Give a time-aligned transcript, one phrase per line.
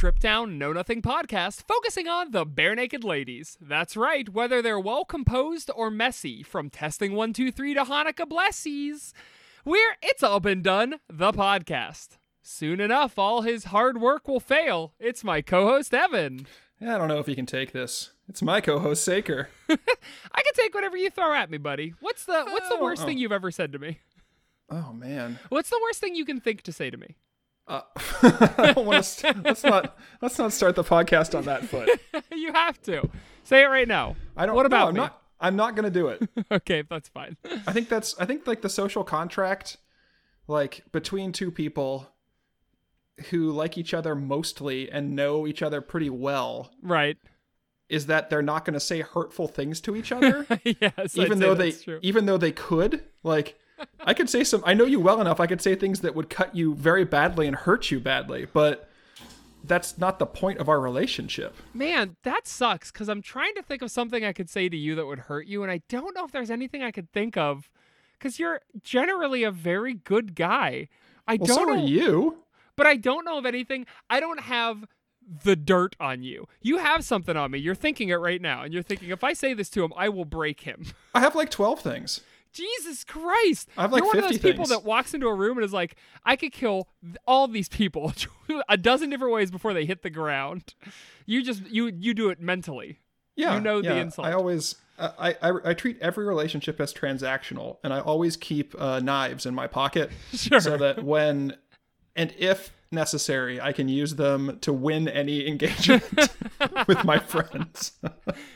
[0.00, 3.58] Strip Down Know Nothing podcast, focusing on the barenaked ladies.
[3.60, 9.12] That's right, whether they're well composed or messy, from testing 123 to Hanukkah blessies.
[9.62, 12.16] We're It's All Been Done, the podcast.
[12.40, 14.94] Soon enough, all his hard work will fail.
[14.98, 16.46] It's my co host, Evan.
[16.80, 18.12] Yeah, I don't know if you can take this.
[18.26, 19.50] It's my co-host Saker.
[19.68, 21.92] I can take whatever you throw at me, buddy.
[22.00, 23.04] What's the what's the Oh, worst oh.
[23.04, 23.98] thing you've ever said to me?
[24.70, 27.16] Oh man, What's the worst thing you can think to say to me?
[27.70, 27.82] Uh,
[28.58, 29.02] I don't want to.
[29.04, 29.96] St- let's not.
[30.20, 31.88] Let's not start the podcast on that foot.
[32.32, 33.08] you have to.
[33.44, 34.16] Say it right now.
[34.36, 34.56] I don't.
[34.56, 35.00] What no, about I'm me?
[35.00, 35.22] not.
[35.40, 36.28] I'm not gonna do it.
[36.50, 37.36] okay, that's fine.
[37.66, 38.18] I think that's.
[38.18, 39.76] I think like the social contract,
[40.48, 42.08] like between two people
[43.30, 47.18] who like each other mostly and know each other pretty well, right.
[47.88, 51.16] is that they're not going to say hurtful things to each other, yes.
[51.16, 52.00] Even though they, true.
[52.02, 53.04] even though they could.
[53.22, 53.58] Like,
[54.00, 54.62] I could say some.
[54.66, 55.40] I know you well enough.
[55.40, 58.86] I could say things that would cut you very badly and hurt you badly, but.
[59.62, 61.54] That's not the point of our relationship.
[61.74, 64.94] Man, that sucks because I'm trying to think of something I could say to you
[64.94, 67.68] that would hurt you, and I don't know if there's anything I could think of
[68.18, 70.88] because you're generally a very good guy.
[71.28, 72.38] I Well, don't so know, are you.
[72.74, 73.84] but I don't know of anything.
[74.08, 74.86] I don't have
[75.44, 76.48] the dirt on you.
[76.62, 77.58] You have something on me.
[77.58, 80.08] You're thinking it right now, and you're thinking if I say this to him, I
[80.08, 80.86] will break him.
[81.14, 82.22] I have like 12 things.
[82.52, 83.68] Jesus Christ!
[83.76, 84.68] I have, like, You're one of those people things.
[84.70, 86.88] that walks into a room and is like, "I could kill
[87.26, 88.12] all these people
[88.68, 90.74] a dozen different ways before they hit the ground."
[91.26, 92.98] You just you you do it mentally.
[93.36, 93.54] Yeah.
[93.54, 94.00] You know the yeah.
[94.02, 94.26] insult.
[94.26, 98.98] I always I, I I treat every relationship as transactional and I always keep uh,
[99.00, 100.60] knives in my pocket Sure.
[100.60, 101.56] so that when
[102.16, 106.02] and if necessary I can use them to win any engagement
[106.88, 107.92] with my friends.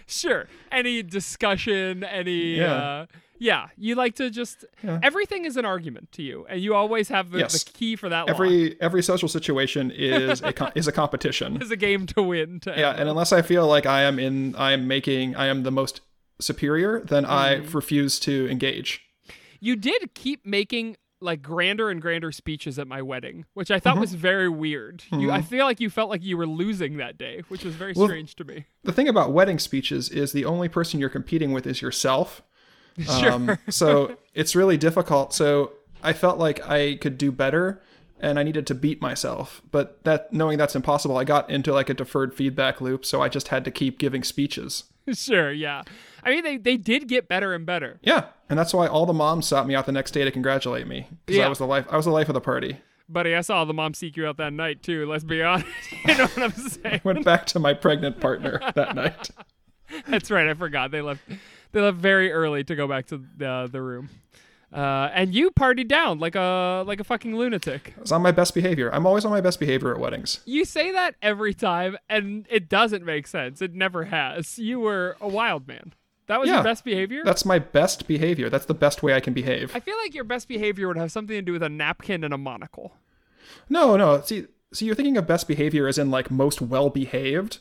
[0.06, 0.49] Sure.
[0.72, 2.75] Any discussion, any Yeah.
[2.75, 3.06] uh
[3.39, 7.31] yeah, you like to just everything is an argument to you, and you always have
[7.31, 7.65] the, Yes.
[7.65, 8.21] the key for that.
[8.22, 8.31] lock.
[8.31, 11.56] every every social situation is a com- is a competition.
[11.62, 12.61] is a game to win.
[12.61, 15.62] To Yeah, and unless I feel like I am in I am making I am
[15.62, 16.00] the most
[16.41, 17.75] superior, then I Mm.
[17.75, 19.00] refuse to engage.
[19.61, 23.99] you did keep making like grander and grander speeches at my wedding, which I thought
[23.99, 25.05] was very weird.
[25.11, 27.95] You, I feel like you felt like you were losing that day, which was very
[27.97, 28.66] Well, strange to me.
[28.83, 32.43] the thing about wedding speeches is the only person you're competing with is yourself.
[33.19, 33.32] Sure.
[33.32, 35.32] Um, so it's really difficult.
[35.34, 35.72] So
[36.03, 37.82] I felt like I could do better
[38.21, 39.60] and I needed to beat myself.
[39.71, 43.04] But that knowing that's impossible, I got into like a deferred feedback loop.
[43.04, 44.84] So I just had to keep giving speeches.
[45.12, 45.83] sure, yeah.
[46.22, 47.99] I mean, they, they did get better and better.
[48.03, 48.27] Yeah.
[48.49, 51.09] And that's why all the moms sought me out the next day to congratulate me.
[51.27, 51.47] Because Yeah.
[51.47, 52.78] I was the life I was the life of the party.
[53.09, 55.06] Buddy, I saw the mom seek you out that night too.
[55.06, 55.66] Let's be honest.
[56.06, 57.00] you know what I'm saying?
[57.04, 59.31] Went back to my pregnant partner that night.
[60.09, 60.49] That's right.
[60.49, 61.21] I forgot they left.
[61.74, 64.08] They left very early to go back to the the room.
[64.72, 67.94] Uh, and you partied down like a like a fucking lunatic.
[67.96, 68.92] I was on my best behavior.
[68.94, 70.40] I'm always on my best behavior at weddings.
[70.46, 73.60] You say that every time, and it doesn't make sense.
[73.60, 74.58] It never has.
[74.58, 75.92] You were a wild man.
[76.26, 76.54] That was Yeah.
[76.56, 77.22] your best behavior.
[77.24, 78.48] That's my best behavior.
[78.48, 79.76] That's the best way I can behave.
[79.76, 82.32] I feel like your best behavior would have something to do with a napkin and
[82.32, 82.96] a monocle.
[83.68, 84.22] No, no.
[84.22, 87.58] See, see, you're thinking of best behavior as in like most well behaved,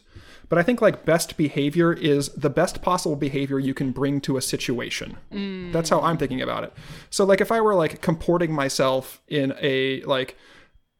[0.49, 4.37] but I think like best behavior is the best possible behavior you can bring to
[4.37, 5.17] a situation.
[5.71, 6.73] That's how I'm thinking about it.
[7.09, 10.37] So like if I were like comporting myself in a like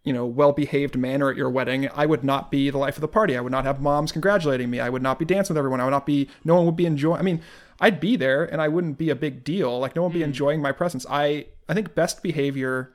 [0.03, 3.01] you know well behaved manner at your wedding, I would not be the life of
[3.01, 3.37] the party.
[3.37, 4.79] I would not have moms congratulating me.
[4.79, 5.81] I would not be dancing with everyone.
[5.81, 6.29] I would not be.
[6.43, 7.19] No one would be enjoying.
[7.19, 7.41] I mean.
[7.79, 9.79] I'd be there and I wouldn't be a big deal.
[9.79, 10.27] Like no one would be mm.
[10.27, 11.05] enjoying my presence.
[11.09, 12.93] I I think best behavior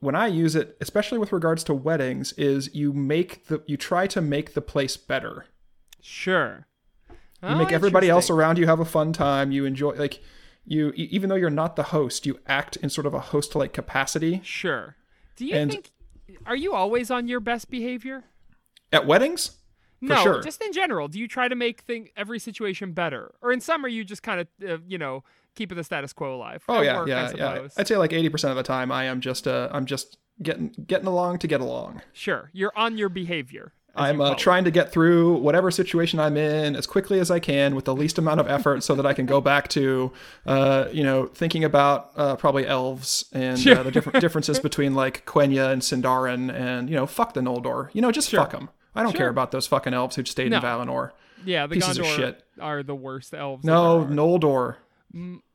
[0.00, 4.06] when I use it, especially with regards to weddings, is you make the you try
[4.08, 5.46] to make the place better.
[6.00, 6.66] Sure.
[7.42, 9.52] You make everybody else around you have a fun time.
[9.52, 10.20] You enjoy like
[10.64, 14.40] you even though you're not the host, you act in sort of a host-like capacity.
[14.42, 14.96] Sure.
[15.36, 15.90] Do you And- think?
[16.44, 18.24] Are you always on your best behavior?
[18.92, 19.52] At weddings?
[20.00, 20.42] For no, sure.
[20.42, 21.08] just in general.
[21.08, 24.22] Do you try to make thing every situation better, or in some are you just
[24.22, 25.24] kind of uh, you know
[25.58, 26.64] keeping the status quo alive?
[26.68, 27.68] Oh At yeah, work, I yeah, yeah.
[27.76, 31.06] I'd say like 80% of the time I am just uh I'm just getting getting
[31.06, 32.00] along to get along.
[32.12, 33.72] Sure, you're on your behavior.
[33.96, 37.74] I'm uh, trying to get through whatever situation I'm in as quickly as I can
[37.74, 40.12] with the least amount of effort so that I can go back to,
[40.46, 45.26] uh, you know, thinking about uh, probably elves and uh, the different differences between like
[45.26, 47.88] Quenya and Sindarin and, you know, fuck the Noldor.
[47.92, 48.60] You know, just fuck 'em.
[48.60, 48.68] fuck them.
[48.94, 50.58] I don't care about those fucking elves who stayed No.
[50.58, 51.10] in Valinor.
[51.44, 52.44] Yeah, the pieces of shit.
[52.60, 53.64] are the worst elves.
[53.64, 54.06] No.
[54.08, 54.76] Noldor.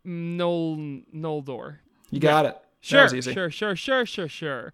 [0.03, 0.77] Nol
[1.13, 1.77] Noldor.
[2.11, 2.53] You got it.
[2.53, 4.73] That Sure, sure, sure, sure, sure, sure.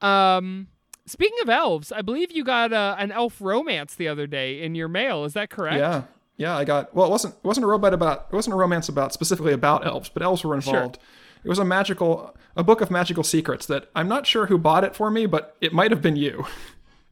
[0.00, 0.68] Um,
[1.04, 4.74] speaking of elves, I believe you got uh, an elf romance the other day in
[4.74, 5.24] your mail.
[5.24, 5.78] Is that correct?
[5.78, 6.02] Yeah.
[6.38, 7.06] Yeah, I got well.
[7.06, 10.08] It wasn't it wasn't a robot about it wasn't a romance about specifically about elves,
[10.08, 10.98] but elves were involved.
[11.44, 14.82] it was a magical a book of magical secrets that I'm not sure who bought
[14.82, 16.46] it for me, but it might have been you.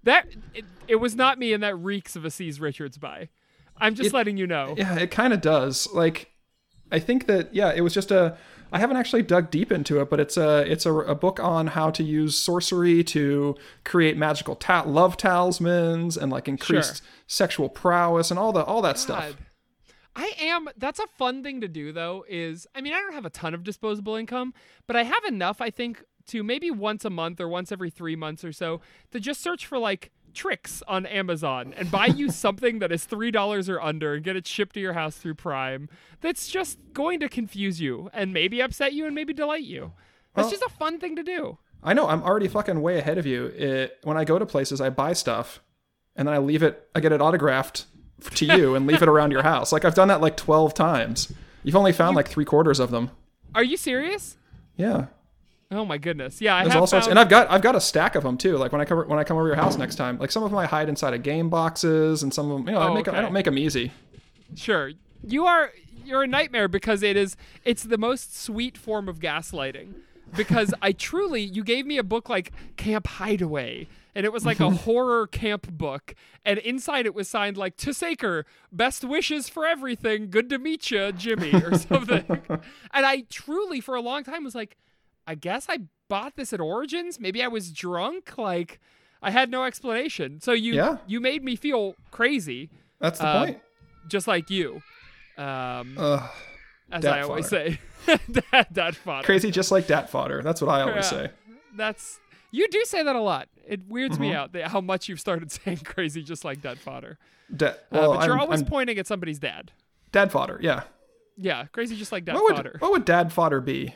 [0.02, 3.28] That it, it was not me, and that reeks of a C's Richards buy.
[3.76, 4.74] I'm just letting you know.
[4.74, 5.88] Yeah, it kind of does.
[5.92, 6.30] Like,
[6.92, 8.36] I think that yeah, it was just a.
[8.72, 11.68] I haven't actually dug deep into it, but it's a it's a, a book on
[11.68, 17.06] how to use sorcery to create magical ta- love talismans and like increased Sure.
[17.26, 19.36] sexual prowess and all the all that stuff.
[20.14, 20.68] I am.
[20.76, 22.24] That's a fun thing to do, though.
[22.28, 24.54] Is I mean, I don't have a ton of disposable income,
[24.86, 25.60] but I have enough.
[25.60, 29.18] I think to maybe once a month or once every three months or so to
[29.18, 33.68] just search for like tricks on Amazon and buy you something that is three dollars
[33.68, 35.88] or under and get it shipped to your house through Prime.
[36.20, 39.92] That's just going to confuse you and maybe upset you and maybe delight you.
[40.34, 41.58] That's Well- just a fun thing to do.
[41.82, 43.46] I know I'm already fucking way ahead of you.
[43.46, 45.60] It, when I go to places, I buy stuff,
[46.14, 46.88] and then I leave it.
[46.94, 47.86] I get it autographed
[48.34, 49.72] to you and leave it around your house.
[49.72, 51.32] Like I've done that like twelve times.
[51.62, 53.10] You've only found like three quarters of them.
[53.54, 54.36] Are you serious?
[54.76, 55.06] Yeah.
[55.72, 56.40] Oh my goodness.
[56.40, 58.22] Yeah, I There's have all sorts, found- and I've got I've got a stack of
[58.24, 58.56] them too.
[58.56, 60.50] Like when I come when I come over your house next time, like some of
[60.50, 62.94] them I hide inside of game boxes, and some of them, you know, I Oh,
[62.94, 63.92] make 'em- I don't make them easy.
[64.56, 64.90] Sure.
[65.22, 65.70] You are
[66.04, 69.94] you're a nightmare because it is it's the most sweet form of gaslighting.
[70.36, 74.60] Because I truly you gave me a book like Camp Hideaway and it was like
[74.60, 76.14] a horror camp book
[76.44, 80.90] and inside it was signed like to Saker, best wishes for everything, good to meet
[80.90, 82.24] you, Jimmy or something.
[82.48, 82.60] and
[83.06, 84.76] I truly for a long time was like
[85.26, 85.78] I guess I
[86.08, 87.20] bought this at Origins.
[87.20, 88.80] Maybe I was drunk like
[89.22, 90.40] I had no explanation.
[90.40, 90.98] So you Yeah.
[91.06, 93.58] you made me feel crazy That's the Uh, point.
[94.08, 94.82] just like you.
[95.38, 95.96] Um,
[96.92, 97.78] as dat I always fodder.
[98.06, 98.16] say,
[98.52, 99.24] that, that fodder.
[99.24, 100.42] Crazy, just like dat fodder.
[100.42, 101.26] That's what I always Yeah.
[101.26, 101.30] say.
[101.76, 102.18] That's
[102.50, 103.48] you do say that a lot.
[103.66, 104.22] It weirds Mm-hmm.
[104.22, 107.16] me out that how much you've started saying crazy, just like dead fodder.
[107.54, 109.72] Da- Uh, but you're I'm, always I'm pointing at somebody's dad.
[110.12, 110.58] dad fodder.
[110.62, 110.82] Yeah.
[111.36, 112.76] Yeah, crazy, just like dad What would fodder.
[112.80, 113.94] what would dad fodder be?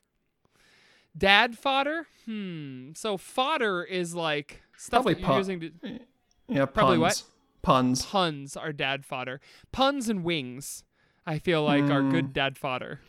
[1.16, 2.06] Dad fodder.
[2.26, 2.90] Hmm.
[2.94, 5.70] So fodder is like stuff Probably that you're pun- using to
[6.48, 6.98] Yeah, puns.
[6.98, 7.22] What?
[7.62, 8.04] Puns.
[8.06, 9.40] puns are dad fodder.
[9.72, 10.84] Puns and wings,
[11.26, 12.10] I feel like are Hmm.
[12.10, 13.00] good dad fodder.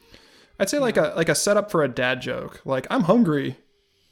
[0.60, 2.62] I'd say like a like a setup for a dad joke.
[2.64, 3.58] Like I'm hungry.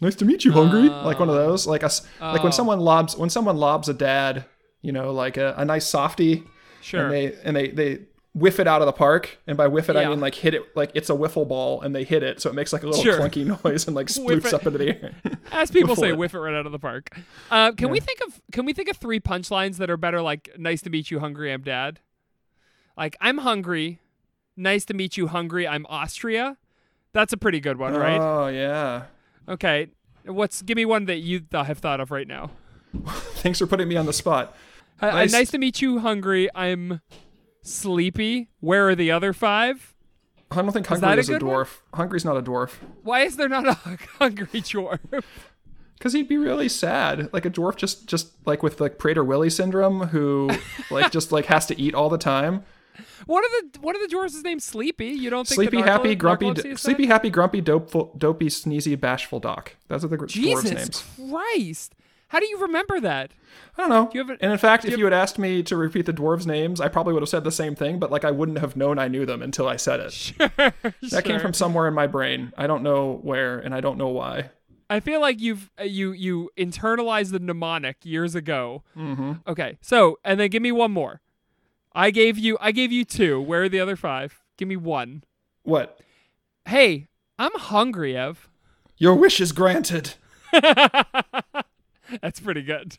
[0.01, 0.89] Nice to meet you, hungry.
[0.89, 1.65] like one of those.
[1.65, 2.01] Like us.
[2.19, 2.43] like Oh.
[2.43, 4.43] when someone lobs when someone lobs a dad,
[4.81, 6.43] you know, like a, a nice softie,
[6.81, 7.03] Sure.
[7.05, 7.99] and they and they they
[8.33, 9.37] whiff it out of the park.
[9.47, 11.95] And by whiff it, I mean like hit it like it's a wiffle ball, and
[11.95, 13.19] they hit it, so it makes like a little Sure.
[13.19, 14.53] clunky noise and like it.
[14.53, 15.11] up into the air.
[15.51, 16.17] As people say, it.
[16.17, 17.17] whiff it right out of the park.
[17.51, 20.21] Uh, can we think of can we think of three punchlines that are better?
[20.21, 21.51] Like, nice to meet you, hungry.
[21.53, 21.99] I'm dad.
[22.97, 23.99] Like, I'm hungry.
[24.55, 25.67] Nice to meet you, hungry.
[25.67, 26.57] I'm Austria.
[27.11, 28.19] That's a pretty good one, right?
[28.19, 29.03] Oh yeah.
[29.47, 29.87] Okay.
[30.25, 32.51] What's give me one that you th- have thought of right now?
[33.05, 34.55] Thanks for putting me on the spot.
[35.01, 36.49] Uh, uh, Nice- nice to meet you, hungry.
[36.55, 37.01] I'm
[37.63, 38.49] sleepy.
[38.59, 39.93] Where are the other five?
[40.51, 41.65] I don't think hungry a is a, good one?
[41.65, 41.79] dwarf.
[41.93, 42.73] Hungry's not a dwarf.
[43.01, 43.73] Why is there not a
[44.19, 45.23] hungry dwarf?
[45.97, 49.49] Because he'd be really sad, like a dwarf, just just like with like Prader Willi
[49.49, 50.49] syndrome, who
[50.91, 52.63] like just like has to eat all the time.
[53.25, 54.63] What are the what are the dwarves' names?
[54.63, 55.07] Sleepy.
[55.07, 58.99] You don't think Sleepy, narco- happy, grumpy, d- is sleepy, happy, grumpy, dopeful, dopey, sneezy,
[58.99, 59.75] bashful doc.
[59.87, 61.03] Those are the gr- dwarves' Jesus.
[61.17, 61.95] Christ!
[62.33, 63.31] How do you remember that?
[63.77, 64.09] I don't know.
[64.11, 66.07] you have a- and in fact, do if you you had asked me to repeat
[66.07, 68.57] the dwarves' names, I probably would have said the same thing, but like I wouldn't
[68.57, 70.33] have known I knew them until I said it.
[71.11, 72.51] That came from somewhere in my brain.
[72.57, 74.49] I don't know where, and I don't know why.
[74.89, 78.81] I feel like you've uh, you you internalized the mnemonic years ago.
[78.97, 79.33] Mm-hmm.
[79.47, 81.21] Okay, so and then give me one more.
[81.93, 83.39] I gave you I gave you two.
[83.39, 84.41] Where are the other five?
[84.57, 85.23] Give me one.
[85.61, 85.99] What?
[86.65, 88.49] Hey, I'm hungry, Ev.
[88.97, 90.15] Your wish is granted.
[92.21, 92.97] That's pretty good.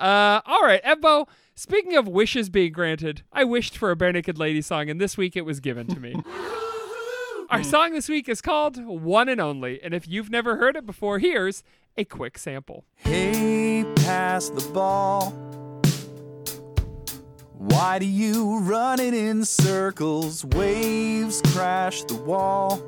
[0.00, 1.28] Uh, all right, Ebbo.
[1.54, 5.16] Speaking of wishes being granted, I wished for a bare naked lady song, and this
[5.16, 6.14] week it was given to me.
[7.50, 10.86] Our song this week is called One and Only, and if you've never heard it
[10.86, 11.64] before, here's
[11.96, 12.84] a quick sample.
[12.94, 15.30] Hey, pass the ball.
[17.54, 20.44] Why do you run it in circles?
[20.44, 22.80] Waves crash the wall.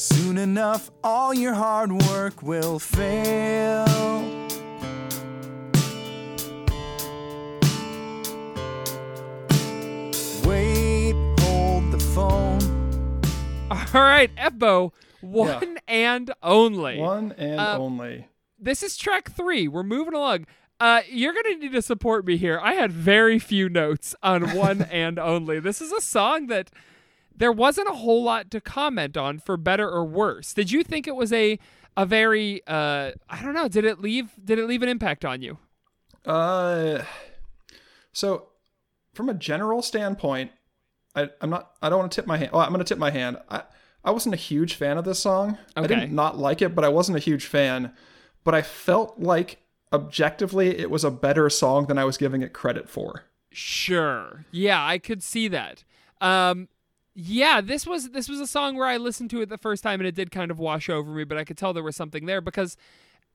[0.00, 3.84] Soon enough, all your hard work will fail.
[10.44, 12.60] Wait, hold the phone.
[13.70, 16.98] All right, Ebbo, one and only.
[16.98, 18.26] One and Uh, only.
[18.58, 19.68] This is track three.
[19.68, 20.46] We're moving along.
[20.80, 22.60] Uh, you're gonna need to support me here.
[22.62, 25.60] I had very few notes on one and only.
[25.60, 26.70] This is a song that
[27.38, 30.52] there wasn't a whole lot to comment on for better or worse.
[30.52, 31.58] Did you think it was a
[31.96, 35.42] a very uh I don't know, did it leave did it leave an impact on
[35.42, 35.58] you?
[36.26, 37.02] Uh,
[38.12, 38.48] so
[39.14, 40.50] from a general standpoint,
[41.14, 41.72] I, I'm not.
[41.82, 42.50] I don't want to tip my hand.
[42.52, 43.38] Oh, I'm going to tip my hand.
[43.48, 43.62] I,
[44.04, 45.58] I wasn't a huge fan of this song.
[45.76, 45.84] Okay.
[45.84, 47.92] I didn't not like it, but I wasn't a huge fan.
[48.44, 49.58] But I felt like
[49.92, 53.24] objectively it was a better song than I was giving it credit for.
[53.50, 54.44] Sure.
[54.50, 55.84] Yeah, I could see that.
[56.20, 56.68] Um
[57.20, 59.98] yeah, this was this was a song where I listened to it the first time
[59.98, 62.26] and it did kind of wash over me, but I could tell there was something
[62.26, 62.76] there because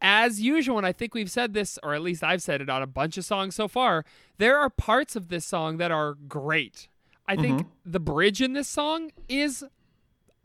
[0.01, 2.81] as usual, and I think we've said this, or at least I've said it on
[2.81, 4.05] a bunch of songs so far,
[4.37, 6.87] there are parts of this song that are great.
[7.27, 7.91] I think mm-hmm.
[7.91, 9.65] the bridge in this song is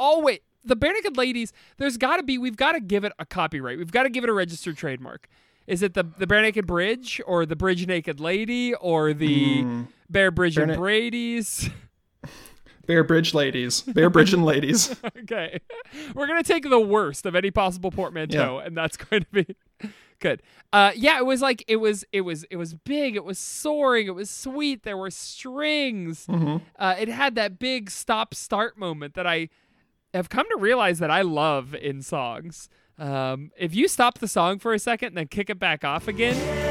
[0.00, 1.52] always the Barenaked Ladies.
[1.76, 3.78] There's got to be we've got to give it a copyright.
[3.78, 5.28] We've got to give it a registered trademark.
[5.68, 9.82] Is it the the Bare Naked Bridge or the Bridge Naked Lady or the hmm.
[10.10, 11.70] bare Bridge and Na- Brady's?
[12.88, 14.96] Bear Bridge ladies, Bear Bridge and ladies.
[15.18, 15.60] okay,
[16.14, 19.56] we're gonna take the worst of any possible portmanteau, and that's going to be
[20.20, 20.42] good.
[20.72, 23.14] Uh, yeah, it was like it was it was it was big.
[23.14, 24.06] It was soaring.
[24.06, 24.84] It was sweet.
[24.84, 26.26] There were strings.
[26.76, 29.50] Uh, it had that big stop start moment that I
[30.14, 32.70] have come to realize that I love in songs.
[32.98, 36.08] Um, if you stop the song for a second and then kick it back off
[36.08, 36.67] again,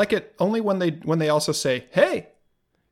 [0.00, 2.26] like it only when they when they also say, "Hey."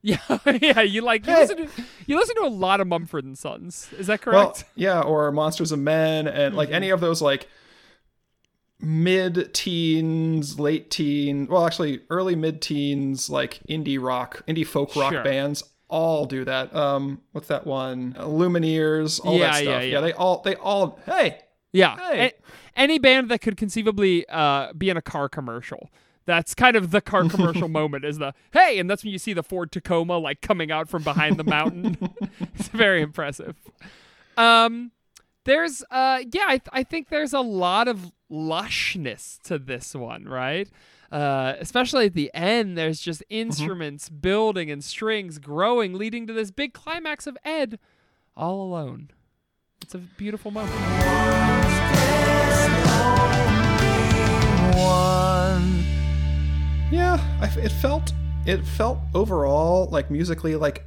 [0.00, 0.19] Yeah,
[0.62, 0.81] yeah.
[0.81, 1.69] You like you listen to
[2.07, 3.91] you listen to a lot of Mumford and Sons.
[3.99, 4.37] Is that correct?
[4.37, 7.49] Well, yeah, or Monsters of Men, and like any of those like
[8.81, 15.25] mid-teens, late teen, well, actually early mid-teens, like indie rock, indie folk rock Sure.
[15.25, 16.75] bands all do that.
[16.77, 18.12] Um, what's that one?
[18.15, 19.85] Lumineers, all Yeah, that yeah, stuff.
[19.91, 20.00] yeah.
[20.00, 21.41] they all they all hey.
[21.73, 21.97] yeah.
[21.97, 22.27] hey.
[22.27, 22.33] A-
[22.81, 25.91] any band that could conceivably uh, be in a car commercial.
[26.28, 29.32] That's kind of the car commercial moment is the hey, and that's when you see
[29.32, 31.97] the Ford Tacoma like coming out from behind the mountain.
[32.54, 33.56] it's very impressive.
[34.37, 34.92] Um,
[35.47, 40.25] there's uh, yeah, I, th- I think there's a lot of lushness to this one,
[40.25, 40.68] right?
[41.11, 46.50] Uh, especially at the end, there's just instruments building and strings growing, leading to this
[46.50, 47.78] big climax of Ed
[48.37, 49.08] all alone.
[49.80, 50.75] It's a beautiful moment.
[56.90, 58.12] Yeah, I it felt
[58.47, 60.85] it felt overall like musically like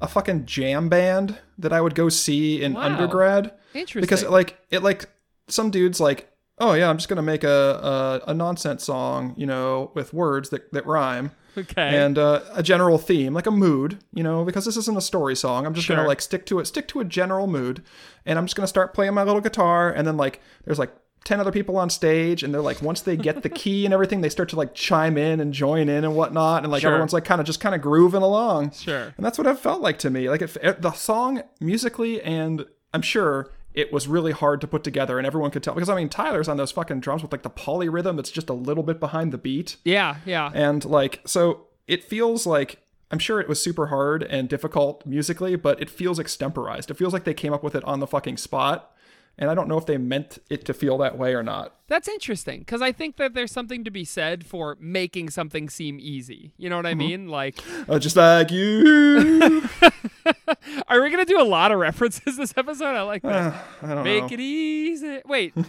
[0.00, 2.82] a fucking jam band that I would go see in Wow.
[2.82, 3.52] undergrad.
[3.74, 4.00] Interesting.
[4.02, 5.08] because like it like
[5.48, 9.46] some dudes like oh yeah i'm just gonna make a a, a nonsense song you
[9.46, 11.96] know with words that, that rhyme okay.
[11.96, 15.34] and uh, a general theme like a mood you know because this isn't a story
[15.34, 15.96] song i'm just Sure.
[15.96, 17.82] gonna like stick to it stick to a general mood
[18.26, 20.92] and i'm just gonna start playing my little guitar and then like there's like
[21.24, 24.20] 10 other people on stage and they're like once they get the key and everything
[24.20, 26.90] they start to like chime in and join in and whatnot and like Sure.
[26.90, 29.12] everyone's like kind of just kind of grooving along Sure.
[29.16, 30.28] and that's what it felt like to me.
[30.28, 34.84] Like it, it- the song musically, and I'm sure it was really hard to put
[34.84, 37.42] together, and everyone could tell because I mean Tyler's on those fucking drums with like
[37.42, 40.50] the polyrhythm that's just a little bit behind the beat, Yeah, yeah.
[40.54, 45.56] and like so it feels like I'm sure it was super hard and difficult musically,
[45.56, 46.90] but it feels extemporized.
[46.90, 48.90] It feels like they came up with it on the fucking spot.
[49.38, 51.74] And I don't know if they meant it to feel that way or not.
[51.88, 55.98] That's interesting because I think that there's something to be said for making something seem
[56.00, 56.52] easy.
[56.58, 57.28] You know what I mean?
[57.28, 57.58] Like,
[57.88, 59.62] Uh, just like you.
[60.88, 62.94] are we gonna do a lot of references this episode?
[62.94, 63.54] I like that.
[63.82, 64.28] I don't Make know.
[64.34, 65.20] it easy.
[65.26, 65.54] Wait.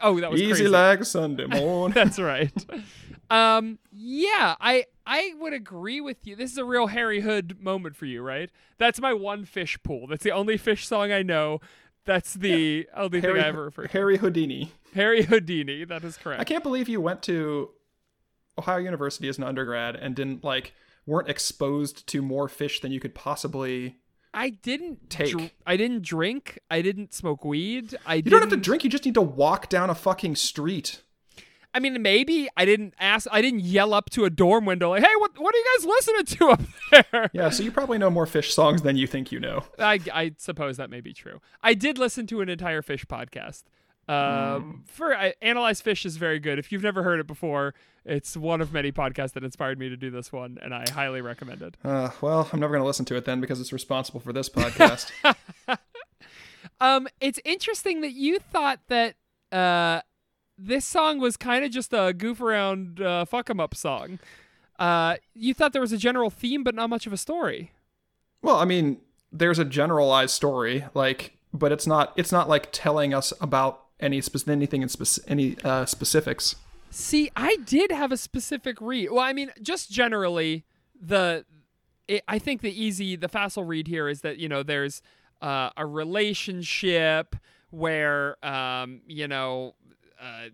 [0.00, 0.68] Oh, that was Easy crazy.
[0.68, 1.92] like Sunday morning.
[1.92, 2.50] That's right.
[3.28, 6.34] Um, yeah, I I would agree with you.
[6.34, 8.48] This is a real Harry Hood moment for you, right?
[8.78, 10.06] That's my one Phish pool.
[10.06, 11.60] That's the only Phish song I know.
[12.04, 13.88] That's the only thing I Harry, ever refer to.
[13.92, 14.72] Harry Houdini.
[14.94, 15.84] Harry Houdini.
[15.84, 16.40] That is correct.
[16.40, 17.70] I can't believe you went to
[18.58, 20.72] Ohio University as an undergrad and didn't like
[21.06, 23.96] weren't exposed to more Phish than you could possibly.
[24.34, 25.30] I didn't Take.
[25.30, 26.58] dr- I didn't drink.
[26.70, 27.96] I didn't smoke weed.
[28.06, 28.82] I You don't have to drink.
[28.82, 31.02] You just need to walk down a fucking street.
[31.74, 33.26] I mean, maybe I didn't ask.
[33.30, 35.86] I didn't yell up to a dorm window like, "Hey, what what are you guys
[35.86, 36.60] listening to up
[37.12, 39.64] there?" Yeah, so you probably know more Phish songs than you think you know.
[39.78, 41.40] I I suppose that may be true.
[41.62, 43.64] I did listen to an entire Phish podcast.
[44.08, 46.58] Um, for I, analyze Phish is very good.
[46.58, 47.72] If you've never heard it before,
[48.04, 51.20] it's one of many podcasts that inspired me to do this one, and I highly
[51.20, 51.76] recommend it.
[51.84, 54.48] Uh, well, I'm never going to listen to it then because it's responsible for this
[54.48, 55.10] podcast.
[56.80, 59.14] Um, it's interesting that you thought that
[59.52, 60.00] uh,
[60.58, 64.18] this song was kind of just a goof around, uh, fuck 'em up song.
[64.78, 67.72] Uh, you thought there was a general theme, but not much of a story.
[68.42, 68.98] well, I mean,
[69.30, 74.20] there's a generalized story, like, but it's not it's not like telling us about any
[74.20, 76.56] spec- anything in spec- any uh, specifics.
[76.90, 79.10] See, I did have a specific read.
[79.10, 80.64] Well, I mean, just generally,
[81.00, 81.44] the
[82.08, 85.00] it, I think the easy, the facile read here is that you know there's
[85.40, 87.36] uh, a relationship
[87.70, 89.74] where um, you know.
[90.22, 90.50] Uh,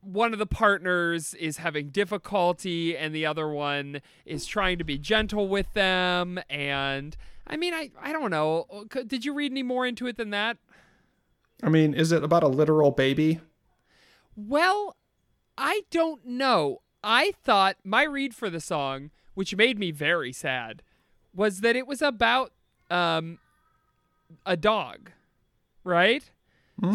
[0.00, 4.98] one of the partners is having difficulty and the other one is trying to be
[4.98, 8.66] gentle with them and i mean i, I don't know
[9.06, 10.56] did you read any more into it than that
[11.62, 13.40] I mean, is it about a literal baby?
[14.34, 14.96] Well,
[15.56, 16.82] I don't know.
[17.04, 20.82] I thought my read for the song, which made me very sad,
[21.32, 22.52] was that it was about
[22.90, 23.38] um
[24.44, 25.12] a dog,
[25.84, 26.24] right?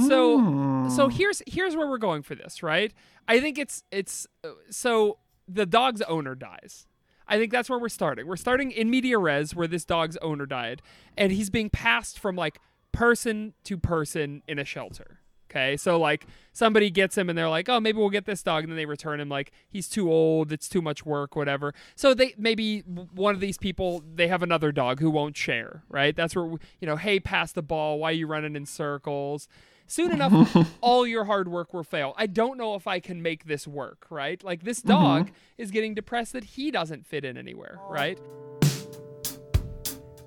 [0.08, 2.94] So so here's here's where we're going for this, right?
[3.28, 6.88] I think it's it's uh, so the dog's owner dies.
[7.28, 8.28] I think that's where we're starting.
[8.28, 10.82] We're starting in media res where this dog's owner died
[11.18, 12.60] and he's being passed from like
[12.92, 15.20] person to person in a shelter.
[15.50, 15.78] Okay?
[15.78, 18.72] So like somebody gets him and they're like, "Oh, maybe we'll get this dog." And
[18.72, 21.74] then they return him like he's too old, it's too much work, whatever.
[21.96, 26.16] So they maybe one of these people they have another dog who won't share, right?
[26.16, 28.00] That's where you know, "Hey, pass the ball.
[28.00, 29.48] Why are you running in circles?"
[29.88, 32.14] Soon enough, all your hard work will fail.
[32.18, 34.44] I don't know if I can make this work, right?
[34.44, 38.20] Like this dog is getting depressed that he doesn't fit in anywhere, right?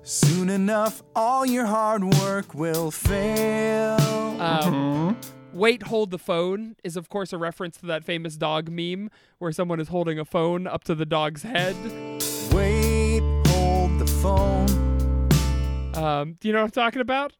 [0.03, 3.97] Soon enough, all your hard work will fail.
[4.41, 5.17] Um,
[5.53, 9.51] Wait, hold the phone is of course a reference to that famous dog meme where
[9.51, 11.75] someone is holding a phone up to the dog's head.
[12.51, 15.29] Wait, hold the phone.
[15.93, 17.33] Um, do you know what I'm talking about?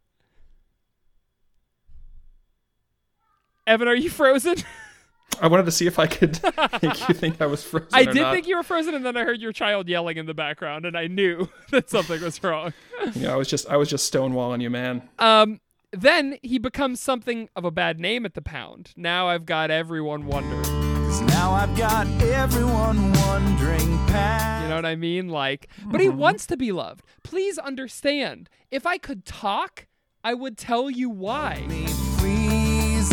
[3.67, 4.55] Evan, are you frozen?
[5.41, 6.39] I wanted to see if I could
[6.81, 7.89] make you think I was frozen.
[7.93, 8.33] I or did not.
[8.33, 10.97] think you were frozen, and then I heard your child yelling in the background, and
[10.97, 12.73] I knew that something was wrong.
[13.15, 15.09] Yeah, I was just I was just stonewalling you, man.
[15.17, 15.59] Um,
[15.91, 18.93] then he becomes something of a bad name at the pound.
[18.95, 20.63] Now I've got everyone wondering.
[20.63, 24.61] Cause now I've got everyone wondering past.
[24.63, 25.29] You know what I mean?
[25.29, 27.03] Like, but he wants to be loved.
[27.23, 28.49] Please understand.
[28.69, 29.87] If I could talk,
[30.23, 31.65] I would tell you why.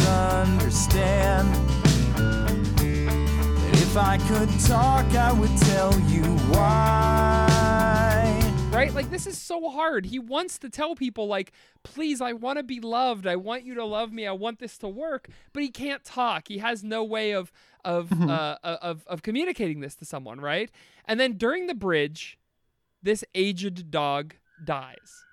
[0.08, 1.54] Me, please understand
[3.54, 7.46] that if I could talk, I would tell you why.
[8.72, 8.92] Right?
[8.94, 10.06] Like, this is so hard.
[10.06, 13.26] He wants to tell people, like, please, I want to be loved.
[13.26, 14.26] I want you to love me.
[14.26, 15.28] I want this to work.
[15.52, 16.48] But he can't talk.
[16.48, 17.50] He has no way of
[17.84, 20.70] of uh, of of communicating this to someone, right?
[21.06, 22.38] And then during the bridge,
[23.02, 25.24] this aged dog dies.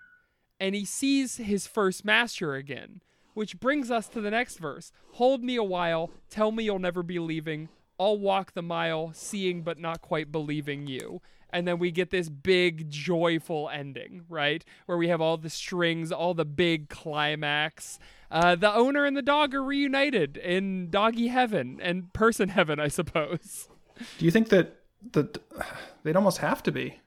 [0.59, 3.01] and he sees his first master again,
[3.36, 4.91] which brings us to the next verse.
[5.13, 7.69] Hold me a while, tell me you'll never be leaving.
[8.00, 11.21] I'll walk the mile, seeing but not quite believing you.
[11.52, 14.65] And then we get this big, joyful ending, right?
[14.88, 18.00] Where we have all the strings, all the big climax.
[18.32, 22.88] Uh, the owner and the dog are reunited in doggy heaven and person heaven, I
[22.88, 23.69] suppose.
[24.17, 24.82] Do you think that
[25.13, 25.38] that
[26.04, 27.00] they'd almost have to be?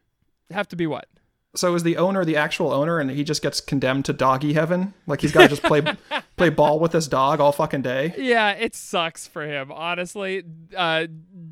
[0.51, 1.09] Have to be what?
[1.55, 4.93] So is the owner the actual owner, and he just gets condemned to doggy heaven?
[5.07, 5.83] Like he's got to just play
[6.37, 8.15] play ball with this dog all fucking day?
[8.19, 10.45] Yeah, it sucks for him, honestly.
[10.77, 11.07] Uh,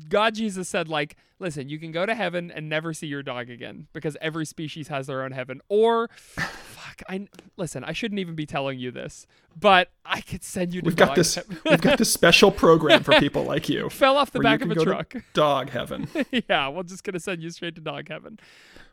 [0.07, 3.49] God Jesus said, like, listen, you can go to heaven and never see your dog
[3.49, 5.61] again because every species has their own heaven.
[5.67, 7.83] Or, fuck, I listen.
[7.83, 9.25] I shouldn't even be telling you this,
[9.59, 11.35] but I could send you to We've got this.
[11.35, 11.57] heaven.
[11.65, 13.89] We've got this special program for people like you.
[13.91, 15.15] Fell off the back of a truck.
[15.33, 16.07] Dog heaven.
[16.47, 18.39] yeah, we're just gonna send you straight to dog heaven.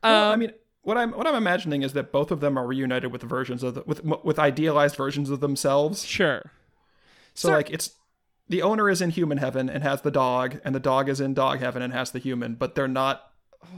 [0.03, 0.53] Well, I Um, mean,
[0.85, 3.75] what I'm what I'm imagining is that both of them are reunited with versions of
[3.75, 6.05] the, with with idealized versions of themselves.
[6.05, 6.53] Sure.
[7.35, 7.91] So Sir- like it's
[8.49, 11.35] the owner is in human heaven and has the dog, and the dog is in
[11.35, 13.31] dog heaven and has the human, but they're not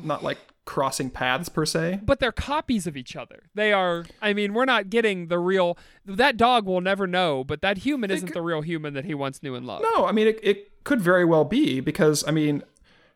[0.03, 2.01] not like crossing paths per se.
[2.03, 3.45] but they're copies of each other.
[3.55, 4.05] They are.
[4.21, 5.79] I mean, we're not getting the real.
[6.05, 9.43] That dog will never know, but that human isn't the real human that he once
[9.45, 9.85] knew and loved.
[9.95, 12.65] No, I mean it, it could very well be because I mean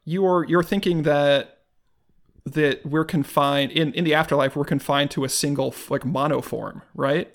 [0.05, 1.60] you're you're thinking that
[2.45, 7.33] that we're confined in in the afterlife we're confined to a single like monoform, right?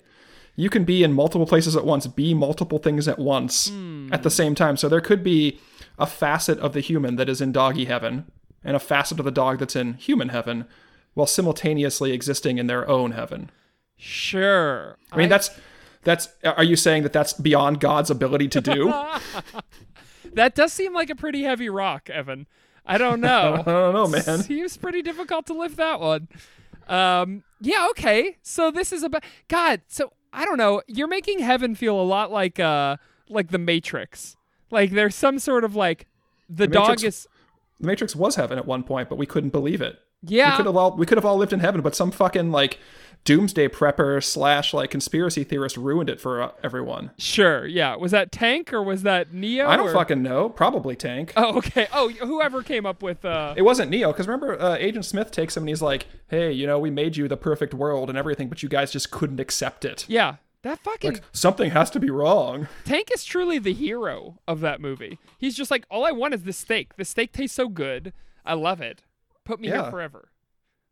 [0.56, 4.08] You can be in multiple places at once, be multiple things at once hmm.
[4.12, 4.76] at the same time.
[4.76, 5.60] So there could be
[5.98, 8.30] a facet of the human that is in doggy heaven
[8.64, 10.66] and a facet of the dog that's in human heaven
[11.14, 13.50] while simultaneously existing in their own heaven.
[13.96, 14.96] Sure.
[15.12, 15.50] I mean that's
[16.04, 18.94] that's are you saying that that's beyond God's ability to do?
[20.36, 22.46] That does seem like a pretty heavy rock, Evan.
[22.86, 23.54] I don't know.
[23.66, 24.38] I don't know, man.
[24.42, 26.28] Seems pretty difficult to lift that one.
[26.88, 28.36] Um, yeah, okay.
[28.42, 29.80] So this is about God.
[29.88, 30.82] So I don't know.
[30.86, 32.96] You're making heaven feel a lot like uh
[33.28, 34.36] like the Matrix.
[34.70, 36.06] Like there's some sort of like
[36.48, 37.28] the, The dog Matrix- is
[37.80, 39.98] The Matrix was heaven at one point, but we couldn't believe it.
[40.22, 40.52] Yeah.
[40.52, 42.78] we could have all we could have all lived in heaven, but some fucking like
[43.26, 47.10] doomsday prepper slash like conspiracy theorist ruined it for uh, everyone.
[47.18, 47.66] Sure.
[47.66, 47.94] Yeah.
[47.96, 49.68] Was that Tank or was that Neo?
[49.68, 50.48] I don't or- fucking know.
[50.48, 51.34] Probably Tank.
[51.36, 51.86] Oh, okay.
[51.92, 55.54] Oh, whoever came up with uh It wasn't Neo, because remember, uh, Agent Smith takes
[55.56, 58.48] him and he's like, "Hey, you know, we made you the perfect world and everything,
[58.48, 60.06] but you guys just couldn't accept it.
[60.08, 60.36] yeah.
[60.62, 64.80] That fucking Like something has to be wrong." Tank is truly the hero of that
[64.80, 65.18] movie.
[65.38, 66.96] He's just like, all I want is this steak.
[66.96, 68.12] The steak tastes so good.
[68.44, 69.02] I love it.
[69.44, 70.30] Put me here forever.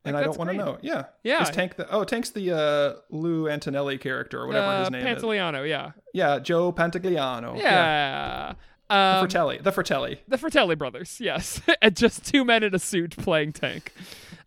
[0.04, 0.78] And Like, I don't want to know.
[0.82, 1.42] Yeah, Yeah.
[1.42, 5.06] Is Tank the oh Tank's the uh, Lou Antonelli character or whatever Uh, his name
[5.06, 5.22] is.
[5.22, 5.92] Pantoliano, yeah.
[6.12, 7.58] Yeah, Joe Pantoliano.
[7.58, 8.52] Yeah.
[8.90, 10.20] Um, Fratelli, the Fratelli.
[10.28, 11.60] The Fratelli brothers, yes.
[11.82, 13.92] and just two men in a suit playing Tank.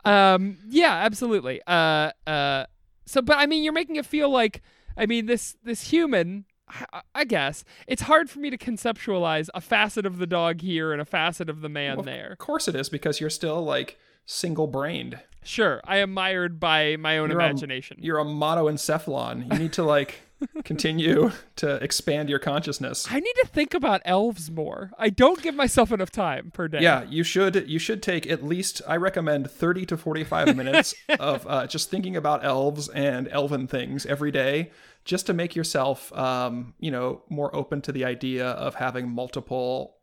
[0.06, 1.60] Um, yeah, absolutely.
[1.66, 2.66] Uh, uh,
[3.06, 4.62] so, but I mean, you're making it feel like,
[4.96, 6.46] I mean, this this human.
[6.70, 10.92] I- I guess it's hard for me to conceptualize a facet of the dog here
[10.92, 12.32] and a facet of the man there.
[12.34, 15.20] Of course it is because you're still like single-brained.
[15.44, 17.98] Sure, I am mired by my own You're a- imagination.
[18.02, 19.52] You're a monoencephalon.
[19.52, 20.22] You need to like
[20.66, 23.08] continue to expand your consciousness.
[23.10, 24.92] I need to think about elves more.
[25.00, 26.82] I don't give myself enough time per day.
[26.82, 31.48] Yeah, you should you should take at least I recommend 30 to 45 minutes of
[31.48, 34.72] uh, just thinking about elves and elven things every day
[35.06, 39.96] just to make yourself um, you know, more open to the idea of having multiple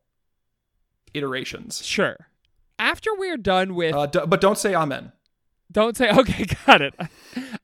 [1.12, 1.84] iterations.
[1.84, 2.16] Sure.
[2.78, 5.12] After we're done with Uh, d- but don't say amen.
[5.72, 6.94] Don't say okay, got it.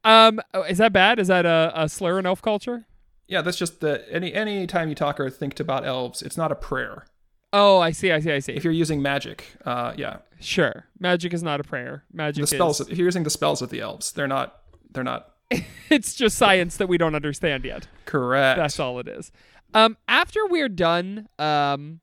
[0.05, 1.19] Um, is that bad?
[1.19, 2.87] Is that a, a slur in elf culture?
[3.29, 6.51] Yeah, that's just the any any time you talk or think about elves, it's not
[6.51, 7.07] a prayer.
[7.53, 8.53] Oh, I see, I see, I see.
[8.53, 12.05] If you're using magic, uh, yeah, sure, magic is not a prayer.
[12.13, 12.81] Magic the spells.
[12.81, 14.57] is If you're using the spells of the elves, they're not.
[14.93, 15.29] They're not
[15.91, 17.87] it's just science that we don't understand yet.
[18.05, 18.57] correct.
[18.59, 19.31] That's all it is.
[19.75, 22.01] Um, after we're done, um,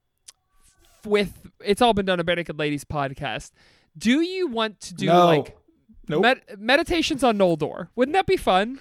[1.08, 3.52] with it's all been done a Barenaked Ladies podcast.
[3.98, 5.58] Do you want to do no, like
[6.08, 6.22] nope.
[6.22, 7.90] med- meditations on Noldor?
[7.96, 8.80] Wouldn't that be fun?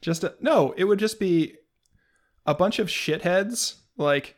[0.00, 1.54] Just a, no, it would just be
[2.44, 4.36] a bunch of shitheads like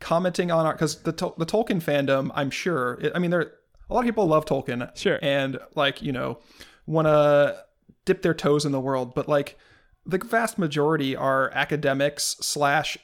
[0.00, 2.30] commenting on our because the Tol- the Tolkien fandom.
[2.34, 2.98] I'm sure.
[3.00, 3.52] It, I mean, there
[3.88, 5.18] a lot of people love Tolkien, Sure.
[5.22, 6.40] and like you know,
[6.86, 7.64] want to
[8.04, 9.56] dip their toes in the world, but like
[10.04, 12.98] the vast majority are academics slash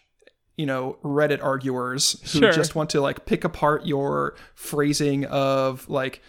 [0.56, 2.52] you know reddit arguers who Sure.
[2.52, 6.20] just want to like pick apart your phrasing of like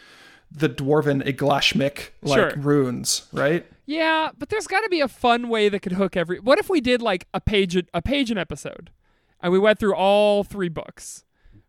[0.51, 2.53] the dwarven iglishmêk like Sure.
[2.57, 6.39] runes right Yeah, but there's got to be a fun way that could hook every.
[6.39, 8.91] What if we did like a page a page an episode,
[9.41, 11.25] and we went through all three books,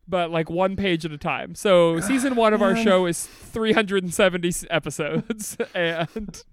[0.06, 1.56] but like one page at a time.
[1.56, 6.44] So season one of our show is 370 episodes, and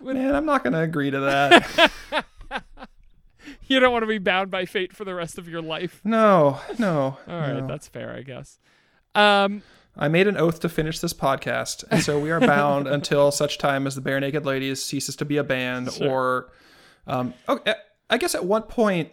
[0.00, 1.90] man i'm not gonna agree to that
[3.68, 6.00] you don't want to be bound by fate for the rest of your life.
[6.04, 7.66] no no All right, no.
[7.66, 8.58] that's fair, I guess.
[9.14, 9.62] Um,
[9.96, 13.56] i made an oath to finish this podcast and so we are bound until such
[13.56, 16.08] time as the barenaked ladies ceases to be a band Sure.
[16.10, 16.52] or
[17.06, 17.74] um okay,
[18.10, 19.08] i guess at what point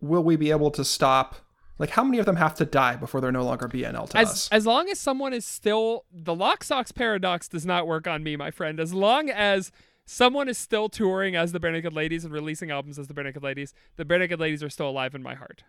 [0.00, 1.36] will we be able to stop
[1.78, 4.28] like how many of them have to die before they're no longer bnl to as
[4.28, 8.24] us as long as someone is still the Lock Socks paradox does not work on
[8.24, 8.80] me, my friend.
[8.80, 9.70] As long as
[10.08, 13.74] someone is still touring as the Barenaked Ladies and releasing albums as the Barenaked Ladies,
[13.96, 15.64] the Barenaked Ladies are still alive in my heart.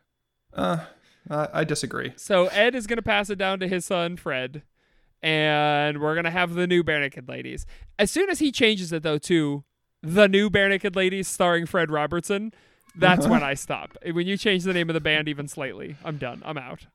[0.54, 0.86] uh,
[1.30, 4.63] i disagree So Ed is gonna pass it down to his son Fred,
[5.21, 7.65] and we're gonna have the new Barenaked Ladies.
[7.99, 9.63] As soon as he changes it though to
[10.02, 12.54] the new Barenaked Ladies starring Fred Robertson,
[12.95, 13.97] that's when I stop.
[14.10, 16.41] When you change the name of the band even slightly, I'm done.
[16.45, 16.88] I'm out.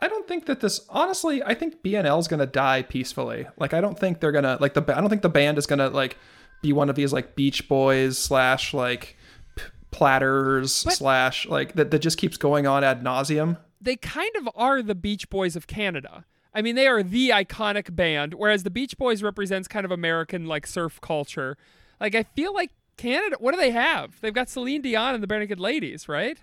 [0.00, 1.42] I don't think that this honestly.
[1.44, 3.46] I think BNL is gonna die peacefully.
[3.56, 4.82] Like I don't think they're gonna like the.
[4.94, 6.18] I don't think the band is gonna like
[6.64, 9.16] be one of these like Beach Boys slash like
[9.56, 13.58] p- platters slash like that that just keeps going on ad nauseum.
[13.80, 16.24] they kind of are the Beach Boys of Canada.
[16.54, 20.46] I mean, they are the iconic band, whereas the Beach Boys represents kind of American
[20.46, 21.56] like surf culture.
[22.00, 23.36] Like I feel like Canada.
[23.38, 24.20] What do they have?
[24.20, 26.38] They've got Celine Dion and the Barenaked Ladies, right?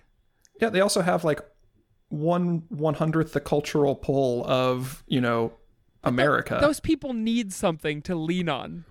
[0.60, 1.40] Yeah, they also have like
[2.10, 5.52] one one hundredth the cultural pull of you know
[6.04, 6.58] America.
[6.60, 8.84] Those people need something to lean on.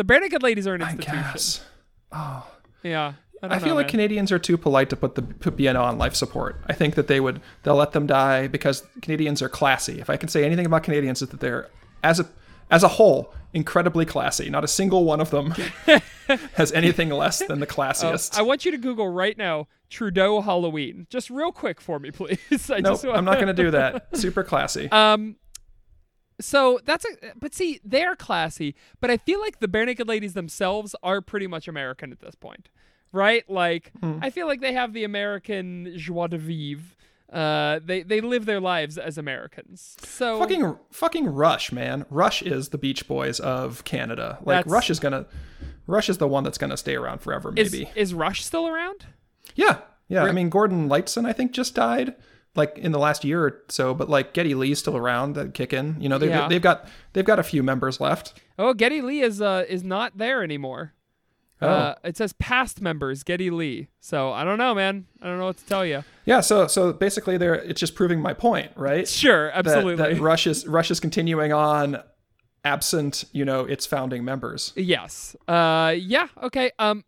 [0.00, 1.18] The Naked Ladies are an institution.
[1.18, 1.66] I institution.
[2.12, 2.50] Oh.
[2.82, 3.90] Yeah, I, I feel know, like man.
[3.90, 6.60] Canadians are too polite to put the put BNL on life support.
[6.66, 10.00] I think that they would they'll let them die because Canadians are classy.
[10.00, 11.68] If I can say anything about Canadians, is that they're
[12.02, 12.26] as a
[12.70, 14.48] as a whole incredibly classy.
[14.48, 15.52] Not a single one of them
[16.54, 18.36] has anything less than the classiest.
[18.36, 22.10] Oh, I want you to Google right now Trudeau Halloween, just real quick for me,
[22.12, 22.70] please.
[22.70, 24.16] I nope, just want- I'm not going to do that.
[24.16, 24.88] Super classy.
[25.00, 25.36] Um,
[26.40, 30.94] so that's a but see they're classy, but I feel like the barenaked ladies themselves
[31.02, 32.68] are pretty much American at this point,
[33.12, 33.48] right?
[33.48, 34.18] Like Hmm.
[34.22, 36.82] I feel like they have the American joie de vivre.
[37.32, 39.96] Uh, they they live their lives as Americans.
[40.02, 42.04] So Fucking fucking Rush, man.
[42.10, 44.38] Rush is the Beach Boys of Canada.
[44.44, 45.26] Like Rush is gonna
[45.86, 47.88] Rush is the one that's gonna stay around forever, maybe.
[47.94, 49.06] is Rush still around?
[49.54, 49.78] yeah.
[50.08, 50.24] Yeah.
[50.24, 52.16] I mean Gordon Lightson I think just died.
[52.56, 55.72] Like in the last year or so, but like Geddy Lee's still around, that kick
[55.72, 55.96] in.
[56.00, 56.48] You know, they've, Yeah.
[56.48, 58.34] they've got they've got a few members left.
[58.58, 60.92] Oh, Geddy Lee is uh is not there anymore.
[61.62, 61.68] Oh.
[61.68, 63.88] Uh, it says past members Geddy Lee.
[64.00, 65.06] So I don't know, man.
[65.22, 66.02] I don't know what to tell you.
[66.24, 69.06] Yeah, so so basically there it's just proving my point, right?
[69.06, 69.96] Sure, That, absolutely.
[70.14, 72.02] that Rush is Rush is continuing on
[72.64, 74.72] absent, you know, its founding members.
[74.76, 75.36] yes.
[75.48, 76.26] Uh, yeah.
[76.42, 76.70] Okay.
[76.78, 77.04] Um,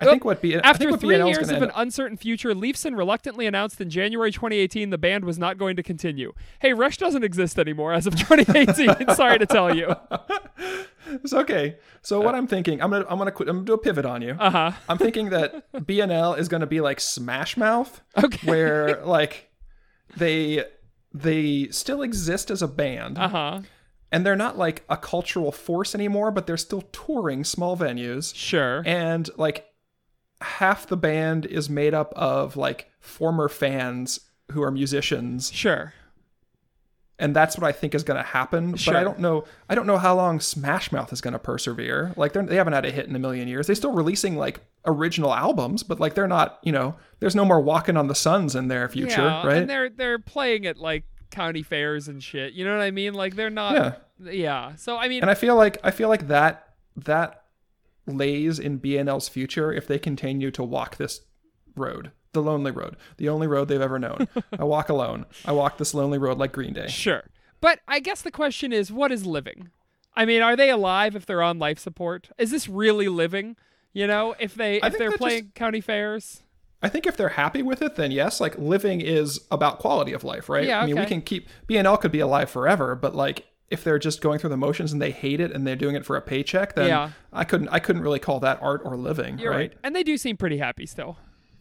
[0.00, 3.46] I think what B After what three BNL years of an uncertain future, Lifeson reluctantly
[3.46, 6.32] announced in January 2018 the band was not going to continue.
[6.60, 9.14] Hey, Rush doesn't exist anymore as of 2018.
[9.14, 9.94] Sorry to tell you.
[11.08, 11.76] It's okay.
[12.02, 14.22] So what I'm thinking, I'm gonna I'm gonna quit, I'm gonna do a pivot on
[14.22, 14.36] you.
[14.40, 14.72] Uh huh.
[14.88, 18.44] I'm thinking that BNL is gonna be like Smash Mouth, Okay.
[18.44, 19.48] where like
[20.16, 20.64] they
[21.14, 23.60] they still exist as a band, Uh huh.
[24.10, 28.34] and they're not like a cultural force anymore, but they're still touring small venues.
[28.34, 28.82] Sure.
[28.84, 29.64] and like
[30.40, 34.20] half the band is made up of like former fans
[34.52, 35.92] who are musicians sure.
[37.18, 38.96] and that's what i think is going to happen but Sure.
[38.96, 42.32] i don't know i don't know how long smash mouth is going to persevere like
[42.32, 45.34] they're, they haven't had a hit in a million years they're still releasing like original
[45.34, 48.68] albums but like they're not you know there's no more walking on the suns in
[48.68, 52.52] their future yeah, right and they're they're playing at like county fairs and shit.
[52.52, 53.12] You know what I mean?
[53.12, 53.74] Like they're not.
[54.20, 54.30] Yeah.
[54.32, 54.76] Yeah.
[54.76, 57.42] So I mean, and i feel like i feel like that that
[58.06, 61.20] lays in bnl's future if they continue to walk this
[61.74, 65.78] road the lonely road the only road they've ever known i walk alone i walk
[65.78, 67.24] this lonely road like green day Sure.
[67.60, 69.70] But I guess the question is what is living?
[70.14, 72.28] I mean, are they alive if they're on life support?
[72.38, 73.56] Is this really living?
[73.92, 76.42] You know, if they I if they're playing county fairs?
[76.82, 80.22] I think if they're happy with it, then yes, like living is about quality of
[80.22, 80.66] life, right?
[80.66, 83.98] Yeah, I mean, we can keep BNL could be alive forever, but like if they're
[83.98, 86.22] just going through the motions and they hate it and they're doing it for a
[86.22, 87.10] paycheck, then Yeah.
[87.32, 89.46] I couldn't I couldn't really call that art or living, right?
[89.46, 89.72] right.
[89.82, 91.16] And they do seem pretty happy still.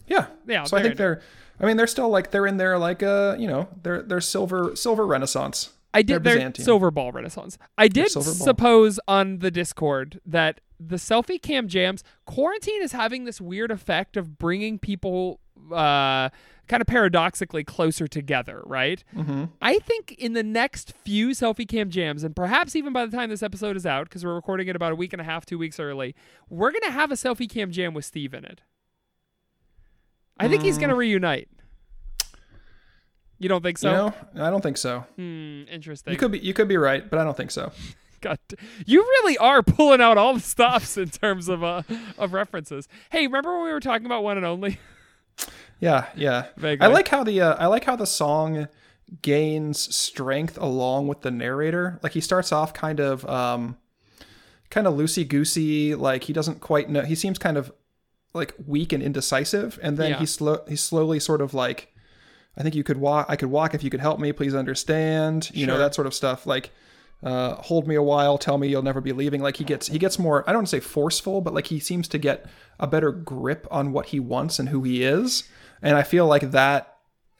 [0.07, 0.27] Yeah.
[0.47, 1.21] Yeah, So I think they're
[1.59, 4.75] I mean, they're still like they're in there like uh, you know, they're they're silver
[4.75, 5.71] silver renaissance.
[5.93, 7.57] I did They're their silver ball renaissance.
[7.77, 13.39] I did suppose on the Discord that the selfie cam jams quarantine is having this
[13.39, 15.39] weird effect of bringing people
[15.71, 16.29] uh
[16.67, 19.03] kind of paradoxically closer together, right?
[19.15, 19.45] Mm-hmm.
[19.61, 23.29] I think in the next few selfie cam jams, and perhaps even by the time
[23.29, 25.57] this episode is out, because we're recording it about a week and a half, two
[25.57, 26.15] weeks early,
[26.49, 28.61] we're gonna have a selfie cam jam with Steve in it.
[30.39, 30.81] I think he's Mm.
[30.81, 31.49] gonna reunite.
[33.37, 33.89] You don't think so?
[33.89, 33.95] you
[34.39, 34.45] know?
[34.45, 35.05] I don't think so.
[35.17, 36.13] Hmm, interesting.
[36.13, 37.71] You could be you could be right, but I don't think so.
[38.21, 38.39] God,
[38.87, 41.83] you really are pulling out all the stops in terms of uh
[42.17, 42.87] of references.
[43.11, 44.79] Hey, remember when we were talking about one and only?
[45.79, 46.45] Yeah, yeah.
[46.57, 46.85] Vaguely.
[46.85, 48.67] I like how the uh, I like how the song
[49.21, 51.99] gains strength along with the narrator.
[52.01, 53.77] Like he starts off kind of um
[54.69, 57.01] kind of loosey goosey, like he doesn't quite know.
[57.01, 57.71] He seems kind of
[58.33, 60.19] like weak and indecisive, and then Yeah.
[60.19, 61.93] he slow he slowly sort of like
[62.57, 63.25] I think you could walk.
[63.29, 64.31] I could walk if you could help me.
[64.31, 65.51] Please understand.
[65.53, 66.47] You know that sort of stuff.
[66.47, 66.71] Like,
[67.21, 68.37] uh, hold me a while.
[68.37, 69.41] Tell me you'll never be leaving.
[69.41, 70.43] Like he gets he gets more.
[70.47, 72.45] I don't want to say forceful, but like he seems to get
[72.79, 75.43] a better grip on what he wants and who he is.
[75.81, 76.95] And I feel like that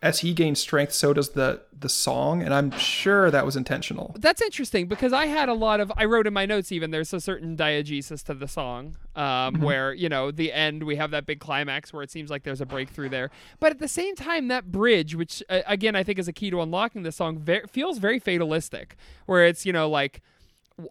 [0.06, 2.43] as he gains strength, so does the the song.
[2.43, 4.15] And I'm sure that was intentional.
[4.19, 5.91] That's interesting because I had a lot of.
[5.98, 9.93] I wrote in my notes even there's a certain diegesis to the song, um, where
[9.93, 12.67] you know the end we have that big climax where it seems like there's a
[12.67, 16.28] breakthrough there, but at the same time that bridge, which uh, again I think is
[16.28, 20.21] a key to unlocking the song, ve- feels very fatalistic, where it's you know like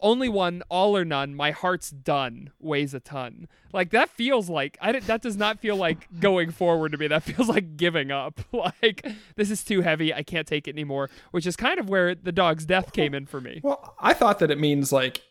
[0.00, 1.34] only one, all or none.
[1.34, 2.50] My heart's done.
[2.58, 3.48] Weighs a ton.
[3.72, 4.98] Like that feels like I.
[4.98, 7.08] That does not feel like going forward to me.
[7.08, 8.40] That feels like giving up.
[8.82, 10.12] Like this is too heavy.
[10.14, 11.10] I can't take it anymore.
[11.32, 13.60] Which is kind of where the dog's death came in for me.
[13.62, 15.22] Well, I thought that it means like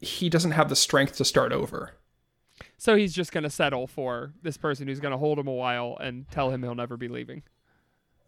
[0.00, 1.92] he doesn't have the strength to start over.
[2.76, 6.28] So he's just gonna settle for this person who's gonna hold him a while and
[6.30, 7.42] tell him he'll never be leaving.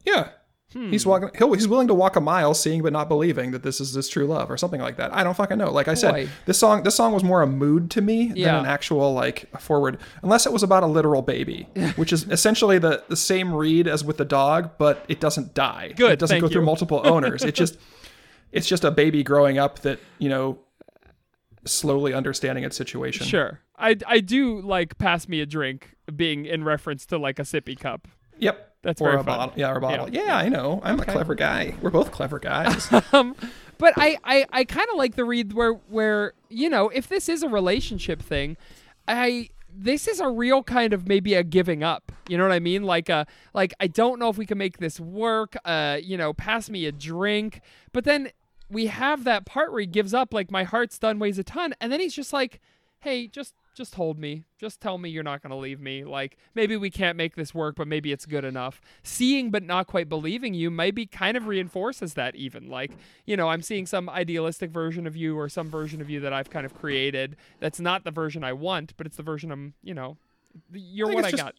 [0.04, 0.30] Yeah.
[0.72, 0.90] Hmm.
[0.90, 1.30] He's walking.
[1.38, 4.08] He'll, he's willing to walk a mile, seeing but not believing that this is his
[4.08, 5.14] true love, or something like that.
[5.14, 5.70] I don't fucking know.
[5.70, 6.28] Like I said, Boy.
[6.44, 8.46] this song, this song was more a mood to me Yeah.
[8.46, 9.98] than an actual like a forward.
[10.22, 14.02] Unless it was about a literal baby, which is essentially the the same read as
[14.04, 15.92] with the dog, but it doesn't die.
[15.96, 17.44] Good, It doesn't go through multiple owners.
[17.44, 17.78] It just,
[18.50, 20.58] it's just a baby growing up that you know,
[21.64, 23.24] slowly understanding its situation.
[23.26, 23.60] Sure.
[23.78, 27.78] I I do like pass me a drink being in reference to like a sippy
[27.78, 28.08] cup.
[28.38, 28.72] Yep.
[28.86, 29.36] That's or very a fun.
[29.38, 29.54] bottle.
[29.56, 30.08] Yeah, or a bottle.
[30.08, 30.26] Yeah.
[30.26, 30.80] Yeah, I know.
[30.84, 31.74] I'm a clever guy.
[31.82, 32.88] We're both clever guys.
[33.12, 33.34] um,
[33.78, 37.28] but I, I, I kind of like the read where where you know if this
[37.28, 38.56] is a relationship thing,
[39.08, 42.12] I this is a real kind of maybe a giving up.
[42.28, 42.84] You know what I mean?
[42.84, 45.56] Like uh like I don't know if we can make this work.
[45.64, 47.60] Uh, you know, pass me a drink.
[47.92, 48.30] But then
[48.70, 51.74] we have that part where he gives up, like my heart's done weighs a ton,
[51.80, 52.60] and then he's just like,
[53.00, 54.44] Hey, just just hold me.
[54.58, 56.02] Just tell me you're not gonna leave me.
[56.04, 58.80] Like maybe we can't make this work, but maybe it's good enough.
[59.02, 62.68] Seeing but not quite believing you maybe kind of reinforces that even.
[62.68, 62.92] Like,
[63.26, 66.32] you know, I'm seeing some idealistic version of you or some version of you that
[66.32, 69.74] I've kind of created that's not the version I want, but it's the version I'm,
[69.82, 70.16] you know,
[70.72, 71.54] you're I what I just- got.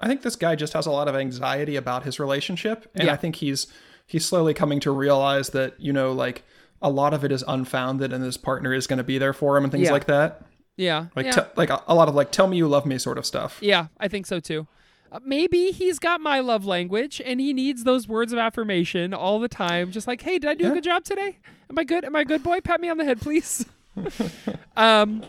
[0.00, 3.12] I think this guy just has a lot of anxiety about his relationship, and Yeah.
[3.12, 3.66] I think he's
[4.06, 6.44] he's slowly coming to realize that you know like
[6.80, 9.56] a lot of it is unfounded, and his partner is going to be there for
[9.56, 9.92] him and things Yeah.
[9.92, 10.42] like that.
[10.78, 11.06] Yeah.
[11.14, 11.32] Like yeah.
[11.32, 13.58] te- like a, a lot of like tell me you love me sort of stuff.
[13.60, 14.66] Yeah, I think so too.
[15.10, 19.40] Uh, maybe he's got my love language and he needs those words of affirmation all
[19.40, 19.90] the time.
[19.90, 21.38] Just like, hey, did I do a good job today?
[21.68, 22.04] Am I good?
[22.04, 22.60] Am I a good boy?
[22.60, 23.66] Pat me on the head, please.
[24.76, 25.24] um,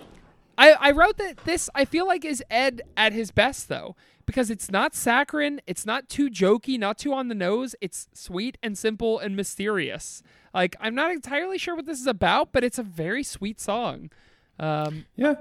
[0.58, 4.50] I, I wrote that this, I feel like, is Ed at his best, though, because
[4.50, 7.76] it's not saccharine, it's not too jokey, not too on the nose.
[7.80, 10.22] It's sweet and simple and mysterious.
[10.54, 14.10] Like, I'm not entirely sure what this is about, but it's a very sweet song.
[14.60, 15.36] Um, Yeah,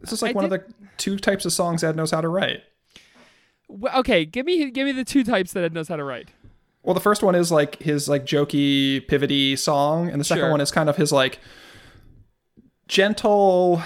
[0.00, 0.64] this is like I one of the
[0.96, 2.62] two types of songs Ed knows how to write.
[3.68, 6.28] wh- okay, give me give me the two types that Ed knows how to write.
[6.82, 10.50] Well, the first one is like his like jokey, pivoty song, and the second Sure.
[10.50, 11.38] one is kind of his like
[12.88, 13.82] gentle,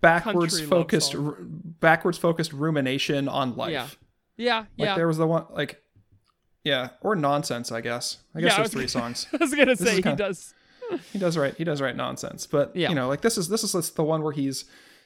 [0.00, 3.72] backwards Country focused, r- backwards focused rumination on life.
[3.72, 3.86] Yeah.
[4.38, 4.94] Yeah, Like yeah.
[4.96, 5.82] there was the one like,
[6.62, 7.72] yeah, or nonsense.
[7.72, 8.18] I guess.
[8.34, 9.26] I guess Yeah, I there's was three songs.
[9.32, 10.52] I was gonna is say he kinda- does.
[11.12, 11.56] He does write.
[11.56, 12.88] He does write nonsense, but Yeah.
[12.88, 14.64] you know, like this is this is the one where he's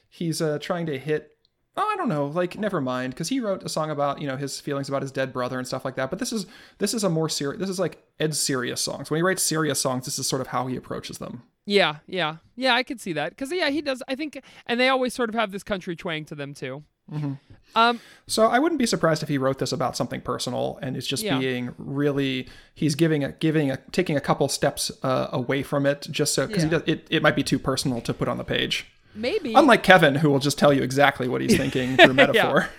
[0.09, 1.29] he's uh, trying to hit.
[1.77, 2.25] Oh, I don't know.
[2.25, 5.11] Like, never mind, because he wrote a song about you know his feelings about his
[5.11, 6.09] dead brother and stuff like that.
[6.09, 6.45] But this is
[6.79, 7.59] this is a more serious.
[7.61, 9.09] This is like Ed's serious songs.
[9.09, 11.43] When he writes serious songs, this is sort of how he approaches them.
[11.65, 12.73] Yeah, yeah, yeah.
[12.73, 14.03] I could see that because yeah, he does.
[14.07, 16.83] I think, and they always sort of have this country twang to them too.
[17.11, 17.33] Mm-hmm.
[17.73, 21.07] Um, So I wouldn't be surprised if he wrote this about something personal and it's
[21.07, 21.39] just Yeah.
[21.39, 26.07] being really he's giving a giving a taking a couple steps uh, away from it
[26.11, 26.79] just so because Yeah.
[26.85, 28.87] it it might be too personal to put on the page.
[29.15, 29.53] maybe.
[29.53, 32.69] Unlike Kevin, who will just tell you exactly what he's thinking through metaphor.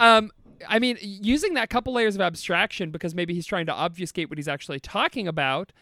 [0.00, 0.30] um,
[0.68, 4.38] I mean, using that couple layers of abstraction because maybe he's trying to obfuscate what
[4.38, 5.72] he's actually talking about.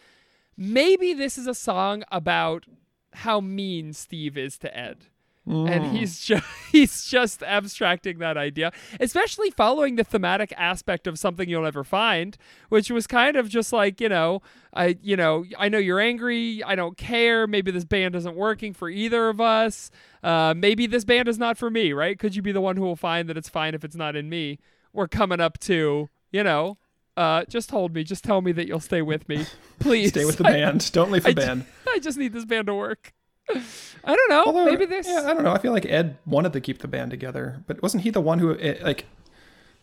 [0.57, 2.65] Maybe this is a song about
[3.13, 5.05] how mean Steve is to Ed.
[5.47, 11.49] And he's just he's just abstracting that idea, especially following the thematic aspect of something
[11.49, 12.37] you'll never find,
[12.69, 14.43] which was kind of just like you know,
[14.75, 17.47] I you know I know you're angry, I don't care.
[17.47, 19.89] Maybe this band isn't working for either of us.
[20.21, 22.19] Uh, maybe this band is not for me, right?
[22.19, 24.29] Could you be the one who will find that it's fine if it's not in
[24.29, 24.59] me?
[24.93, 26.77] We're coming up to you know,
[27.17, 29.47] uh, just hold me, just tell me that you'll stay with me,
[29.79, 30.09] please.
[30.09, 30.91] Stay with the I- band.
[30.91, 31.65] Don't leave the I band.
[31.87, 33.13] I just need this band to work.
[34.03, 34.43] I don't know.
[34.45, 35.07] Although, maybe this.
[35.07, 35.51] Yeah, I don't know.
[35.51, 38.39] I feel like Ed wanted to keep the band together, but wasn't he the one
[38.39, 39.05] who like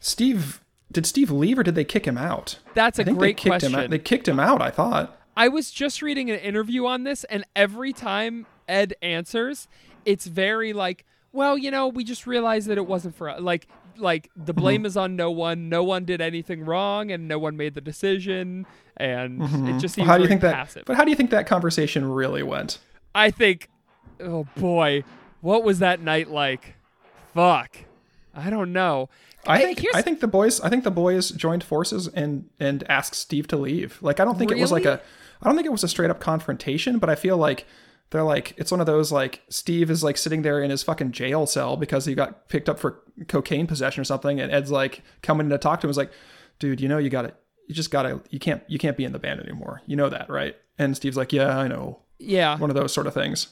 [0.01, 0.61] Steve?
[0.93, 2.59] Did Steve leave or did they kick him out?
[2.75, 3.75] That's a I think great they kicked question.
[3.75, 3.91] him out.
[3.91, 4.63] They kicked him out.
[4.63, 5.19] I thought.
[5.37, 9.69] I was just reading an interview on this, and every time Ed answers,
[10.05, 13.41] it's very like, well, you know, we just realized that it wasn't for us.
[13.41, 13.67] Like,
[13.99, 14.61] like the Mm-hmm.
[14.63, 15.69] blame is on no one.
[15.69, 18.65] No one did anything wrong, and no one made the decision.
[18.97, 20.01] And it just seems Mm-hmm.
[20.03, 20.55] Well, how do you think that?
[20.55, 20.85] passive.
[20.87, 22.79] But how do you think that conversation really went?
[23.17, 23.69] I think,
[24.21, 25.03] oh boy,
[25.41, 26.75] what was that night like?
[27.35, 27.79] Fuck,
[28.35, 29.09] I don't know.
[29.47, 32.85] I think here's- I think the boys I think the boys joined forces and and
[32.91, 33.99] asked Steve to leave.
[34.03, 35.01] Like I don't think it was like a
[35.43, 37.67] I don't think it was a straight up confrontation, but I feel like
[38.11, 41.13] they're like it's one of those like Steve is like sitting there in his fucking
[41.13, 45.03] jail cell because he got picked up for cocaine possession or something and Ed's like
[45.23, 46.11] coming to talk to him is like,
[46.59, 47.35] "Dude, you know you got to
[47.69, 49.83] you just got to you can't you can't be in the band anymore.
[49.87, 53.07] You know that, right?" And Steve's like, "Yeah, I know." Yeah, One of those sort
[53.07, 53.49] of things.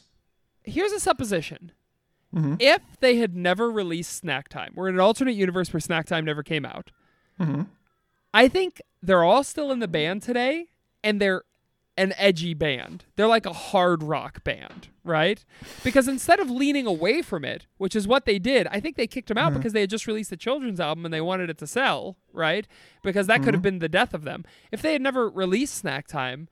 [0.62, 1.72] here's a supposition.
[2.35, 2.55] Mm-hmm.
[2.59, 6.24] If they had never released Snack Time, we're in an alternate universe where Snack Time
[6.24, 6.90] never came out.
[7.40, 7.62] Mm-hmm.
[8.33, 10.66] I think they're all still in the band today,
[11.05, 11.42] and they're
[11.96, 13.05] an edgy band.
[13.14, 15.44] They're like a hard rock band, right?
[15.85, 19.06] Because instead of leaning away from it, which is what they did, I think they
[19.06, 19.58] kicked them out Mm-hmm.
[19.60, 22.67] because they had just released the children's album and they wanted it to sell, right?
[23.04, 23.62] Because that could have Mm-hmm.
[23.62, 24.44] been the death of them.
[24.73, 26.48] If they had never released Snack Time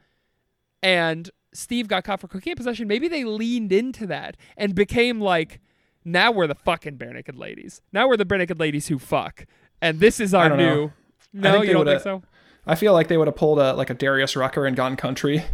[0.80, 5.60] and Steve got caught for cocaine possession, maybe they leaned into that and became like,
[6.04, 7.82] now we're the fucking barenaked ladies.
[7.92, 9.46] Now we're the barenaked ladies who fuck.
[9.80, 10.74] And this is our don't know.
[10.74, 10.84] new.
[10.84, 10.92] I
[11.32, 12.22] No, you don't think so?
[12.66, 15.44] I feel like they would have pulled a like a Darius Rucker and gone country.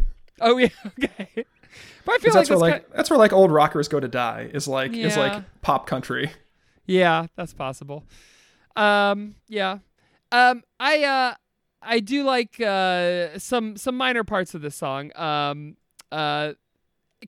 [0.40, 1.46] Oh yeah, okay.
[2.04, 4.08] But I feel like that's where like kind that's where like old rockers go to
[4.08, 6.30] die is like is like pop country.
[6.86, 8.04] yeah, that's possible.
[8.76, 9.78] Um, yeah.
[10.30, 11.34] Um, I uh,
[11.82, 15.10] I do like uh some some minor parts of this song.
[15.16, 15.76] Um,
[16.12, 16.52] uh,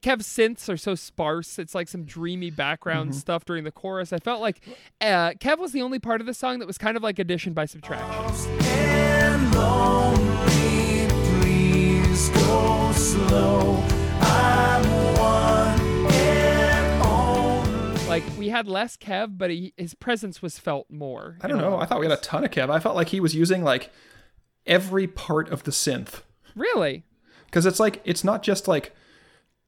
[0.01, 1.59] Kev's synths are so sparse.
[1.59, 4.13] It's like some dreamy background stuff during the chorus.
[4.13, 4.61] I felt like
[5.01, 7.53] uh, Kev was the only part of the song that was kind of like addition
[7.53, 8.51] by subtraction.
[8.63, 11.09] And lonely,
[11.41, 13.83] please go slow.
[14.21, 14.85] I'm
[15.19, 18.07] one and only.
[18.09, 21.37] Like we had less Kev, but he, his presence was felt more.
[21.41, 21.79] I don't know.
[21.79, 22.71] I thought we had a ton of Kev.
[22.71, 23.91] I felt like he was using like
[24.67, 26.23] every part of the synth
[26.55, 27.05] Really?
[27.51, 28.95] Because it's like it's not just like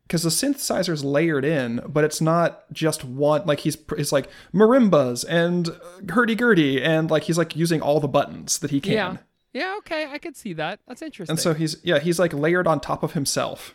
[0.07, 3.45] because the synthesizer's layered in, but it's not just one.
[3.47, 5.71] Like he's it's like marimbas and
[6.11, 8.93] hurdy gurdy, and like he's like using all the buttons that he can.
[8.93, 9.17] Yeah.
[9.53, 9.75] Yeah.
[9.79, 10.81] Okay, I could see that.
[10.89, 11.33] That's interesting.
[11.33, 13.75] And so he's yeah he's like layered on top of himself.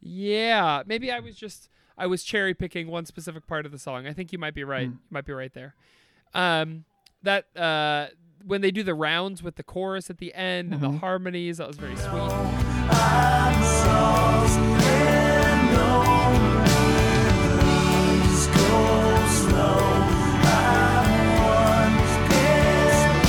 [0.00, 4.06] Yeah, maybe I was just I was cherry picking one specific part of the song.
[4.06, 4.86] I think you might be right.
[4.88, 4.92] Hmm.
[4.94, 5.74] You might be right there.
[6.34, 6.84] Um,
[7.22, 8.08] that uh,
[8.44, 10.92] when they do the rounds with the chorus at the end and Mm-hmm.
[10.94, 12.71] the harmonies, that was very sweet.
[12.90, 16.74] I'm lost and lonely.
[17.60, 19.80] Please go slow.
[20.44, 21.94] I'm one
[22.32, 23.22] and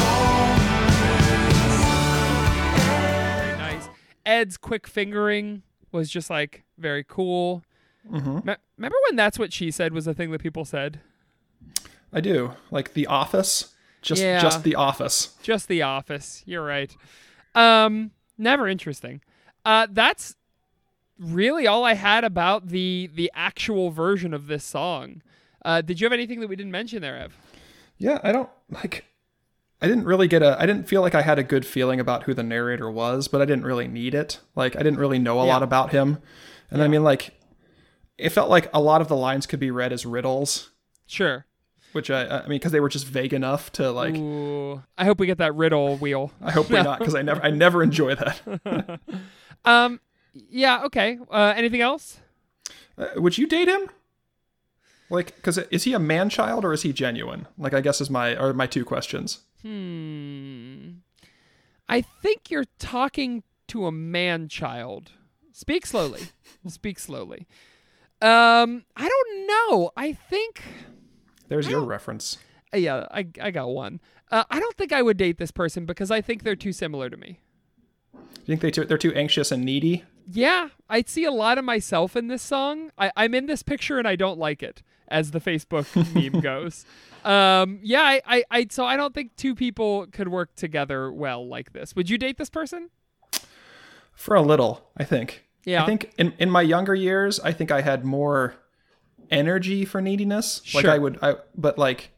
[2.78, 3.90] Very nice.
[4.26, 7.64] Ed's quick fingering was just like very cool.
[8.12, 8.48] Mm-hmm.
[8.48, 11.00] Me- remember when that's what she said was a thing that people said?
[12.12, 14.40] I do like The Office, just Yeah.
[14.40, 15.36] just The Office.
[15.42, 16.44] Just The Office.
[16.46, 16.94] You're right.
[17.56, 19.22] Um, never interesting.
[19.66, 20.36] Uh, that's
[21.20, 25.22] really all I had about the the actual version of this song.
[25.64, 27.38] Uh, did you have anything that we didn't mention there, Ev?
[27.98, 29.06] Yeah, I don't like.
[29.82, 30.58] I didn't really get a.
[30.60, 33.42] I didn't feel like I had a good feeling about who the narrator was, but
[33.42, 34.40] I didn't really need it.
[34.56, 35.54] Like I didn't really know a Yeah.
[35.54, 36.20] lot about him,
[36.72, 37.32] and I mean, like,
[38.18, 40.72] it felt like a lot of the lines could be read as riddles,
[41.06, 41.46] Sure.
[41.94, 44.16] which I, I mean, because they were just vague enough to like.
[44.16, 46.32] Ooh, I hope we get that riddle wheel.
[46.42, 48.42] I hope we're not, because I never, I never enjoy that.
[49.66, 50.00] Um,
[50.34, 50.84] yeah.
[50.86, 51.18] Okay.
[51.30, 52.20] Uh, anything else?
[52.98, 53.90] Uh, would you date him?
[55.10, 57.48] Like, because is he a man child or is he genuine?
[57.58, 59.40] Like, I guess is my are my two questions.
[59.62, 60.90] Hmm.
[61.88, 65.12] I think you're talking to a man child.
[65.52, 66.22] Speak slowly.
[66.68, 67.48] Speak slowly.
[68.22, 69.92] Um, I don't know.
[69.98, 70.64] I think
[71.50, 72.38] There's your reference.
[72.74, 74.00] uh, yeah, I I got one.
[74.32, 77.10] Uh, I don't think I would date this person because I think they're too similar
[77.10, 77.40] to me.
[78.14, 78.20] Do
[78.52, 80.04] you think they too, they're too anxious and needy?
[80.32, 82.92] Yeah, I see a lot of myself in this song.
[82.98, 85.86] I, I'm in this picture and I don't like it, as the Facebook
[86.34, 86.86] meme goes.
[87.26, 91.48] Um, yeah, I, I, I, so I don't think two people could work together well
[91.48, 91.96] like this.
[91.96, 92.90] Would you date this person?
[94.14, 95.46] For a little, I think.
[95.66, 95.84] Yeah.
[95.84, 98.56] I think in, in my younger years, I think I had more
[99.32, 100.62] energy for neediness.
[100.64, 100.82] Sure.
[100.82, 102.12] Like I would, I but like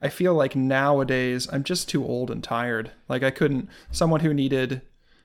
[0.00, 2.92] I feel like nowadays I'm just too old and tired.
[3.08, 4.82] Like I couldn't someone who needed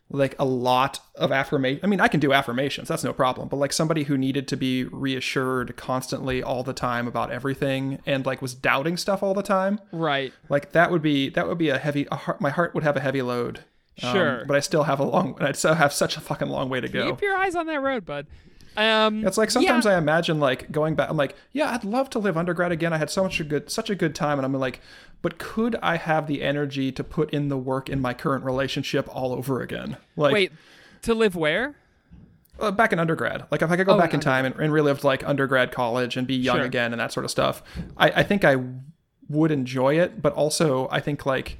[0.09, 1.81] like a lot of affirmation.
[1.83, 2.87] I mean, I can do affirmations.
[2.87, 3.47] That's no problem.
[3.49, 8.25] But like somebody who needed to be reassured constantly all the time about everything and
[8.25, 9.79] like was doubting stuff all the time.
[9.91, 10.31] Right.
[10.49, 12.07] Like that would be that would be a heavy.
[12.11, 13.59] A heart, my heart would have a heavy load.
[14.03, 14.45] Um, Sure.
[14.45, 15.35] but I still have a long.
[15.41, 17.11] I still have such a fucking long way to go.
[17.13, 18.27] Keep your eyes on that road, bud.
[18.77, 21.09] Um, It's like sometimes yeah, I imagine like going back.
[21.09, 22.93] I'm like, yeah, I'd love to live undergrad again.
[22.93, 24.81] I had so much a good, such a good time, and I'm like,
[25.21, 29.07] but could I have the energy to put in the work in my current relationship
[29.13, 29.97] all over again?
[30.15, 30.51] Like, wait
[31.03, 31.75] to live where?
[32.59, 33.45] uh, back in undergrad.
[33.51, 36.17] Like if I could go Oh, back in time and, and relived like undergrad college
[36.17, 36.65] and be young Sure.
[36.65, 37.61] again and that sort of stuff,
[37.97, 38.57] I, I think I
[39.29, 40.21] would enjoy it.
[40.21, 41.59] But also, I think like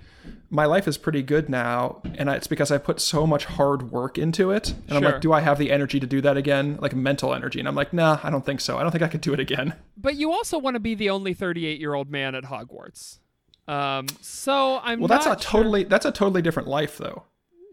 [0.49, 4.17] my life is pretty good now, and it's because I put so much hard work
[4.17, 4.73] into it.
[4.87, 6.77] And I'm like, do I have the energy to do that again?
[6.81, 7.59] Like mental energy.
[7.59, 8.77] And I'm like, nah, I don't think so.
[8.77, 9.73] I don't think I could do it again.
[9.97, 13.19] But you also want to be the only 38 year old man at Hogwarts.
[13.67, 17.23] Um, so I'm Well, that's a sure- totally that's a totally different life though.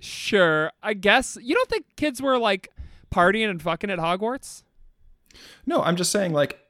[0.01, 0.73] sure.
[0.83, 2.69] I guess you don't think kids were like
[3.13, 4.65] partying and fucking at Hogwarts?
[5.67, 6.61] No, I'm just saying like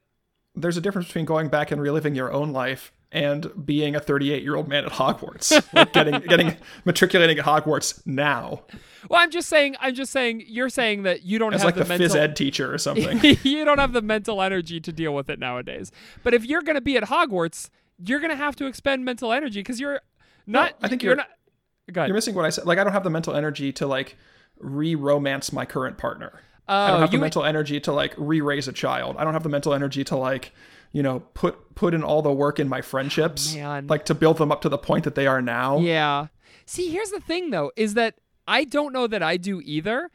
[0.55, 4.43] there's a difference between going back and reliving your own life and being a 38
[4.43, 8.63] year old man at Hogwarts, like getting getting matriculating at Hogwarts now
[9.09, 9.77] Well, I'm just saying.
[9.81, 10.45] I'm just saying.
[10.49, 12.09] You're saying that you don't as have like the, the, mental.
[12.09, 13.21] phys ed teacher or something.
[13.43, 15.93] you don't have the mental energy to deal with it nowadays.
[16.23, 17.69] But if you're going to be at Hogwarts,
[17.99, 20.01] you're going to have to expend mental energy because you're
[20.47, 20.75] not.
[20.83, 22.07] I think you're, you're- not.
[22.07, 22.65] You're missing what I said.
[22.67, 24.17] Like I don't have the mental energy to like
[24.59, 26.41] re-romance my current partner.
[26.67, 29.17] I Oh, don't have you- the mental energy to like re-raise a child.
[29.19, 30.53] I don't have the mental energy to like,
[30.93, 34.39] you know, put put in all the work in my friendships, Oh, like to build
[34.39, 35.79] them up to the point that they are now.
[35.79, 36.29] Yeah.
[36.67, 38.15] See, here's the thing though, is that
[38.49, 40.11] I don't know that I do either,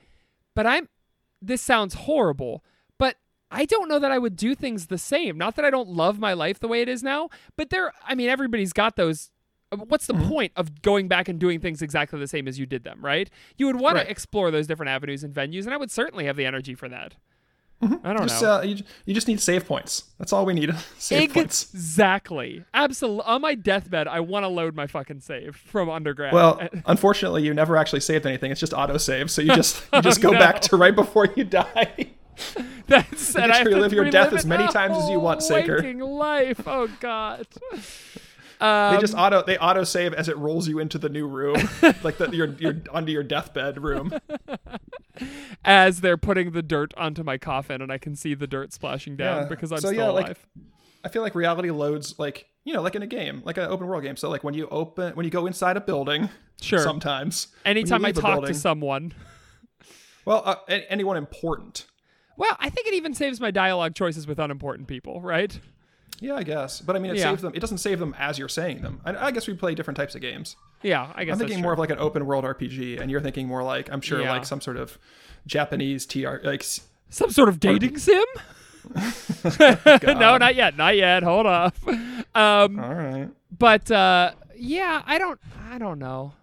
[0.55, 0.89] but I'm
[1.41, 2.63] this sounds horrible,
[3.51, 5.37] I don't know that I would do things the same.
[5.37, 8.15] Not that I don't love my life the way it is now, but there I
[8.15, 9.31] mean everybody's got those
[9.71, 12.65] uh, What's the point of going back and doing things exactly the same as you
[12.65, 13.29] did them, right?
[13.57, 14.05] You would want Right.
[14.05, 16.89] to explore those different avenues and venues, and I would certainly have the energy for
[16.89, 17.15] that.
[17.81, 18.55] I don't Just, know.
[18.55, 20.03] uh, you, you just need save points.
[20.17, 20.75] That's all we need.
[20.97, 21.73] save points.
[21.73, 22.65] Exactly.
[22.73, 23.23] Absolutely.
[23.25, 26.33] On my deathbed, I want to load my fucking save from undergrad.
[26.33, 28.51] Well, unfortunately, you never actually saved anything.
[28.51, 30.39] It's just autosave, so you just you just go Oh, no.
[30.39, 32.07] back to right before you die.
[32.87, 35.43] That's and get I to have relive your death as many times as you want,
[35.43, 35.81] Saker.
[35.93, 36.61] life.
[36.67, 37.47] Oh God.
[38.61, 41.55] They Um, just auto they auto save as it rolls you into the new room,
[42.03, 44.11] like the, your your onto your deathbed room.
[45.63, 49.15] as they're putting the dirt onto my coffin, and I can see the dirt splashing
[49.15, 49.47] down Yeah.
[49.47, 50.47] because I'm So, still yeah, like, alive.
[51.05, 53.87] I feel like reality loads like you know like in a game, like an open
[53.87, 54.17] world game.
[54.17, 56.27] So like when you open when you go inside a building,
[56.61, 56.79] Sure.
[56.79, 59.13] Sometimes Anytime I talk to someone.
[60.25, 60.55] well, uh,
[60.89, 61.85] anyone important.
[62.39, 65.59] Well, I think it even saves my dialogue choices with unimportant people, right?
[66.21, 66.81] Yeah, I guess.
[66.81, 67.29] But I mean, it Yeah.
[67.29, 67.51] saves them.
[67.53, 68.99] It doesn't save them as you're saying them.
[69.05, 70.55] I, I guess we play different types of games.
[70.81, 73.45] Yeah, I guess I'm thinking more of like an open world RPG, and you're thinking
[73.47, 74.31] more like I'm sure Yeah.
[74.31, 74.97] like some sort of
[75.45, 76.63] Japanese TR like
[77.09, 78.23] some sort of dating sim.
[80.03, 81.23] no, not yet, not yet.
[81.23, 81.75] Hold up.
[81.87, 83.27] Um, All right.
[83.57, 86.33] but uh, yeah, I don't, I don't know.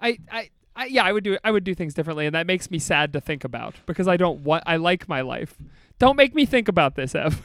[0.00, 2.70] I, I, I, yeah, I would do, I would do things differently, and that makes
[2.70, 5.56] me sad to think about because I don't want, I like my life.
[5.98, 7.42] Don't make me think about this, Ev.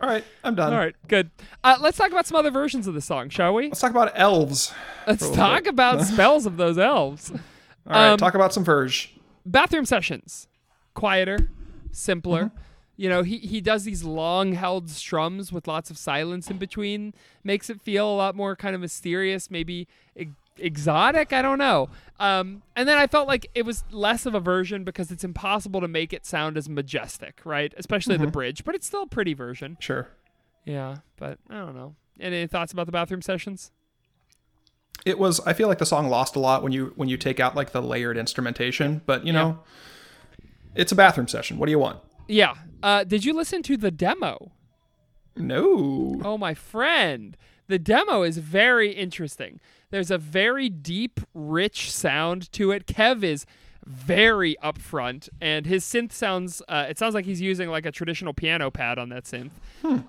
[0.00, 0.24] All right.
[0.42, 0.72] I'm done.
[0.72, 1.30] All right, good.
[1.62, 3.64] Uh, let's talk about some other versions of the song, shall we?
[3.68, 4.72] Let's talk about elves.
[5.06, 5.72] Let's talk bit.
[5.72, 7.30] about spells of those elves.
[7.30, 7.38] All
[7.86, 8.08] right.
[8.12, 9.14] Um, talk about some Verge.
[9.46, 10.48] bathroom sessions
[10.94, 11.48] quieter
[11.90, 12.56] simpler Mm-hmm.
[12.96, 17.14] you know he, he does these long held strums with lots of silence in between
[17.42, 21.88] makes it feel a lot more kind of mysterious maybe ex- exotic i don't know
[22.20, 25.80] um, and then i felt like it was less of a version because it's impossible
[25.80, 28.24] to make it sound as majestic right especially Mm-hmm.
[28.26, 30.08] the bridge but it's still a pretty version Sure.
[30.64, 33.70] yeah but i don't know any thoughts about the bathroom sessions
[35.04, 35.40] It was.
[35.40, 37.72] I feel like the song lost a lot when you when you take out like
[37.72, 39.00] the layered instrumentation.
[39.06, 39.58] But you know,
[40.76, 41.58] it's a bathroom session.
[41.58, 41.98] What do you want?
[42.28, 44.52] yeah uh, did you listen to the demo
[45.34, 46.20] No.
[46.24, 47.36] Oh, my friend.
[47.68, 49.58] The demo is very interesting.
[49.92, 52.86] There's a very deep, rich sound to it.
[52.86, 53.46] Kev is
[53.86, 56.62] very upfront, and his synth sounds.
[56.68, 59.50] Uh, it sounds like he's using like a traditional piano pad on that synth.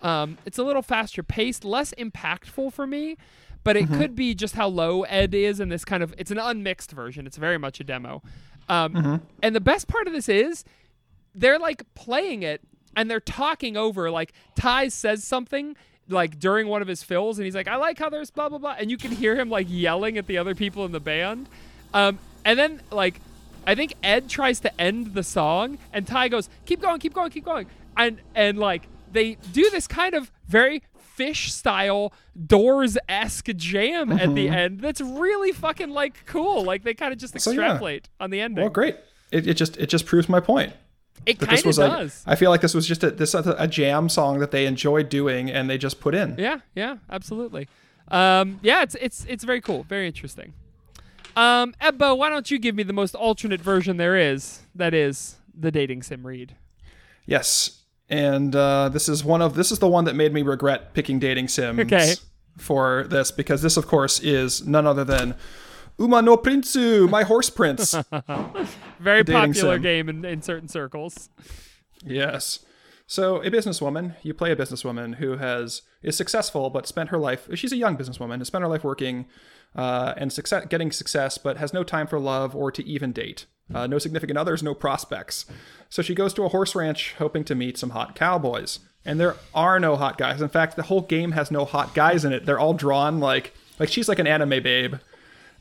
[0.04, 3.18] Um, it's a little faster paced, less impactful for me,
[3.64, 6.14] but it could be just how low Ed is in this kind of.
[6.18, 7.28] It's an unmixed version.
[7.28, 8.22] It's very much a demo.
[8.70, 10.64] Um, And the best part of this is
[11.36, 12.62] they're like playing it
[12.96, 15.76] and they're talking over like Ty says something
[16.10, 18.58] like during one of his fills and he's like I like how there's blah blah
[18.58, 21.48] blah and you can hear him like yelling at the other people in the band
[21.94, 23.22] um and then like
[23.66, 27.32] I think Ed tries to end the song and Ty goes keep going keep going
[27.32, 30.84] keep going and and like they do this kind of very
[31.18, 32.12] Phish style
[32.48, 37.20] doors esque jam at the end that's really fucking like cool like they kind of
[37.20, 37.62] just So, yeah.
[37.62, 38.98] extrapolate on the ending Well, great.
[39.32, 40.74] It, it just it just proves my point.
[41.26, 43.68] It kind of does like I feel like this was just a this a, a
[43.68, 46.36] jam song that they enjoyed doing and they just put in.
[46.38, 47.68] Yeah, yeah, absolutely.
[48.10, 50.54] Um, yeah, it's it's it's very cool, very interesting.
[51.36, 54.62] Um, Ebbo, why don't you give me the most alternate version there is?
[54.76, 56.56] That is the dating sim read.
[57.26, 57.80] Yes.
[58.10, 61.20] And uh, this is one of this is the one that made me regret picking
[61.20, 62.14] dating sims Okay.
[62.58, 65.34] for this because this of course is none other than
[66.04, 67.94] Uma no Prince, my horse prince.
[69.00, 69.82] Very popular sim.
[69.82, 71.30] game in, in certain circles.
[72.06, 72.60] yes.
[73.08, 77.48] So a businesswoman, you play a businesswoman who has is successful but spent her life.
[77.54, 79.28] She's a young businesswoman, has spent her life working
[79.76, 83.46] uh, and success, getting success, but has no time for love or to even date.
[83.74, 85.46] Uh, no significant others, no prospects.
[85.90, 88.80] So she goes to a horse ranch hoping to meet some hot cowboys.
[89.06, 90.42] And there are no hot guys.
[90.42, 92.46] In fact, the whole game has no hot guys in it.
[92.46, 94.96] They're all drawn like like she's like an anime babe,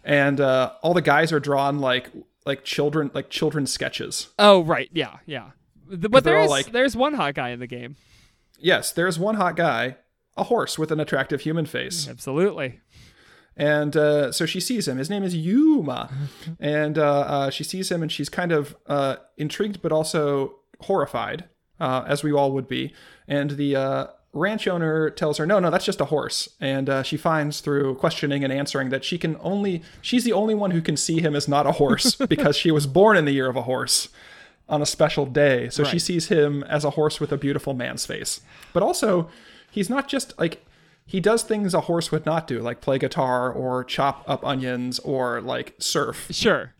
[0.04, 2.10] and uh, all the guys are drawn like
[2.46, 4.28] like children like children sketches.
[4.38, 5.50] Oh, right, yeah, yeah.
[5.88, 7.96] But there's like- there's one hot guy in the game.
[8.58, 9.96] Yes, there's one hot guy,
[10.36, 12.08] a horse with an attractive human face.
[12.08, 12.80] Absolutely.
[13.56, 14.96] And uh, so she sees him.
[14.98, 16.10] His name is Yuma.
[16.60, 21.44] and uh, uh, she sees him and she's kind of uh, intrigued but also horrified,
[21.78, 22.94] uh, as we all would be.
[23.28, 26.48] And the uh, ranch owner tells her, no, no, that's just a horse.
[26.60, 30.54] And uh, she finds through questioning and answering that she can only, she's the only
[30.54, 33.32] one who can see him as not a horse because she was born in the
[33.32, 34.08] year of a horse
[34.68, 35.68] on a special day.
[35.68, 38.40] So she sees him as a horse with a beautiful man's face.
[38.72, 39.28] But also,
[39.70, 40.64] he's not just like
[41.04, 44.98] he does things a horse would not do, like play guitar or chop up onions
[45.00, 46.28] or like surf.
[46.30, 46.72] Sure.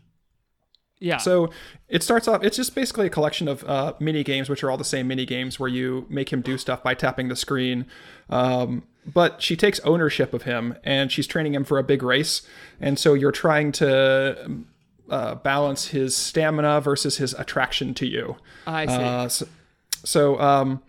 [1.03, 1.17] Yeah.
[1.17, 1.49] So
[1.89, 2.43] it starts off.
[2.43, 5.25] It's just basically a collection of uh, mini games, which are all the same mini
[5.25, 7.85] games where you make him do stuff by tapping the screen.
[8.29, 12.41] Um, but she takes ownership of him, and she's training him for a big race.
[12.79, 14.63] And so you're trying to
[15.09, 18.37] uh, balance his stamina versus his attraction to you.
[18.65, 18.93] I see.
[18.93, 19.47] Uh, so,
[20.05, 20.81] so um,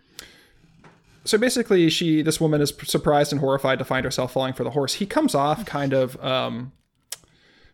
[1.24, 4.70] so basically, she this woman is surprised and horrified to find herself falling for the
[4.70, 4.94] horse.
[4.94, 6.22] He comes off kind of.
[6.24, 6.70] Um,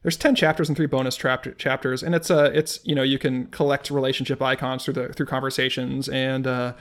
[0.02, 3.18] there's 10 chapters and three bonus chapter, chapters and it's a it's you know you
[3.18, 6.72] can collect relationship icons through the through conversations and uh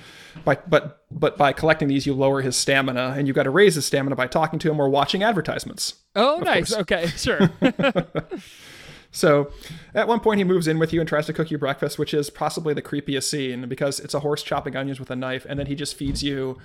[0.46, 3.76] by but but by collecting these you lower his stamina and you've got to raise
[3.76, 6.74] his stamina by talking to him or watching advertisements Oh, nice.
[6.74, 7.50] Okay, sure.
[9.12, 9.52] so
[9.94, 12.14] at one point he moves in with you and tries to cook you breakfast which
[12.14, 15.60] is possibly the creepiest scene because it's a horse chopping onions with a knife and
[15.60, 16.58] then he just feeds you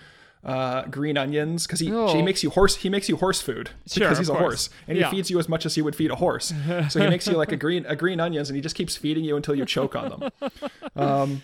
[0.44, 2.14] uh, green onions because he, Oh.
[2.14, 4.42] he makes you horse he makes you horse food Sure, because he's a course.
[4.42, 5.08] horse and Yeah.
[5.10, 6.52] he feeds you as much as he would feed a horse
[6.90, 9.24] so he makes you like a green a green onions and he just keeps feeding
[9.24, 10.50] you until you choke on them
[10.96, 11.42] um,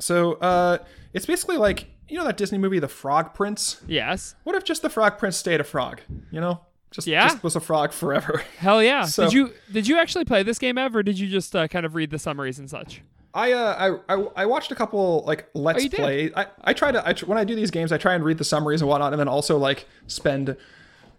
[0.00, 0.78] so uh,
[1.12, 4.34] it's basically like you know that Disney movie The Frog Prince yes.
[4.44, 6.60] what if just the Frog Prince stayed a frog you know
[6.90, 7.26] just, Yeah.
[7.28, 9.04] just was a frog forever Hell yeah.
[9.06, 11.02] So- did you did you actually play this game ever?
[11.02, 13.00] Did you just uh, kind of read the summaries and such?
[13.34, 15.96] I, uh, I I I watched a couple like let's Oh, you did?
[15.96, 16.30] play.
[16.36, 18.44] I, I try to I, when I do these games I try and read the
[18.44, 20.56] summaries and whatnot, and then also like spend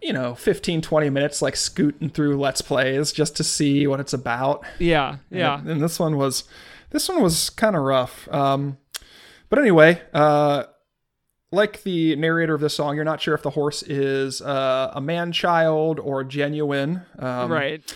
[0.02, 4.14] you know 15 20 minutes like scooting through let's plays just to see what it's
[4.14, 4.64] about.
[4.80, 5.60] Yeah, yeah.
[5.60, 6.44] And, this one was
[6.92, 8.28] this one was kind of rough.
[8.32, 8.78] Um,
[9.50, 10.66] but anyway, uh,
[11.52, 15.02] like the narrator of this song, you're not sure if the horse is uh, a
[15.02, 17.02] man child or genuine.
[17.18, 17.96] Um, right.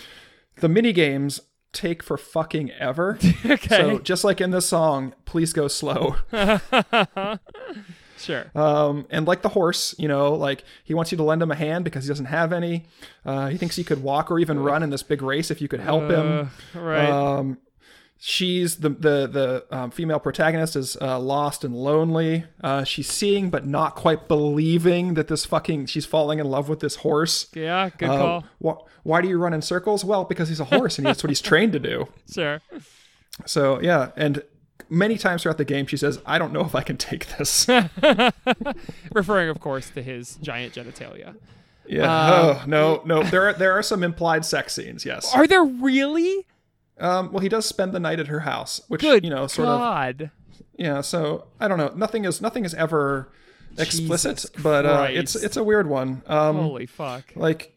[0.59, 1.41] The mini games
[1.77, 3.17] take for fucking ever.
[3.45, 3.67] Okay.
[3.67, 6.15] So just like in this song, please go slow.
[8.17, 8.51] sure.
[8.55, 11.55] Um, and like the horse, you know, like he wants you to lend him a
[11.55, 12.85] hand because he doesn't have any.
[13.25, 15.67] Uh, he thinks he could walk or even run in this big race if you
[15.67, 16.49] could help him.
[16.75, 17.09] Uh, right.
[17.09, 17.57] Um,
[18.19, 22.45] she's the the the um, female protagonist is uh, lost and lonely.
[22.63, 26.79] Uh, she's seeing but not quite believing that this fucking she's falling in love with
[26.79, 27.47] this horse.
[27.53, 27.89] yeah.
[27.97, 28.45] Good Uh, call.
[28.63, 30.03] wh- why do you run in circles?
[30.03, 32.07] Well, because he's a horse and that's what he's trained to do.
[32.33, 32.61] Sure.
[33.45, 34.41] So yeah, and
[34.89, 37.67] many times throughout the game, she says, "I don't know if I can take this."
[39.13, 41.35] Referring, of course, to his giant genitalia.
[41.87, 42.11] Yeah.
[42.11, 43.23] Uh, oh no, no.
[43.23, 45.05] There are there are some implied sex scenes.
[45.05, 45.31] Yes.
[45.35, 46.45] Are there really?
[46.99, 47.31] Um.
[47.31, 49.79] Well, he does spend the night at her house, which Good you know, sort of.
[49.79, 50.31] God.
[50.77, 51.01] Yeah.
[51.01, 51.91] So I don't know.
[51.95, 53.31] Nothing is nothing is ever
[53.77, 56.23] explicit, Jesus but uh, it's it's a weird one.
[56.27, 56.55] Um.
[56.57, 57.31] Holy fuck.
[57.35, 57.73] Like.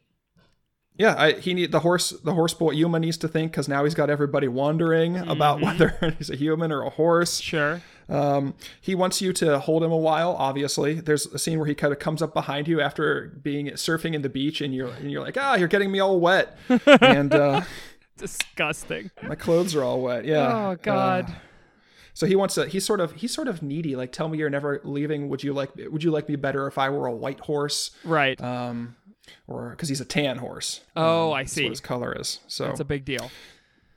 [0.97, 2.11] Yeah, I, he need the horse.
[2.11, 5.31] The horse boy Yuma needs to think because now he's got everybody wondering Mm-hmm.
[5.31, 7.41] about whether he's a human or a horse.
[7.41, 7.81] Sure.
[8.07, 8.53] Um,
[8.83, 10.33] he wants you to hold him a while.
[10.33, 14.13] Obviously, there's a scene where he kind of comes up behind you after being surfing
[14.15, 16.59] in the beach, and you're and you're like, ah, you're getting me all wet,
[17.01, 17.63] and uh,
[18.21, 19.11] Disgusting.
[19.23, 20.25] my clothes are all wet.
[20.25, 20.69] Yeah.
[20.71, 21.31] Oh God.
[21.31, 21.33] Uh,
[22.15, 22.67] so he wants to.
[22.67, 23.97] He's sort of he's sort of needy.
[23.97, 25.29] Like, tell me you're never leaving.
[25.29, 27.91] Would you like Would you like me better if I were a white horse?
[28.05, 28.41] right.
[28.43, 28.97] Um,
[29.47, 30.81] or because he's a tan horse.
[30.97, 31.65] oh, I see.
[31.65, 32.41] what his color is.
[32.49, 33.31] So It's a big deal.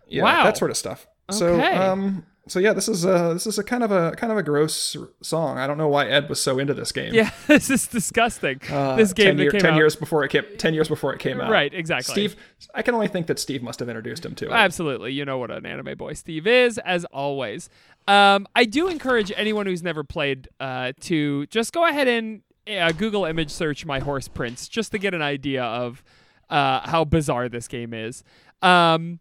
[0.08, 0.44] yeah, wow.
[0.44, 1.08] that sort of stuff.
[1.32, 4.38] So um, so yeah, this is a this is a kind of a kind of
[4.38, 5.58] a gross song.
[5.58, 7.14] I don't know why Ed was so into this game.
[7.14, 8.60] Yeah, this is disgusting.
[8.70, 9.78] Uh, this game 10, that year- came 10 out.
[9.78, 12.12] years before it came 10 years before it came out Right, exactly.
[12.14, 12.36] steve
[12.76, 15.14] i can only think that steve must have introduced him to it Absolutely.
[15.14, 17.70] You know what an anime boy Steve is, as always.
[18.08, 22.92] Um, I do encourage anyone who's never played uh, to just go ahead and uh,
[22.92, 26.04] Google image search My Horse Prince just to get an idea of
[26.50, 28.24] uh, how bizarre this game is.
[28.62, 29.20] Um,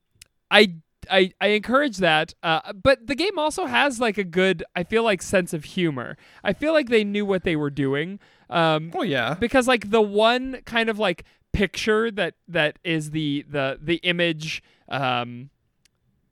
[0.51, 0.75] I.
[1.11, 5.03] I, I encourage that, uh, but the game also has like a good, I feel
[5.03, 6.17] like, sense of humor.
[6.45, 8.19] I feel like they knew what they were doing.
[8.51, 11.25] Um, well yeah because like the one kind of like
[11.55, 15.49] picture that that is the the the image um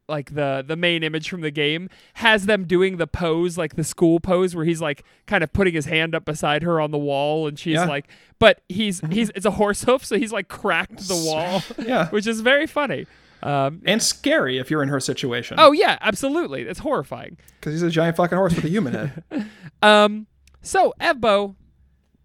[0.07, 3.85] like the the main image from the game has them doing the pose like the
[3.85, 6.99] school pose where he's like kind of putting his hand up beside her on the
[6.99, 7.85] wall and she's Yeah.
[7.85, 8.07] Like
[8.39, 12.27] but he's he's it's a horse hoof so he's like cracked the wall yeah which
[12.27, 13.07] is very funny
[13.43, 17.83] um and scary if you're in her situation oh yeah absolutely it's horrifying because he's
[17.83, 19.23] a giant fucking horse with a human head
[19.83, 20.27] Um,
[20.63, 21.55] so Evbo,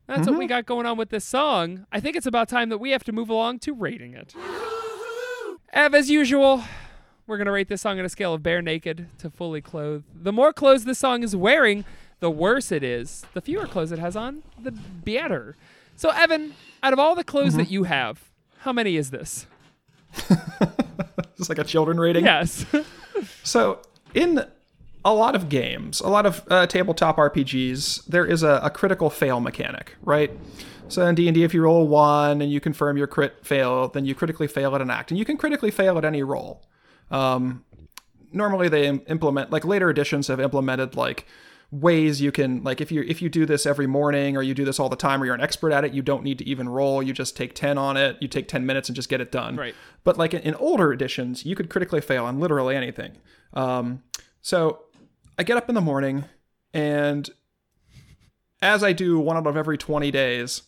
[0.07, 0.30] that's Mm-hmm.
[0.32, 1.86] what we got going on with this song.
[1.91, 4.36] I think it's about time that we have to move along to rating it.
[5.72, 6.63] Ev, as usual,
[7.28, 10.03] we're gonna rate this song on a scale of bare naked to fully clothed.
[10.13, 11.86] The more clothes this song is wearing,
[12.20, 13.26] the worse it is.
[13.34, 15.55] The fewer clothes it has on, the better.
[15.95, 17.57] So Evan, out of all the clothes Mm-hmm.
[17.59, 19.47] that you have, how many is this?
[21.40, 22.26] it's like a children rating.
[22.26, 22.66] Yes.
[23.44, 23.80] so
[24.14, 24.46] in
[25.04, 29.10] a lot of games a lot of uh, tabletop rpgs there is a, a critical
[29.10, 30.32] fail mechanic right?
[30.88, 34.06] So in d&d if you roll a 1 and you confirm your crit fail then
[34.06, 35.12] you critically fail at an act.
[35.12, 36.64] And you can critically fail at any roll.
[37.12, 37.64] Um,
[38.32, 41.26] normally they implement like later editions have implemented like
[41.82, 44.63] ways you can like if you if you do this every morning or you do
[44.63, 46.69] this all the time or you're an expert at it you don't need to even
[46.69, 49.32] roll you just take 10 on it you take 10 minutes and just get it
[49.32, 49.76] done Right.
[50.03, 53.13] but like in, in older editions you could critically fail on literally anything
[53.53, 54.03] um,
[54.41, 54.84] so
[55.39, 56.26] i get up in the morning
[56.73, 57.30] and
[58.61, 60.63] as I do one out of every 20 days,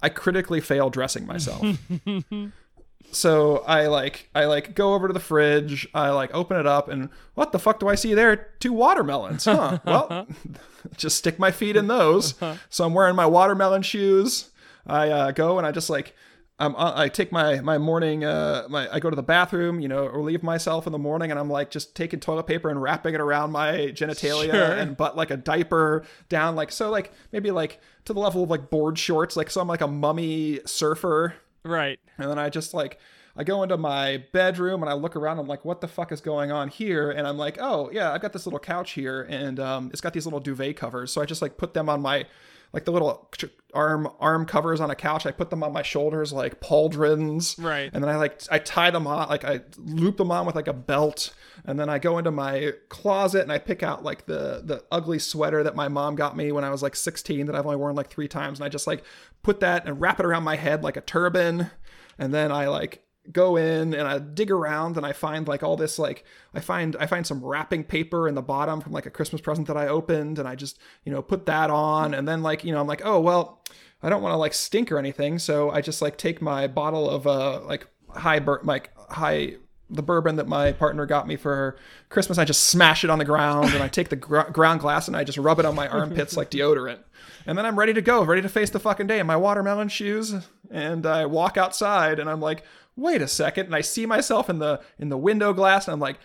[0.00, 1.60] I critically fail dressing myself.
[3.12, 6.88] so I like I like go over to the fridge, I like open it up
[6.88, 8.50] and what the fuck do I see there?
[8.60, 9.44] Two watermelons.
[9.46, 9.78] Huh.
[9.84, 10.26] well,
[10.96, 12.34] just stick my feet in those.
[12.68, 14.50] So I'm wearing my watermelon shoes.
[14.86, 16.14] I uh, go and I just like
[16.60, 20.04] um, I take my my morning uh, my I go to the bathroom, you know,
[20.06, 23.20] relieve myself in the morning, and I'm like just taking toilet paper and wrapping it
[23.20, 24.72] around my genitalia Sure.
[24.72, 28.50] and butt like a diaper down, like so, like maybe like to the level of
[28.50, 31.32] like board shorts, like so I'm like a mummy surfer,
[31.64, 31.98] Right.
[32.18, 32.98] and then I just like
[33.36, 35.38] I go into my bedroom and I look around.
[35.38, 37.10] I'm like, what the fuck is going on here?
[37.10, 40.12] And I'm like, oh yeah, I've got this little couch here, and um, it's got
[40.12, 41.12] these little duvet covers.
[41.12, 42.26] So I just like put them on my
[42.72, 43.28] like the little
[43.74, 45.26] arm arm covers on a couch.
[45.26, 47.90] I put them on my shoulders like pauldrons, Right.
[47.92, 50.68] And then I like I tie them on, like I loop them on with like
[50.68, 51.34] a belt.
[51.64, 55.18] And then I go into my closet and I pick out like the the ugly
[55.18, 57.94] sweater that my mom got me when I was like 16 that I've only worn
[57.94, 58.58] like three times.
[58.58, 59.04] And I just like
[59.42, 61.70] put that and wrap it around my head like a turban.
[62.18, 65.76] And then I like go in and I dig around and I find like all
[65.76, 69.10] this like I find I find some wrapping paper in the bottom from like a
[69.10, 72.42] Christmas present that I opened and I just you know put that on and then
[72.42, 73.62] like you know I'm like oh well
[74.02, 77.08] I don't want to like stink or anything so I just like take my bottle
[77.08, 79.56] of uh like high bur- like high
[79.90, 81.76] the bourbon that my partner got me for
[82.08, 85.08] Christmas I just smash it on the ground and I take the gr- ground glass
[85.08, 87.00] and I just rub it on my armpits like deodorant
[87.46, 89.88] and then I'm ready to go ready to face the fucking day in my watermelon
[89.88, 90.34] shoes
[90.70, 92.62] and I walk outside and I'm like
[92.96, 96.00] wait a second and i see myself in the in the window glass and i'm
[96.00, 96.18] like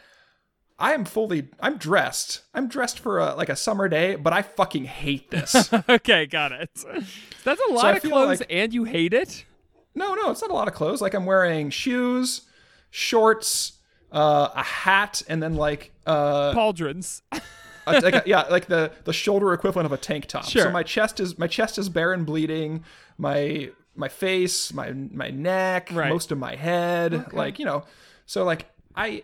[0.78, 4.42] i am fully i'm dressed i'm dressed for a like a summer day but i
[4.42, 6.72] fucking hate this Okay, got it.
[7.46, 9.46] That's a lot I of clothes, like- and you hate it.
[9.94, 12.42] no no it's not a lot of clothes like i'm wearing shoes
[12.96, 13.74] shorts
[14.14, 17.22] uh, a hat and then like uh Pauldrons.
[17.34, 17.42] a-
[18.00, 20.64] like a- yeah like the the shoulder equivalent of a tank top Sure.
[20.64, 22.86] so my chest is my chest is bare and bleeding
[23.18, 26.08] my my face my my neck Right.
[26.10, 27.84] most of my head like you know
[28.26, 29.24] so like i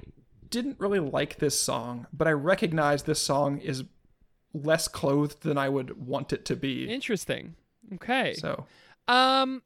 [0.50, 3.86] didn't really like this song but i recognize this song is
[4.54, 7.56] less clothed than i would want it to be Interesting.
[7.94, 8.34] Okay.
[8.34, 8.66] so
[9.08, 9.62] Um,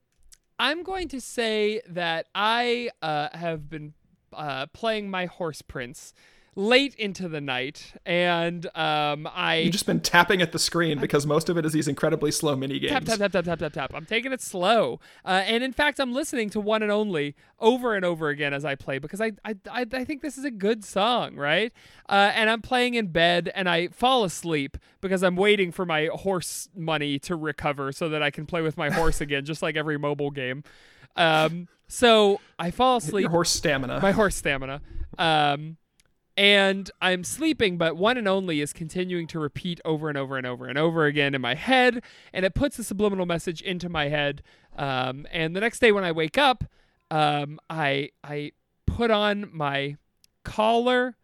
[0.58, 3.94] I'm going to say that I uh, have been
[4.32, 6.14] uh, playing my horse prince
[6.56, 11.26] late into the night, and um, I you've just been tapping at the screen because
[11.26, 13.74] most of it is these incredibly slow mini games tap tap tap tap tap tap
[13.74, 13.92] tap.
[13.94, 17.96] I'm taking it slow, uh, and in fact, I'm listening to one and only over
[17.96, 20.52] and over again as I play because I I, I, I think this is a
[20.52, 21.74] good song, right?
[22.08, 26.10] Uh, and I'm playing in bed, and I fall asleep because I'm waiting for my
[26.14, 29.76] horse money to recover so that I can play with my horse again, just like
[29.76, 30.64] every mobile game.
[31.18, 34.82] Um, so I fall asleep your horse stamina my horse stamina.
[35.18, 35.78] Um,
[36.38, 40.46] and I'm sleeping, but one and only is continuing to repeat over and over and
[40.46, 44.10] over and over again in my head, and it puts a subliminal message into my
[44.10, 44.44] head.
[44.78, 46.66] Um, and the next day when I wake up,
[47.10, 48.52] um, I I
[48.86, 49.96] put on my
[50.44, 51.16] collar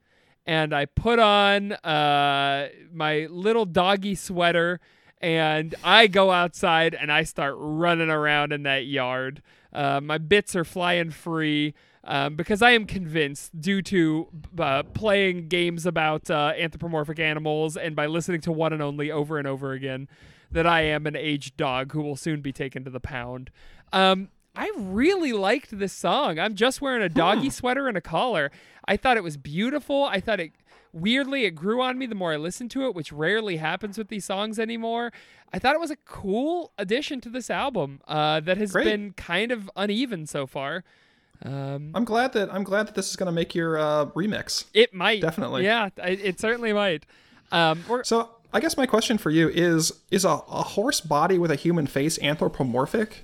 [0.45, 4.79] and I put on uh, my little doggy sweater
[5.19, 9.41] and I go outside and I start running around in that yard.
[9.71, 11.73] Uh, my bits are flying free
[12.03, 14.27] um, because I am convinced, due to
[14.57, 19.37] uh, playing games about uh, anthropomorphic animals and by listening to one and only over
[19.37, 20.07] and over again,
[20.51, 23.51] that I am an aged dog who will soon be taken to the pound.
[23.93, 26.37] Um, I really liked this song.
[26.37, 28.51] I'm just wearing a doggy sweater and a collar.
[28.85, 30.03] I thought it was beautiful.
[30.05, 30.51] I thought it
[30.93, 34.09] weirdly it grew on me the more I listened to it, which rarely happens with
[34.09, 35.13] these songs anymore.
[35.53, 38.85] I thought it was a cool addition to this album uh, that has Great.
[38.85, 40.83] been kind of uneven so far.
[41.43, 44.65] Um, i'm glad that i'm glad that this is going to make your uh, remix
[44.75, 45.63] it might Definitely.
[45.63, 47.05] yeah, I- it certainly might.
[47.51, 51.51] Um, So I guess my question for you is: Is a, a horse body with
[51.51, 53.23] a human face anthropomorphic?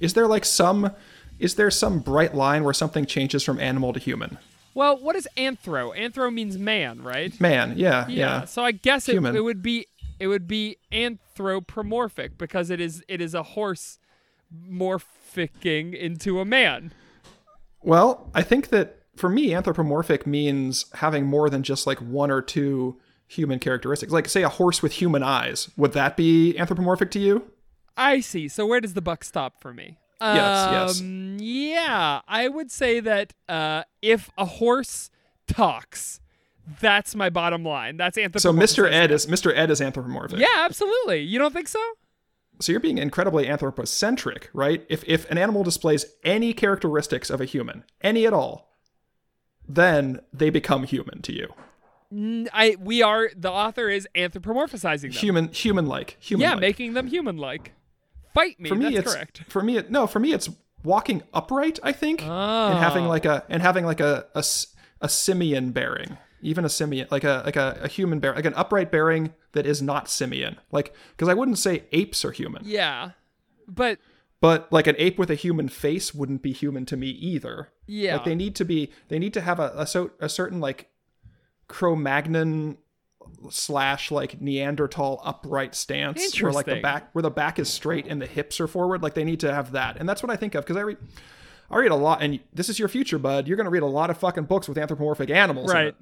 [0.00, 0.92] Is there like some?
[1.38, 4.38] Is there some bright line where something changes from animal to human?
[4.74, 5.96] well, what is anthro?
[5.96, 7.38] Anthro means man, right?
[7.40, 8.44] Man, yeah, yeah.
[8.44, 9.86] So I guess it, it would be
[10.18, 13.98] it would be anthropomorphic because it is it is a horse
[14.68, 16.92] morphicing into a man.
[17.84, 22.42] Well, I think that for me, anthropomorphic means having more than just like one or
[22.42, 24.12] two human characteristics.
[24.12, 25.70] Like, say, a horse with human eyes.
[25.76, 27.50] Would that be anthropomorphic to you?
[27.96, 28.48] I see.
[28.48, 29.98] So where does the buck stop for me?
[30.20, 31.00] Yes, yes.
[31.00, 35.10] Um, Yeah, I would say that uh, if a horse
[35.46, 36.20] talks,
[36.80, 37.96] that's my bottom line.
[37.96, 38.68] That's anthropomorphic.
[38.68, 38.82] So.
[38.82, 38.90] Mr.
[38.90, 39.52] Ed is Mr.
[39.54, 40.38] Ed is anthropomorphic.
[40.38, 41.20] Yeah, absolutely.
[41.20, 41.80] You don't think so?
[42.60, 44.84] So you're being incredibly anthropocentric, right?
[44.88, 48.70] If if an animal displays any characteristics of a human, any at all,
[49.68, 51.52] then they become human to you.
[52.52, 55.10] I we are the author is anthropomorphizing them.
[55.12, 56.48] Human, human-like, human.
[56.48, 57.72] yeah, making them human-like.
[58.34, 58.68] Fight me.
[58.68, 59.42] For me, that's it's correct.
[59.48, 59.76] for me.
[59.78, 60.48] It, no, for me, it's
[60.84, 61.80] walking upright.
[61.82, 63.08] I think, and having Oh.
[63.08, 64.44] like a and having like a a,
[65.00, 68.54] a simian bearing, even a simian, like a like a, a human bearing, like an
[68.54, 70.58] upright bearing that is not simian.
[70.70, 73.12] Like because I wouldn't say apes are human, Yeah,
[73.66, 73.98] but
[74.40, 77.70] but like an ape with a human face wouldn't be human to me either.
[77.86, 80.60] yeah, Like they need to be, they need to have a a, so, a certain
[80.60, 80.90] like
[81.66, 82.76] Cro-Magnon
[83.50, 88.20] slash like Neanderthal upright stance where like the back where the back is straight and
[88.20, 89.02] the hips are forward.
[89.02, 90.98] Like they need to have that, and that's what I think of because I read.
[91.70, 93.48] I read a lot, and this is your future, bud.
[93.48, 95.94] You're going to read a lot of fucking books with anthropomorphic animals, right.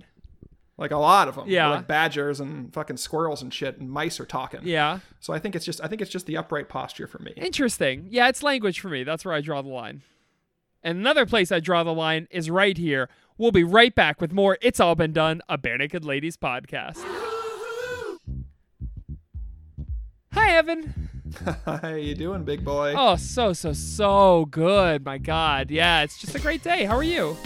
[0.83, 1.69] Like a lot of them, Yeah.
[1.69, 4.61] like badgers and fucking squirrels and shit, and mice are talking.
[4.65, 7.33] Yeah, So I think it's just, I think it's just the upright posture for me.
[7.37, 8.09] interesting.
[8.11, 9.05] Yeah, it's language for me.
[9.05, 10.03] That's where I draw the line.
[10.83, 13.09] And another place I draw the line is right here.
[13.39, 16.99] We'll be right back with more It's All Been Done, a Barenaked Ladies podcast.
[20.33, 21.09] Hi, Evan.
[21.65, 22.95] How you doing, big boy?
[22.97, 25.05] Oh, so, so, so good.
[25.05, 25.71] My God.
[25.71, 26.85] Yeah, it's just a great day.
[26.85, 27.37] How are you?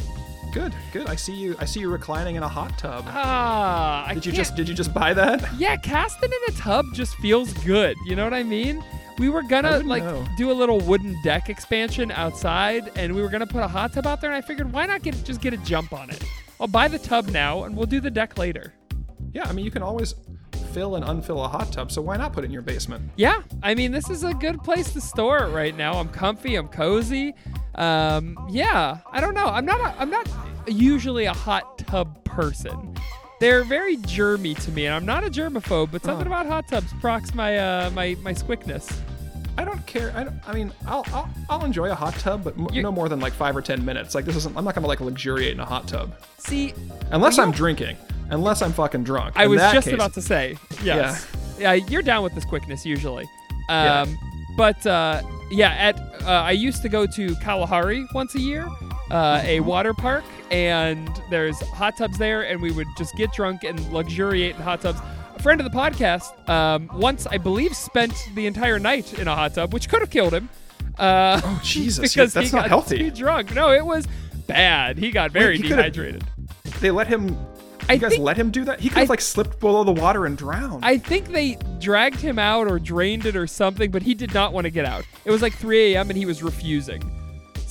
[0.56, 1.06] Good, good.
[1.06, 1.54] I see you.
[1.58, 3.04] I see you reclining in a hot tub.
[3.08, 5.44] Ah, I Did you can't- just, did you just buy that?
[5.58, 7.94] Yeah, casting in a tub just feels good.
[8.06, 8.82] You know what I mean?
[9.18, 10.24] We were gonna like know.
[10.38, 14.06] do a little wooden deck expansion outside, and we were gonna put a hot tub
[14.06, 14.30] out there.
[14.32, 16.24] And I figured, why not get just get a jump on it?
[16.58, 18.72] I'll buy the tub now, and we'll do the deck later.
[19.34, 20.14] Yeah, I mean, you can always
[20.76, 23.02] fill and unfill a hot tub, so why not put it in your basement?
[23.16, 25.94] Yeah, I mean, this is a good place to store it right now.
[25.94, 27.34] I'm comfy, I'm cozy.
[27.76, 29.46] Um, yeah, I don't know.
[29.46, 29.80] I'm not.
[29.80, 30.28] A, I'm not
[30.66, 32.94] usually a hot tub person.
[33.40, 35.90] They're very germy to me, and I'm not a germaphobe.
[35.92, 36.30] But something Oh.
[36.30, 38.86] about hot tubs procs my uh, my my squickness.
[39.58, 40.12] I don't care.
[40.14, 42.92] I, don't, I mean, I'll, I'll I'll enjoy a hot tub, but m- You- no
[42.92, 44.14] more than like five or ten minutes.
[44.14, 44.56] Like this isn't.
[44.56, 46.74] I'm not gonna like luxuriate in a hot tub See,
[47.10, 47.96] unless I'm drinking.
[48.30, 49.34] Unless I'm fucking drunk.
[49.36, 51.26] I In was that just case- about to say, yes.
[51.58, 51.72] Yeah.
[51.74, 53.24] you're down with this quickness usually.
[53.68, 54.06] Um, Yeah.
[54.56, 58.66] But uh, yeah, at uh, I used to go to Kalahari once a year,
[59.10, 63.64] uh, a water park, and there's hot tubs there, and we would just get drunk
[63.64, 64.98] and luxuriate in hot tubs.
[65.36, 69.34] A friend of the podcast um, once, I believe, spent the entire night in a
[69.34, 70.48] hot tub, which could have killed him.
[70.98, 72.98] Uh, Oh Jesus, because that's he not got healthy.
[72.98, 73.54] too drunk.
[73.54, 74.06] No, it was
[74.46, 74.98] bad.
[74.98, 76.24] He got very he dehydrated.
[76.80, 77.36] They let him.
[77.88, 78.80] I You guys think- let him do that?
[78.80, 80.84] He could I- have like slipped below the water and drowned.
[80.84, 84.52] I think they dragged him out or drained it or something, but he did not
[84.52, 85.04] want to get out.
[85.24, 86.08] It was like 3 a.m.
[86.10, 87.02] and he was refusing.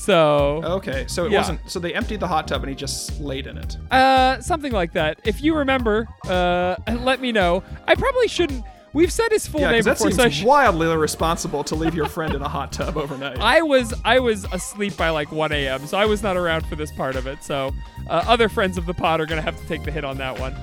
[0.05, 1.39] So, okay, so it Yeah.
[1.39, 1.59] wasn't.
[1.69, 3.75] So they emptied the hot tub and he just laid in it.
[3.91, 5.19] uh, something like that.
[5.23, 7.63] If you remember, uh, let me know.
[7.87, 8.63] I probably shouldn't.
[8.93, 11.95] We've said his full Yeah, name that before, so seems sh- wildly irresponsible to leave
[11.95, 13.39] your friend in a hot tub overnight.
[13.39, 15.85] I was I was asleep by like 1 a.m.
[15.87, 17.43] So I was not around for this part of it.
[17.43, 17.73] So
[18.09, 20.39] uh, other friends of the pod are gonna have to take the hit on that
[20.39, 20.53] one.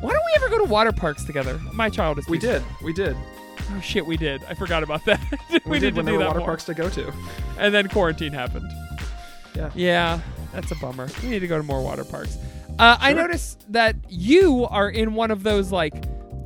[0.00, 1.58] Why don't we ever go to water parks together?
[1.74, 2.26] My child is.
[2.28, 2.62] we did.
[2.82, 3.16] We did.
[3.76, 4.42] Oh shit, we did.
[4.44, 5.20] I forgot about that.
[5.50, 6.46] we, We, did to when do there were that water more.
[6.48, 7.12] parks to go to.
[7.58, 8.70] And then quarantine happened.
[9.54, 9.70] Yeah.
[9.74, 10.20] Yeah,
[10.52, 11.08] that's a bummer.
[11.22, 12.36] We need to go to more water parks.
[12.78, 13.22] Uh, I Sure.
[13.22, 15.94] noticed that you are in one of those like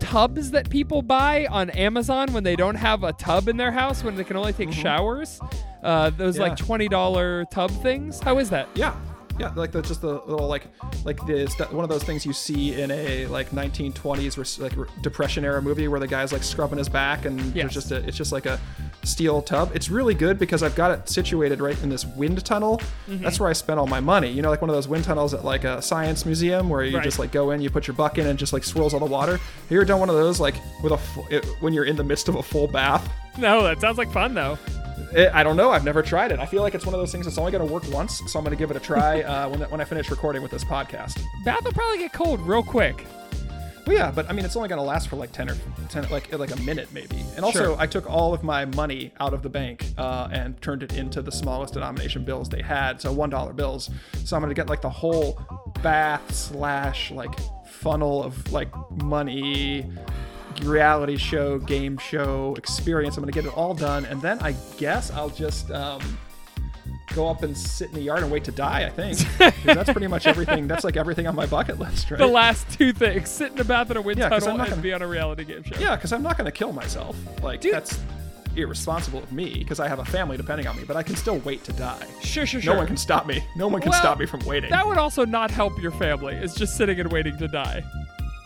[0.00, 4.04] tubs that people buy on Amazon when they don't have a tub in their house
[4.04, 5.40] when they can only take showers.
[5.82, 6.66] Uh, those like Mm-hmm.
[6.66, 8.20] Twenty dollar tub things.
[8.20, 8.68] How is that?
[8.74, 8.94] Yeah,
[9.38, 10.66] yeah, like the just the little like
[11.04, 14.72] like this one of those things you see in a like 1920s like
[15.02, 17.54] depression era movie where the guy's like scrubbing his back and Yes.
[17.54, 18.58] there's just a it's just like a
[19.04, 19.70] steel tub.
[19.74, 22.78] It's really good because I've got it situated right in this wind tunnel.
[23.08, 23.22] Mm-hmm.
[23.22, 24.30] That's where I spent all my money.
[24.30, 26.96] You know, like one of those wind tunnels at like a science museum where you
[26.96, 27.04] Right.
[27.04, 29.06] just like go in, you put your buck in, and just like swirls all the
[29.06, 29.36] water.
[29.38, 30.98] Have you ever done one of those like with a
[31.34, 33.08] it, when you're in the midst of a full bath?
[33.42, 34.58] No, that sounds like fun though.
[35.12, 35.70] It, I don't know.
[35.70, 36.38] I've never tried it.
[36.40, 38.38] I feel like it's one of those things that's only going to work once, so
[38.38, 40.64] I'm going to give it a try uh, when, when I finish recording with this
[40.64, 41.18] podcast.
[41.44, 43.06] Bath will probably get cold real quick.
[43.86, 45.56] Well, yeah, but I mean, it's only going to last for like ten or
[45.88, 47.24] ten, like like a minute maybe.
[47.36, 47.76] And also, Sure.
[47.78, 51.22] I took all of my money out of the bank uh, and turned it into
[51.22, 53.88] the smallest denomination bills they had, so one dollar bills.
[54.24, 55.40] So I'm going to get like the whole
[55.82, 57.32] bath slash like
[57.66, 58.68] funnel of like
[59.02, 59.86] money
[60.62, 65.10] reality show game show experience i'm gonna get it all done and then i guess
[65.12, 66.00] i'll just um,
[67.14, 69.18] go up and sit in the yard and wait to die i think
[69.64, 72.92] that's pretty much everything that's like everything on my bucket list right The last two
[72.92, 75.02] things: sit in a bath in a wind Yeah, tunnel not and gonna- be on
[75.02, 75.78] a reality game show.
[75.78, 77.16] Yeah, because I'm not going to kill myself.
[77.42, 77.72] Like Dude.
[77.74, 77.98] that's
[78.56, 80.82] irresponsible of me because I have a family depending on me.
[80.86, 82.06] But I can still wait to die.
[82.22, 82.74] Sure, sure, sure.
[82.74, 83.42] No one can stop me.
[83.56, 84.70] No one can Well, stop me from waiting.
[84.70, 86.34] That would also not help your family.
[86.34, 87.84] It's just sitting and waiting to die.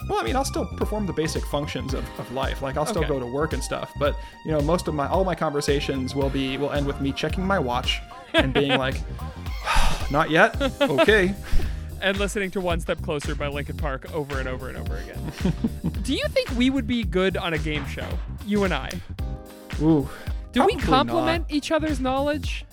[0.08, 2.62] Well, I mean, I'll still perform the basic functions of, of life.
[2.62, 3.08] Like I'll still Okay.
[3.08, 3.92] go to work and stuff.
[3.98, 7.12] But you know, most of my all my conversations will be will end with me
[7.12, 8.00] checking my watch
[8.34, 8.96] and being like,
[10.10, 10.60] "Not yet.
[10.80, 11.34] Okay."
[12.02, 15.32] and listening to One Step Closer by Linkin Park over and over and over again.
[16.02, 18.08] Do you think we would be good on a game show?
[18.44, 18.90] You and I.
[19.80, 20.08] Ooh.
[20.52, 21.56] Do we complement not.
[21.56, 22.66] each other's knowledge?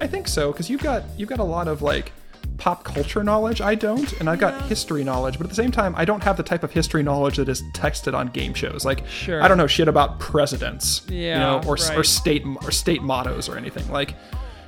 [0.00, 2.12] I think so, because you've got you've got a lot of like
[2.58, 3.60] pop culture knowledge.
[3.60, 4.50] I don't, and I've Yeah.
[4.50, 7.02] got history knowledge, but at the same time, I don't have the type of history
[7.02, 8.84] knowledge that is texted on game shows.
[8.84, 9.42] Like, Sure.
[9.42, 13.48] I don't know shit about presidents, you Yeah, know, or or state or state mottos
[13.48, 13.90] or anything.
[13.90, 14.14] Like,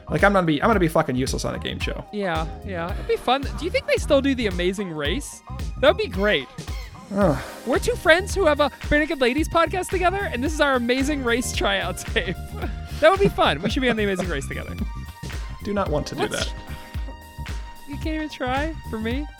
[0.09, 2.05] like I'm gonna be I'm gonna be fucking useless on a game show.
[2.13, 2.93] Yeah, yeah.
[2.95, 3.43] It'd be fun.
[3.43, 5.43] Do you think they still do the Amazing Race?
[5.81, 6.47] That would be great.
[7.67, 11.25] We're two friends who have a Barenaked Ladies podcast together, and this is our Amazing
[11.25, 12.37] Race tryout tape.
[13.01, 13.61] that would be fun.
[13.63, 14.77] We should be on the Amazing Race together.
[15.65, 16.55] Do not want to do Let's- that.
[17.91, 19.27] You can't even try for me.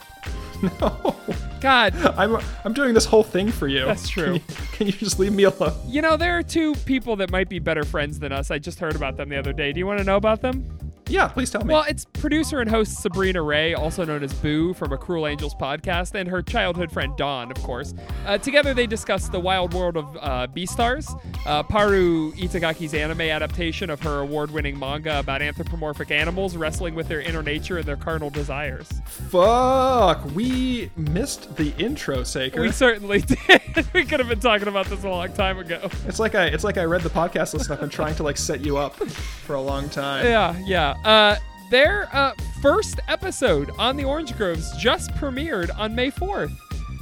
[0.79, 1.15] No,
[1.59, 3.83] God, I'm I'm doing this whole thing for you.
[3.83, 4.25] That's true.
[4.25, 4.41] Can you,
[4.73, 5.73] can you just leave me alone?
[5.87, 8.51] you know there are two people that might be better friends than us.
[8.51, 9.73] I just heard about them the other day.
[9.73, 10.90] Do you want to know about them?
[11.07, 11.73] Yeah, please tell me.
[11.73, 15.53] Well, it's producer and host Sabrina Ray, also known as Boo from a Cruel Angels
[15.55, 17.93] podcast, and her childhood friend Dawn, of course.
[18.25, 21.07] Uh, together, they discuss the wild world of uh, Beastars,
[21.45, 27.07] uh, Paru Itagaki's anime adaptation of her award winning manga about anthropomorphic animals wrestling with
[27.07, 28.87] their inner nature and their carnal desires.
[29.05, 32.61] Fuck, we missed the intro, Saker.
[32.61, 33.85] We certainly did.
[33.93, 35.89] we could have been talking about this a long time ago.
[36.07, 38.23] It's like I it's like I read the podcast list and I've been trying to
[38.23, 40.25] like set you up for a long time.
[40.25, 40.95] Yeah, yeah.
[41.03, 41.35] Uh,
[41.69, 46.55] their uh, first episode on the Orange Groves just premiered on May 4th.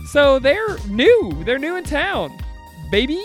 [0.07, 1.43] So they're new.
[1.45, 2.37] They're new in town.
[2.91, 3.23] Baby?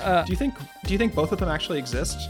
[0.00, 0.54] Uh, Do you think
[0.84, 2.28] do you think both of them actually exist?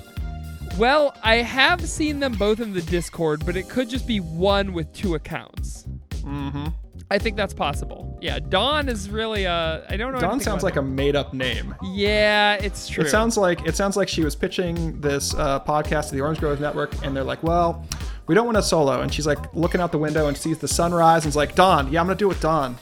[0.78, 4.72] Well, I have seen them both in the Discord, but it could just be one
[4.72, 5.86] with two accounts.
[6.22, 6.66] Mm-hmm.
[7.10, 8.18] I think that's possible.
[8.20, 10.20] Yeah, Dawn is really uh I don't know.
[10.20, 11.74] Dawn sounds like a made up name.
[11.82, 13.04] Yeah, it's true.
[13.04, 16.40] It sounds like it sounds like she was pitching this uh, podcast to the Orange
[16.40, 17.86] Grove Network, and they're like, "Well,
[18.26, 20.68] we don't want a solo." And she's like looking out the window and sees the
[20.68, 22.78] sunrise, and is like, "Dawn, yeah, I'm gonna do it with Dawn."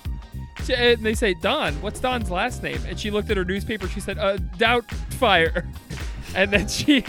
[0.70, 2.80] And they say, Dawn, what's Dawn's last name?
[2.86, 3.88] And she looked at her newspaper.
[3.88, 5.66] She said, uh, Doubtfire.
[6.34, 7.04] And then she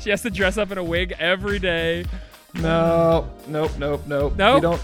[0.00, 2.06] she has to dress up in a wig every day.
[2.54, 4.34] No, nope, nope, nope.
[4.36, 4.54] Nope.
[4.56, 4.82] We don't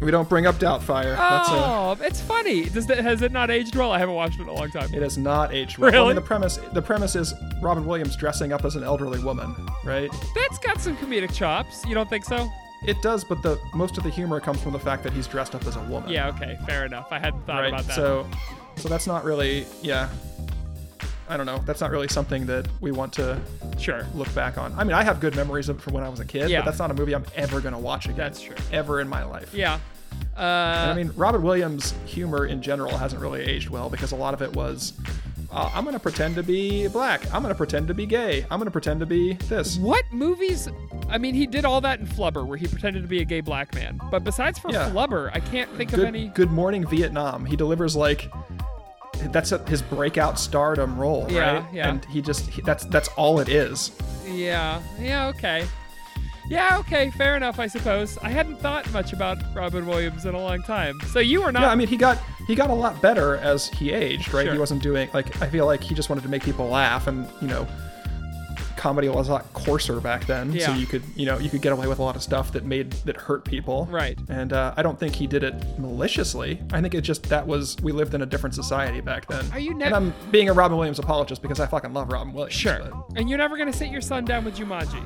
[0.00, 1.16] we don't bring up Doubtfire.
[1.16, 2.64] That's a Oh, it's funny.
[2.68, 3.92] Does that, has it not aged well?
[3.92, 4.92] I haven't watched it in a long time.
[4.92, 5.90] It has not aged well.
[5.90, 6.06] I Really?
[6.08, 7.32] mean, the premise the premise is
[7.62, 10.10] Robin Williams dressing up as an elderly woman, right?
[10.34, 11.84] That's got some comedic chops.
[11.86, 12.50] You don't think so?
[12.86, 15.54] It does, but the most of the humor comes from the fact that he's dressed
[15.54, 16.10] up as a woman.
[16.10, 17.08] Yeah, okay, fair enough.
[17.10, 17.68] I hadn't thought right.
[17.72, 17.94] about that.
[17.96, 18.26] So,
[18.76, 20.10] so that's not really, yeah.
[21.28, 21.58] I don't know.
[21.66, 23.40] That's not really something that we want to
[23.78, 24.06] sure.
[24.14, 24.72] look back on.
[24.78, 26.60] I mean, I have good memories of it from when I was a kid, Yeah.
[26.60, 28.16] but that's not a movie I'm ever gonna watch again.
[28.18, 28.56] That's true.
[28.72, 29.52] Ever in my life.
[29.54, 29.78] Yeah.
[30.36, 34.34] Uh, I mean, Robert Williams' humor in general hasn't really aged well because a lot
[34.34, 34.92] of it was,
[35.50, 37.22] uh, I'm gonna pretend to be black.
[37.32, 38.44] I'm gonna pretend to be gay.
[38.50, 39.76] I'm gonna pretend to be this.
[39.78, 40.68] what movies?
[41.08, 43.40] I mean, he did all that in Flubber, where he pretended to be a gay
[43.40, 44.00] black man.
[44.10, 44.90] But besides for Yeah.
[44.90, 46.28] Flubber, I can't think of any.
[46.28, 47.44] Good Morning Vietnam.
[47.44, 48.30] He delivers like
[49.32, 51.66] that's a, his breakout stardom role, Yeah, right?
[51.72, 51.88] yeah.
[51.88, 53.92] And he just he, that's that's all it is.
[54.26, 55.66] Yeah, yeah, okay.
[56.48, 58.18] Yeah, okay, fair enough, I suppose.
[58.18, 61.00] I hadn't thought much about Robin Williams in a long time.
[61.06, 61.62] So you were not.
[61.62, 64.44] Yeah, I mean he got he got a lot better as he aged, right?
[64.44, 64.52] Sure.
[64.52, 67.26] He wasn't doing like I feel like he just wanted to make people laugh, and
[67.40, 67.66] you know,
[68.84, 71.72] comedy was a lot coarser back then, so you could you know you could get
[71.72, 74.18] away with a lot of stuff that made that hurt people, Right.
[74.28, 76.60] And uh, I don't think he did it maliciously.
[76.70, 79.42] I think it just that was we lived in a different society back then.
[79.52, 82.52] Are you And I'm being a Robin Williams apologist because I fucking love Robin Williams.
[82.54, 82.78] Sure.
[82.82, 85.02] but- And you're never going to sit your son down with Jumanji.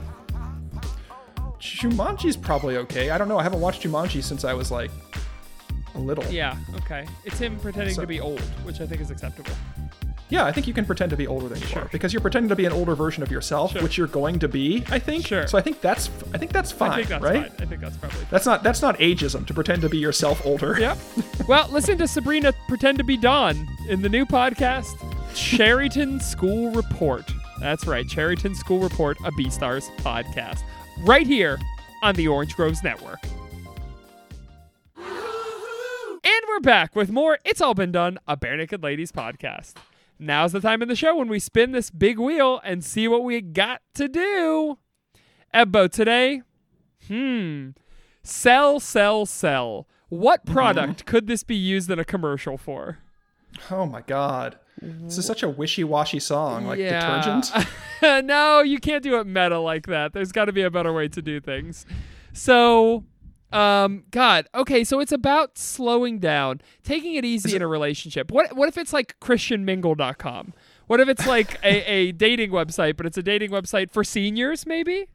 [1.60, 3.10] Jumanji's probably okay.
[3.10, 3.38] I don't know.
[3.38, 4.90] I haven't watched Jumanji since I was like
[5.94, 6.24] a little.
[6.32, 7.06] Yeah, okay.
[7.24, 9.52] It's him pretending So- to be old, which I think is acceptable.
[10.30, 11.82] Yeah, I think you can pretend to be older than you Sure.
[11.82, 13.82] are because you're pretending to be an older version of yourself, Sure.
[13.82, 14.84] which you're going to be.
[14.90, 15.26] I think.
[15.26, 15.46] Sure.
[15.46, 17.48] So I think that's I think that's fine, I think that's right?
[17.52, 17.66] fine.
[17.66, 20.76] I think that's probably That's not that's not ageism to pretend to be yourself older.
[20.78, 20.98] Yep.
[21.48, 24.96] well, listen to Sabrina pretend to be Dawn in the new podcast,
[25.32, 27.24] Cherryton School Report.
[27.60, 30.60] That's right, Cherryton School Report, a Beastars podcast,
[31.00, 31.58] right here
[32.02, 33.18] on the Orange Groves Network.
[34.96, 39.74] And we're back with more It's All Been Done, a Barenaked Ladies podcast.
[40.18, 43.22] Now's the time in the show when we spin this big wheel and see what
[43.24, 44.78] we got to do.
[45.54, 46.42] Ebbo, today,
[47.06, 47.70] hmm,
[48.22, 49.86] sell, sell, sell.
[50.08, 50.52] What Mm-hmm.
[50.54, 52.98] product could this be used in a commercial for?
[53.70, 54.58] Oh my god.
[54.80, 57.50] This is such a wishy-washy song, like detergent.
[58.26, 60.12] no, you can't do it meta like that.
[60.12, 61.84] There's got to be a better way to do things.
[62.32, 63.02] So,
[63.52, 68.30] um, God, okay, so it's about slowing down, taking it easy in a relationship.
[68.30, 70.54] What what if it's like ChristianMingle.com?
[70.86, 74.66] What if it's like a, a dating website, but it's a dating website for seniors,
[74.66, 75.08] maybe?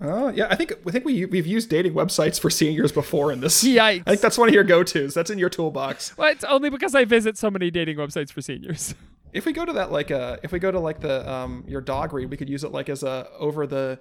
[0.00, 3.40] Oh yeah, I think I think we we've used dating websites for seniors before in
[3.40, 3.64] this.
[3.64, 4.02] Yikes.
[4.06, 5.14] I think that's one of your go-tos.
[5.14, 6.16] That's in your toolbox.
[6.18, 8.94] Well, it's only because I visit so many dating websites for seniors.
[9.32, 11.82] If we go to that like uh if we go to like the um your
[11.82, 13.98] dog read, we could use it like as a over the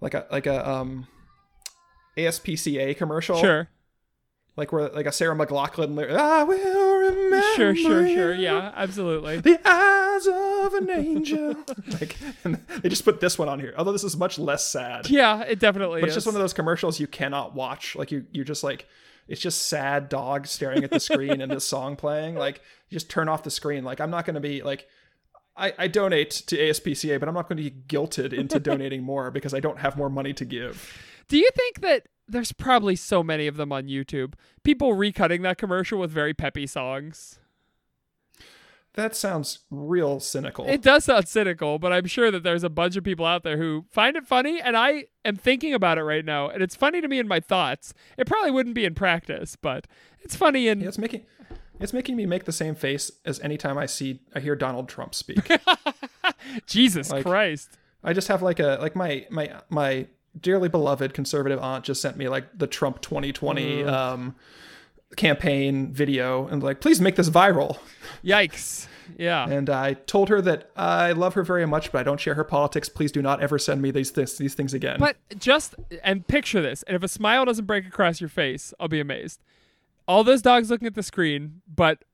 [0.00, 1.08] like a like a um
[2.16, 3.38] ASPCA commercial.
[3.38, 3.68] Sure.
[4.56, 8.34] Like where like a Sarah McLachlan lyric, I will remember Sure, sure, sure.
[8.34, 9.38] Yeah, absolutely.
[9.40, 11.54] The eyes of an angel.
[12.00, 12.16] like
[12.82, 13.72] they just put this one on here.
[13.78, 15.08] Although this is much less sad.
[15.08, 16.16] Yeah, it definitely But is.
[16.16, 17.94] it's just one of those commercials you cannot watch.
[17.94, 18.86] Like you, you're just like,
[19.28, 22.34] it's just sad dogs staring at the screen and this song playing.
[22.34, 23.84] Like you just turn off the screen.
[23.84, 24.88] Like I'm not going to be like,
[25.56, 29.30] I, I donate to ASPCA, but I'm not going to be guilted into donating more
[29.30, 30.96] because I don't have more money to give.
[31.28, 34.34] Do you think that there's probably so many of them on YouTube?
[34.62, 37.38] People recutting that commercial with very peppy songs.
[38.94, 40.66] That sounds real cynical.
[40.66, 43.56] It does sound cynical, but I'm sure that there's a bunch of people out there
[43.56, 47.00] who find it funny, and I am thinking about it right now, and it's funny
[47.00, 47.94] to me in my thoughts.
[48.16, 49.86] It probably wouldn't be in practice, but
[50.20, 51.26] it's funny in it's making,
[51.78, 55.14] it's making me make the same face as anytime I see, I hear Donald Trump
[55.14, 55.48] speak.
[56.66, 57.78] Jesus like- Christ.
[58.02, 60.06] I just have like a like my my my
[60.40, 64.34] dearly beloved conservative aunt just sent me like the Trump 2020 um
[65.16, 67.78] campaign video and like please make this viral.
[68.24, 68.86] Yikes.
[69.16, 69.48] Yeah.
[69.48, 72.44] And I told her that I love her very much, but I don't share her
[72.44, 72.88] politics.
[72.88, 74.98] Please do not ever send me these this, these things again.
[74.98, 75.74] But just
[76.04, 79.40] and picture this, and if a smile doesn't break across your face, I'll be amazed.
[80.06, 82.04] All those dogs looking at the screen, but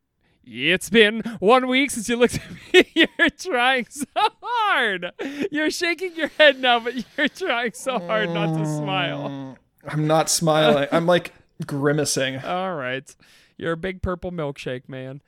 [0.46, 2.42] it's been one week since you looked at
[2.72, 2.90] me.
[3.18, 4.04] You're trying so
[4.42, 5.10] hard.
[5.50, 9.56] You're shaking your head now, but you're trying so hard not to smile.
[9.86, 10.88] I'm not smiling.
[10.92, 11.32] I'm like
[11.66, 12.36] grimacing.
[12.44, 13.14] All right,
[13.56, 15.22] you're a big purple milkshake man.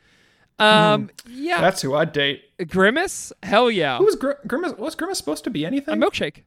[0.58, 2.42] Um, yeah, That's who I'd date.
[2.68, 3.32] grimace.
[3.42, 4.72] Hell yeah, Who was Gr- Grimace?
[4.78, 6.02] Was Grimace supposed to be anything?
[6.02, 6.44] a milkshake.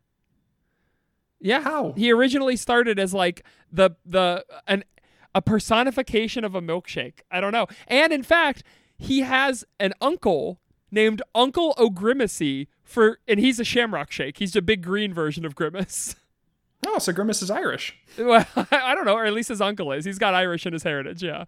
[1.39, 1.61] Yeah.
[1.61, 1.93] How?
[1.95, 4.83] He originally started as like the the an
[5.39, 7.21] a personification of a milkshake.
[7.31, 7.67] I don't know.
[7.87, 8.61] And in fact,
[8.97, 10.59] he has an uncle
[10.91, 14.39] named Uncle O'Grimacey for and he's a shamrock shake.
[14.39, 16.15] He's a big green version of Grimace.
[16.87, 17.93] Oh, so Grimace is Irish.
[18.17, 20.05] well, I don't know, or at least his uncle is.
[20.05, 21.43] He's got Irish in his heritage, yeah.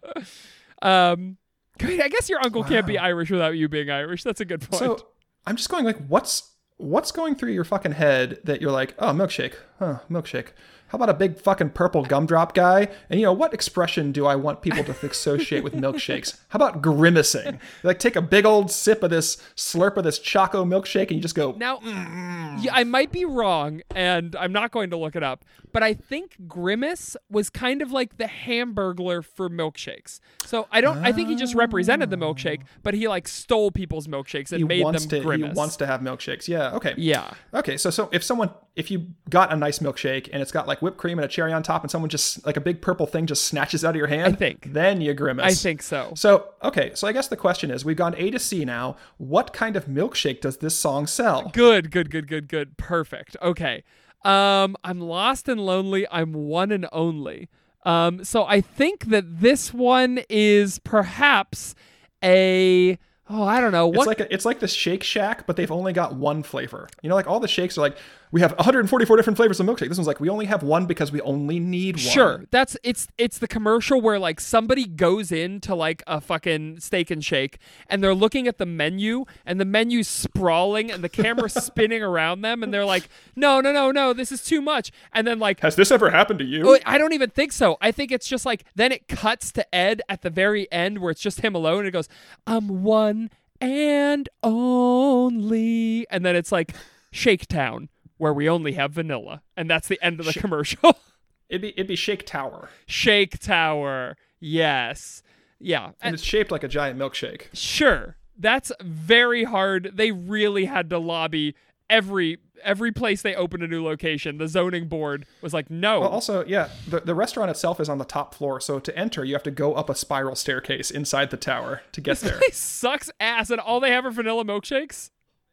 [0.82, 1.38] Um.
[1.80, 4.24] I guess your uncle can't be Irish without you being Irish.
[4.24, 4.78] That's a good point.
[4.78, 5.06] So
[5.46, 9.12] I'm just going like, what's what's going through your fucking head that you're like, oh,
[9.12, 10.48] milkshake, huh, milkshake.
[10.92, 12.86] How about a big fucking purple gumdrop guy?
[13.08, 16.38] And you know what expression do I want people to associate with milkshakes?
[16.50, 17.58] How about grimacing?
[17.82, 21.20] Like take a big old sip of this slurp of this choco milkshake, and you
[21.20, 22.62] just go, Now, mm.
[22.62, 25.94] yeah, I might be wrong, and I'm not going to look it up, but I
[25.94, 30.20] think Grimace was kind of like the Hamburglar for milkshakes.
[30.44, 30.98] So I don't.
[30.98, 34.64] I think he just represented the milkshake, but he like stole people's milkshakes and he
[34.64, 35.52] made them to Grimace.
[35.52, 36.48] he wants to have milkshakes.
[36.48, 36.92] Yeah, okay.
[36.98, 37.32] Yeah.
[37.54, 40.80] Okay, so so if someone if you got a nice milkshake and it's got like
[40.80, 43.26] whipped cream and a cherry on top and someone just like a big purple thing
[43.26, 44.72] just snatches out of your hand, I think.
[44.72, 45.44] then you grimace.
[45.44, 46.12] I think so.
[46.16, 48.96] So, okay, so I guess the question is we've gone A to C now.
[49.18, 51.50] What kind of milkshake does this song sell?
[51.50, 52.78] Good, good, good, good, good.
[52.78, 53.36] Perfect.
[53.42, 53.84] Okay.
[54.24, 56.06] Um, I'm lost and lonely.
[56.10, 57.50] I'm one and only.
[57.84, 61.74] Um, so I think that this one is perhaps
[62.22, 62.98] a
[63.28, 65.92] oh, I don't know It's like a, it's like the Shake Shack, but they've only
[65.92, 66.88] got one flavor.
[67.02, 67.96] You know, like all the shakes are like
[68.32, 69.90] we have 144 different flavors of milkshake.
[69.90, 72.02] This one's like we only have one because we only need one.
[72.02, 72.44] Sure.
[72.50, 77.22] That's it's it's the commercial where like somebody goes into like a fucking steak and
[77.22, 77.58] shake
[77.88, 82.40] and they're looking at the menu and the menu's sprawling and the camera's spinning around
[82.40, 85.60] them and they're like, "No, no, no, no, this is too much." And then like
[85.60, 86.62] Has this ever happened to you?
[86.66, 87.76] Oh, I don't even think so.
[87.82, 91.10] I think it's just like then it cuts to Ed at the very end where
[91.10, 92.08] it's just him alone and it goes,
[92.46, 93.28] "I'm one
[93.60, 96.74] and only." And then it's like
[97.10, 97.90] Shake Town
[98.22, 99.42] where we only have vanilla.
[99.56, 100.96] And that's the end of the commercial.
[101.48, 104.16] It'd be it'd be Shake Tower, Shake Tower.
[104.38, 105.22] Yes.
[105.58, 105.86] Yeah.
[105.86, 107.46] and And it's shaped like a giant milkshake.
[107.52, 108.16] sure.
[108.38, 109.90] That's very hard.
[109.94, 111.54] They really had to lobby
[111.90, 114.38] every every place they opened a new location.
[114.38, 117.98] The zoning board was like, "No." Well, also, yeah, the, the restaurant itself is on
[117.98, 121.30] the top floor, so to enter, you have to go up a spiral staircase inside
[121.30, 122.38] the tower to get there.
[122.42, 125.10] It sucks ass and all they have are vanilla milkshakes.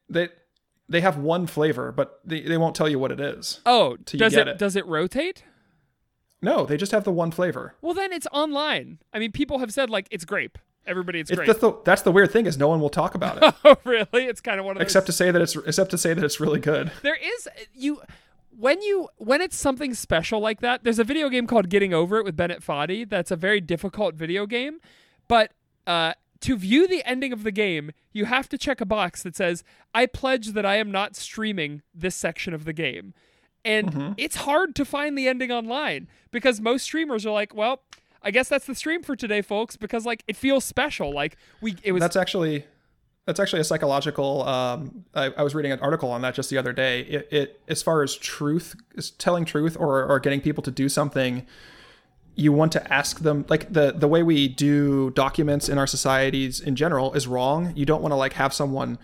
[0.07, 0.29] they
[0.89, 3.61] they have one flavor, but they, they won't tell you what it is.
[3.65, 4.57] Oh, does it, it.
[4.57, 5.43] does it rotate?
[6.41, 7.75] No, they just have the one flavor.
[7.81, 8.99] Well, then it's online.
[9.13, 10.57] I mean, people have said like it's grape.
[10.87, 11.47] Everybody, it's It's grape.
[11.47, 14.25] that's the, that's the weird thing is no one will talk about it oh, really?
[14.25, 14.85] It's kind of one of those.
[14.87, 16.91] except to say that it's except to say that it's really good.
[17.03, 18.01] there is you
[18.57, 20.83] when you when it's something special like that.
[20.83, 23.07] There's a video game called Getting Over It with Bennett Foddy.
[23.07, 24.79] That's a very difficult video game,
[25.27, 25.51] but
[25.85, 29.35] uh, to view the ending of the game, you have to check a box that
[29.35, 29.63] says,
[29.93, 33.13] "I pledge that I am not streaming this section of the game."
[33.65, 34.13] And Mm-hmm.
[34.17, 37.81] it's hard to find the ending online because most streamers are like, well,
[38.23, 41.11] I guess that's the stream for today, folks, because like it feels special.
[41.13, 42.65] Like we, it was That's actually
[43.25, 44.43] that's actually a psychological.
[44.47, 47.01] Um, I, I was reading an article on that just the other day.
[47.01, 50.87] It, it as far as truth, is telling truth or or getting people to do
[50.89, 51.45] something,
[52.39, 56.59] you want to ask them like the the way we do documents in our societies
[56.59, 57.73] in general is wrong.
[57.75, 58.97] You don't want to like have someone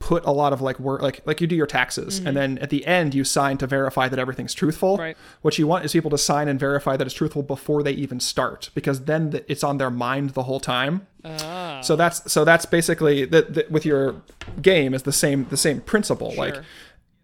[0.00, 2.70] put a lot of like work like like you do your taxes and then at
[2.70, 5.14] the end you sign to verify that everything's truthful Right.
[5.42, 8.18] what you want is people to sign and verify that it's truthful before they even
[8.18, 11.82] start because then th- it's on their mind the whole time Ah.
[11.82, 14.22] so that's so that's basically that that with your
[14.62, 16.56] game is the same the same principle like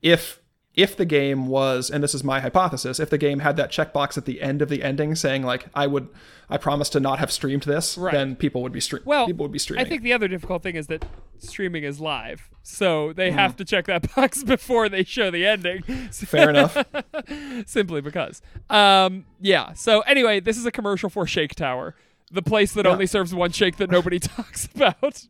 [0.03, 0.39] if
[0.77, 4.17] if the game was and this is my hypothesis if the game had that checkbox
[4.19, 6.07] at the end of the ending saying like i would
[6.51, 8.13] i promise to not have streamed this Right.
[8.13, 9.07] then people would be streaming.
[9.07, 11.05] well, people would be streaming I think the other difficult thing is that
[11.39, 13.39] streaming is live, so they Hmm.
[13.39, 15.83] have to check that box before they show the ending.
[16.13, 16.77] fair enough
[17.67, 18.41] simply because.
[18.71, 19.73] Um, yeah.
[19.75, 21.95] So anyway, this is a commercial for Shake Tower,
[22.31, 22.93] the place that Yeah.
[22.93, 25.27] only serves one shake that nobody talks about.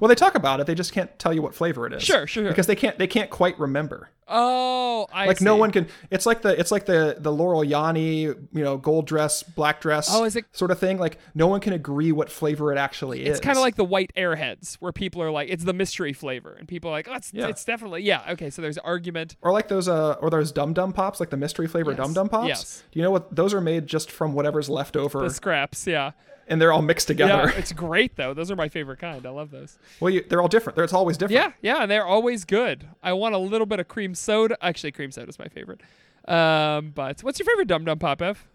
[0.00, 2.26] Well they talk about it they just can't tell you what flavor it is Sure,
[2.26, 2.50] sure, sure.
[2.50, 6.42] because they can't they can't quite remember Oh, I like no one can it's like
[6.42, 10.36] the it's like the the laurel yanni you know gold dress black dress Oh, is
[10.36, 13.40] it- sort of thing like no one can agree what flavor it actually is It's
[13.40, 16.68] kind of like the white airheads, where people are like, it's the mystery flavor, and
[16.68, 17.46] people are like, oh, it's, Yeah.
[17.48, 18.22] it's definitely yeah.
[18.32, 19.36] Okay, so there's argument.
[19.40, 21.98] or like those uh or those dum dum pops like the mystery flavor Yes.
[21.98, 22.82] dum dum pops Yes.
[22.92, 26.10] do you know what those are made just from whatever's left over The scraps, yeah.
[26.48, 28.34] And they're all mixed together Yeah, it's great though.
[28.34, 29.24] Those are my favorite kind.
[29.26, 29.78] I love those.
[30.00, 32.88] well you, they're all different they're, it's always different Yeah, yeah, and they're always good.
[33.02, 34.56] I want a little bit of cream soda.
[34.60, 35.80] Actually, cream soda is my favorite.
[36.26, 38.46] Um, but what's your favorite Dum Dum Pop, Ev?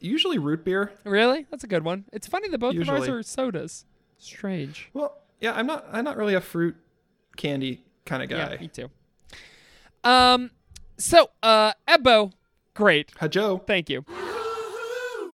[0.00, 1.46] usually root beer Really?
[1.50, 2.04] That's a good one.
[2.12, 3.84] It's funny that both of ours are sodas.
[4.18, 4.88] Strange.
[4.94, 6.74] well yeah i'm not i'm not really a fruit
[7.36, 8.52] candy kind of guy.
[8.52, 8.90] Yeah, me too.
[10.02, 10.50] Um,
[10.96, 12.32] so uh, Ebbo,
[12.74, 13.12] great.
[13.18, 13.58] Hi, Joe.
[13.58, 14.04] Thank you.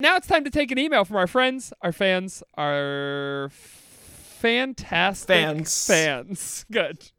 [0.00, 5.86] Now it's time to take an email from our friends, our fans, our fantastic Fans.
[5.88, 6.66] Fans.
[6.70, 7.10] Good.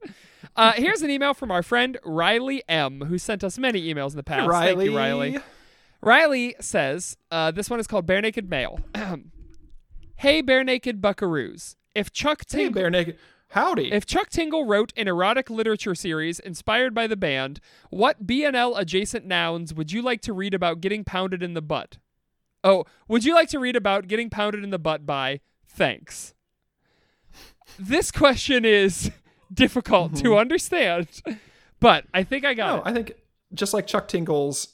[0.56, 4.16] Uh, here's an email from our friend Riley M, who sent us many emails in
[4.16, 4.50] the past.
[4.50, 5.40] Thank you, Riley.
[6.00, 8.80] Riley says, uh, this one is called Bare Naked Male.
[10.16, 11.76] hey, Bare Naked Buckaroos.
[11.94, 12.68] If Chuck Tingle.
[12.68, 13.18] Hey, Bare Naked.
[13.50, 13.92] Howdy.
[13.92, 19.26] if Chuck Tingle wrote an erotic literature series inspired by the band, what BNL adjacent
[19.26, 21.98] nouns would you like to read about getting pounded in the butt?
[22.64, 26.34] Oh, would you like to read about getting pounded in the butt by thanks?
[27.78, 29.12] This question is
[29.54, 31.08] difficult to understand,
[31.80, 32.84] but I think I got no, it.
[32.86, 33.14] I think
[33.54, 34.70] just like Chuck Tingle's,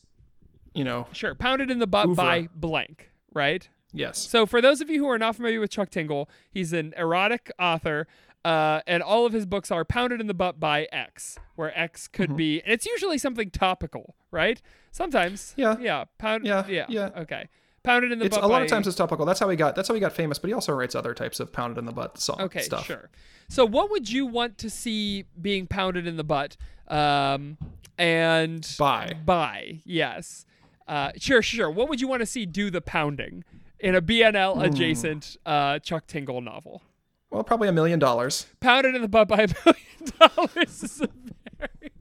[0.74, 3.68] you know, Sure, pounded in the butt by blank, right?
[3.94, 4.18] yes.
[4.18, 7.52] So, for those of you who are not familiar with Chuck Tingle, he's an erotic
[7.60, 8.08] author,
[8.44, 12.08] uh, and all of his books are Pounded in the Butt by X, where X
[12.08, 12.38] could Mm-hmm.
[12.38, 14.62] be, and it's usually something topical, right?
[14.92, 15.54] Sometimes.
[15.58, 15.76] Yeah.
[15.80, 16.06] Yeah.
[16.18, 16.86] Pound, Yeah, Yeah.
[16.90, 17.10] yeah.
[17.18, 17.50] Okay.
[17.86, 19.26] Pounded in the It's butt a lot by- of times it's topical.
[19.26, 19.76] That's how he got.
[19.76, 20.38] That's how he got famous.
[20.40, 22.86] But he also writes other types of pounded in the butt song Okay, stuff.
[22.86, 23.10] sure.
[23.48, 26.58] So, what would you want to see being pounded in the butt?
[26.88, 27.58] Um,
[27.98, 29.14] and By.
[29.24, 30.46] by yes,
[30.88, 31.70] uh, sure, sure.
[31.70, 33.44] What would you want to see do the pounding
[33.80, 34.62] in a BNL Hmm.
[34.62, 36.82] adjacent uh, Chuck Tingle novel?
[37.30, 38.46] Well, probably a million dollars.
[38.60, 41.10] Pounded in the butt by a million dollars is a
[41.58, 41.92] very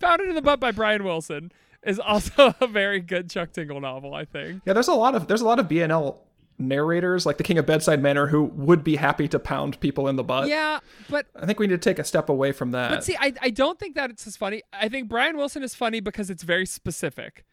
[0.00, 1.52] Pounded in the butt by Brian Wilson
[1.86, 4.62] is also a very good Chuck Tingle novel, I think.
[4.64, 6.16] Yeah, there's a lot of there's a lot of BNL
[6.58, 10.16] narrators like the King of Bedside Manor who would be happy to pound people in
[10.16, 10.48] the butt.
[10.48, 12.90] Yeah, but I think we need to take a step away from that.
[12.90, 14.62] But see, I, I don't think that it's as funny.
[14.72, 17.44] I think Brian Wilson is funny because it's very specific.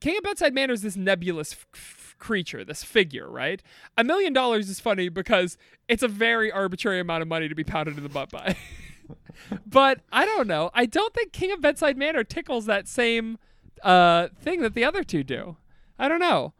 [0.00, 3.62] King of Bedside Manor is this nebulous f- f- creature, this figure, right?
[3.96, 7.64] A million dollars is funny because it's a very arbitrary amount of money to be
[7.64, 8.56] pounded in the butt by.
[9.66, 10.70] but I don't know.
[10.74, 13.38] I don't think King of Bedside Manor tickles that same
[13.82, 15.56] uh, thing that the other two do.
[15.98, 16.52] I don't know.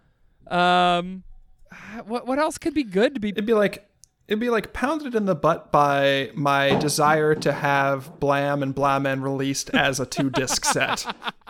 [0.48, 1.22] Um,
[2.06, 3.30] what what else could be good to be?
[3.30, 3.88] It'd be like
[4.28, 9.20] it'd be like pounded in the butt by my desire to have Blam and Blamen
[9.20, 11.04] released as a two disc set.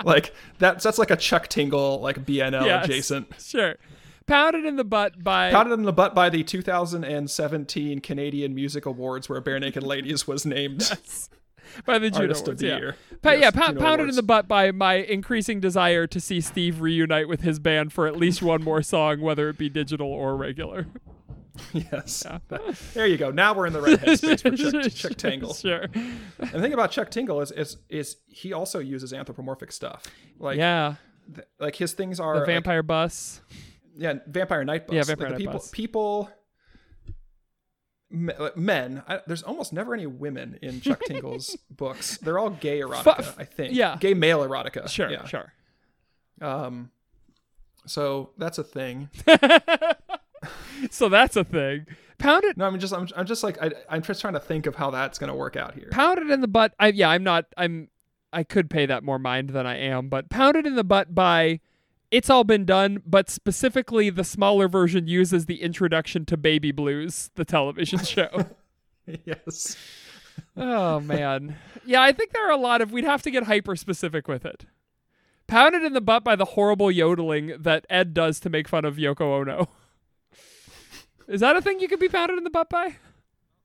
[0.05, 2.85] Like that's that's like a Chuck Tingle like BNL Yes.
[2.85, 3.29] adjacent.
[3.41, 3.77] Sure.
[4.27, 9.29] Pounded in the butt by Pounded in the butt by the 2017 Canadian Music Awards,
[9.29, 10.81] where Barenaked Ladies was named
[11.87, 12.77] by the Juno Artist of the yeah.
[12.79, 12.97] Year.
[13.23, 16.41] Pa- Yes, yeah, pa- Juno pounded in the butt by my increasing desire to see
[16.41, 20.09] Steve reunite with his band for at least one more song, whether it be digital
[20.09, 20.87] or regular.
[21.75, 22.25] Yes.
[22.95, 23.31] There you go.
[23.31, 25.53] Now we're in the right headspace for Chuck, Chuck Tingle.
[25.53, 25.83] Sure.
[25.93, 30.03] And the thing about Chuck Tingle is, is is he also uses anthropomorphic stuff.
[30.39, 30.95] Like Yeah.
[31.35, 33.43] th- like his things are The like- vampire bus.
[33.97, 34.95] yeah, Vampire Night Bus.
[34.95, 35.71] Yeah, Like, Vampire the Night people Bus.
[35.71, 36.31] people
[38.13, 39.03] men.
[39.09, 42.19] I, there's almost never any women in Chuck Tingle's books.
[42.19, 43.75] They're all gay erotica, I think.
[43.75, 43.97] yeah.
[43.99, 44.89] gay male erotica.
[44.89, 45.25] Sure, yeah.
[45.25, 45.53] sure.
[46.41, 46.91] Um,
[47.87, 49.09] so that's a thing.
[50.91, 51.87] So that's a thing.
[52.19, 54.77] Pounded No, I'm just, I'm, I'm just like, I, I'm just trying to think of
[54.77, 55.89] how that's gonna work out here.
[55.91, 56.75] pounded in the butt.
[56.79, 57.89] I yeah, I'm not I'm
[58.33, 61.61] I could pay that more mind than I am, but pounded in the butt by
[62.13, 67.31] it's all been done, but specifically the smaller version uses the introduction to Baby Blues,
[67.35, 68.47] the television show.
[69.25, 69.77] yes.
[70.57, 71.57] oh man.
[71.87, 74.45] Yeah, I think there are a lot of we'd have to get hyper specific with
[74.45, 74.67] it.
[75.47, 78.97] Pounded in the butt by the horrible yodeling that Ed does to make fun of
[78.97, 79.69] Yoko Ono.
[81.29, 82.97] Is that a thing you could be pounded in the butt by?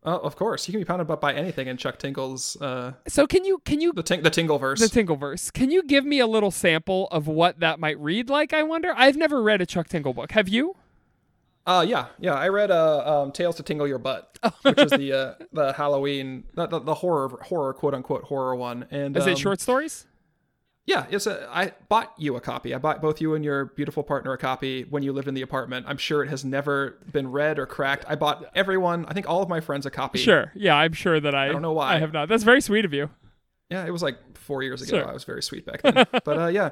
[0.08, 0.66] Oh, of course.
[0.68, 3.82] You can be pounded butt by anything in Chuck Tingle's uh, So can you can
[3.82, 4.80] you the ting- the Tingle verse.
[4.80, 5.52] the Tingleverse.
[5.52, 8.54] Can you give me a little sample of what that might read like?
[8.54, 8.94] I wonder.
[8.96, 10.32] I've never read a Chuck Tingle book.
[10.32, 10.78] Have you?
[11.66, 12.34] Uh, yeah, yeah.
[12.34, 15.12] I read uh, um, Tales to Tingle Your Butt, which is the
[15.42, 18.86] uh, the Halloween, the, the, the horror horror quote unquote horror one.
[18.90, 20.08] And Is um, it short stories?
[20.88, 21.50] Yeah, it's a.
[21.52, 22.74] I bought you a copy.
[22.74, 25.42] I bought both you and your beautiful partner a copy when you lived in the
[25.42, 25.86] apartment.
[25.88, 28.06] I'm sure it has never been read or cracked.
[28.08, 29.06] I bought everyone.
[29.06, 30.18] I think all of my friends a copy.
[30.18, 30.50] Sure.
[30.56, 31.50] Yeah, I'm sure that I.
[31.50, 31.96] I don't know why.
[31.96, 32.30] I have not.
[32.30, 33.10] That's very sweet of you.
[33.70, 35.00] Yeah, it was like four years ago.
[35.00, 35.10] Sure.
[35.10, 36.06] I was very sweet back then.
[36.24, 36.70] but uh, yeah,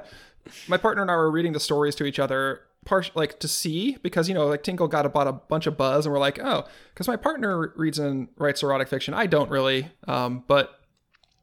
[0.66, 3.98] my partner and I were reading the stories to each other, part like to see
[4.02, 6.64] because you know like Tingle got about a bunch of buzz, and we're like, oh,
[6.94, 9.12] because my partner reads and writes erotic fiction.
[9.12, 10.80] I don't really, um, but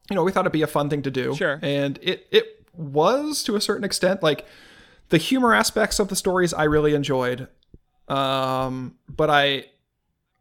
[0.10, 1.36] you know, we thought it'd be a fun thing to do.
[1.36, 1.60] Sure.
[1.62, 4.45] And it it was to a certain extent like
[5.10, 7.48] the humor aspects of the stories I really enjoyed,
[8.08, 9.66] um, but I.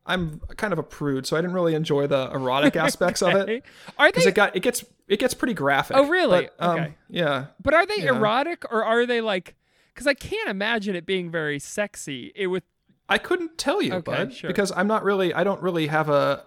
[0.05, 3.63] I'm kind of a prude, so I didn't really enjoy the erotic aspects of it
[3.97, 4.31] Are because they?
[4.31, 5.97] it got it gets it gets pretty graphic.
[5.97, 6.49] Oh, really?
[6.59, 6.95] But, um, Okay.
[7.09, 7.47] Yeah.
[7.63, 8.09] but are they yeah.
[8.09, 9.55] erotic or are they like?
[9.95, 12.33] Because I can't imagine it being very sexy.
[12.35, 12.65] It would.
[13.09, 14.49] I couldn't tell you, Okay, bud, sure.
[14.49, 15.33] because I'm not really.
[15.33, 16.47] I don't really have a.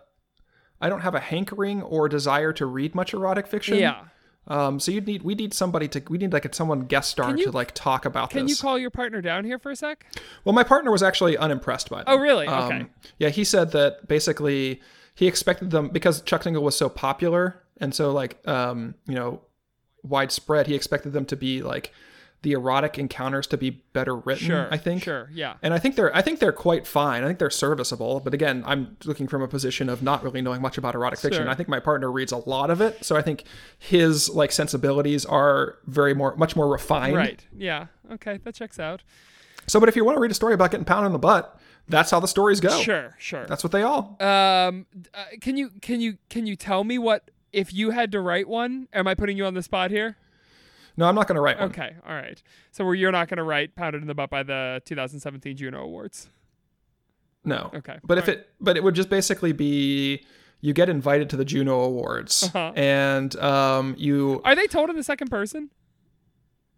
[0.81, 3.77] I don't have a hankering or desire to read much erotic fiction.
[3.77, 4.01] Yeah.
[4.47, 4.79] Um.
[4.79, 5.23] So you'd need.
[5.23, 6.03] We need somebody to.
[6.09, 8.39] We need like someone guest star you- to like talk about this.
[8.39, 10.05] Can you call your partner down here for a sec?
[10.43, 12.05] well, my partner was actually unimpressed by them.
[12.07, 12.47] Oh, really?
[12.47, 12.85] Um, Okay.
[13.17, 14.81] Yeah, he said that basically
[15.15, 19.41] he expected them because Chuck Tingle was so popular and so like um you know
[20.03, 20.67] widespread.
[20.67, 21.91] He expected them to be like
[22.45, 24.45] the erotic encounters to be better written.
[24.45, 24.67] Sure.
[24.69, 25.01] I think.
[25.01, 25.27] Sure.
[25.33, 25.55] Yeah.
[25.63, 27.23] And I think they're I think they're quite fine.
[27.23, 28.19] I think they're serviceable.
[28.19, 31.43] But again, I'm looking from a position of not really knowing much about erotic fiction.
[31.43, 31.51] Sure.
[31.51, 33.45] I think my partner reads a lot of it, so I think
[33.79, 37.15] his like sensibilities are very more much more refined.
[37.15, 37.43] Right.
[37.57, 37.87] Yeah.
[38.11, 38.37] Okay.
[38.43, 39.01] That checks out.
[39.65, 41.59] So, but if you want to read a story about getting pounded in the butt,
[41.89, 42.79] that's how the stories go.
[42.79, 43.15] Sure.
[43.17, 43.47] Sure.
[43.47, 44.17] That's what they all.
[44.19, 44.85] Um,
[45.15, 48.47] uh, can you can you can you tell me what if you had to write
[48.47, 48.87] one?
[48.93, 50.17] Am I putting you on the spot here?
[50.97, 51.69] No, I'm not going to write one.
[51.69, 52.41] Okay, all right.
[52.71, 55.81] So where you're not going to write "Pounded in the Butt" by the 2017 Juno
[55.83, 56.29] Awards.
[57.43, 57.69] No.
[57.75, 57.99] Okay.
[58.03, 58.39] But if Alright.
[58.39, 60.25] it, but it would just basically be
[60.61, 62.71] you get invited to the Juno Awards, Uh-huh.
[62.75, 65.69] and um, you Are they told in the second person?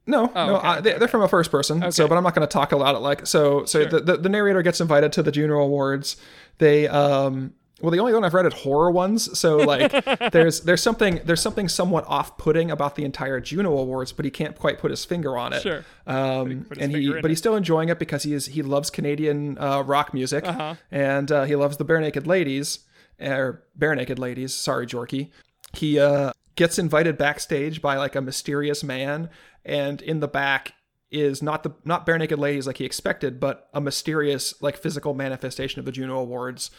[0.09, 1.91] No, Oh, no, okay, I, they, okay, they're from a first person.
[1.91, 3.65] So, but I'm not going to talk about it like so.
[3.65, 3.89] So Sure.
[3.91, 6.17] the, the the narrator gets invited to the Juno Awards.
[6.57, 7.53] They um.
[7.79, 9.37] Well, the only one I've read is horror ones.
[9.37, 9.91] So like,
[10.31, 14.57] there's there's something there's something somewhat off-putting about the entire Juno Awards, but he can't
[14.57, 15.61] quite put his finger on it.
[15.61, 15.85] Sure.
[16.07, 17.29] Um, his and he but it.
[17.29, 20.75] he's still enjoying it because he is he loves Canadian uh, rock music, Uh-huh.
[20.91, 22.79] and uh, he loves the Barenaked Ladies,
[23.21, 24.53] or Barenaked Ladies.
[24.55, 25.29] Sorry, Jorky.
[25.73, 29.29] He uh, gets invited backstage by like a mysterious man,
[29.63, 30.73] and in the back
[31.11, 35.77] is not the not Barenaked Ladies like he expected, but a mysterious like physical manifestation
[35.79, 36.71] of the Juno Awards.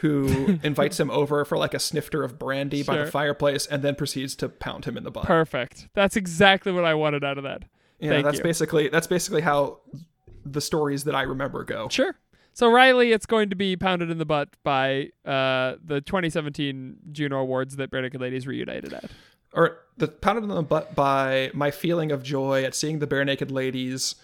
[0.00, 3.94] Who invites him over for like a snifter of brandy by the fireplace and then
[3.94, 5.24] proceeds to pound him in the butt?
[5.24, 5.88] Perfect.
[5.94, 7.64] That's exactly what I wanted out of that.
[7.98, 8.44] Yeah, Thank that's you.
[8.44, 9.80] basically that's basically how
[10.44, 11.88] the stories that I remember go.
[11.88, 12.14] Sure.
[12.52, 17.40] So Riley, it's going to be pounded in the butt by uh, the 2017 Juno
[17.40, 19.10] Awards that Barenaked Ladies reunited at.
[19.52, 23.50] Or the pounded in the butt by my feeling of joy at seeing the barenaked
[23.50, 24.14] ladies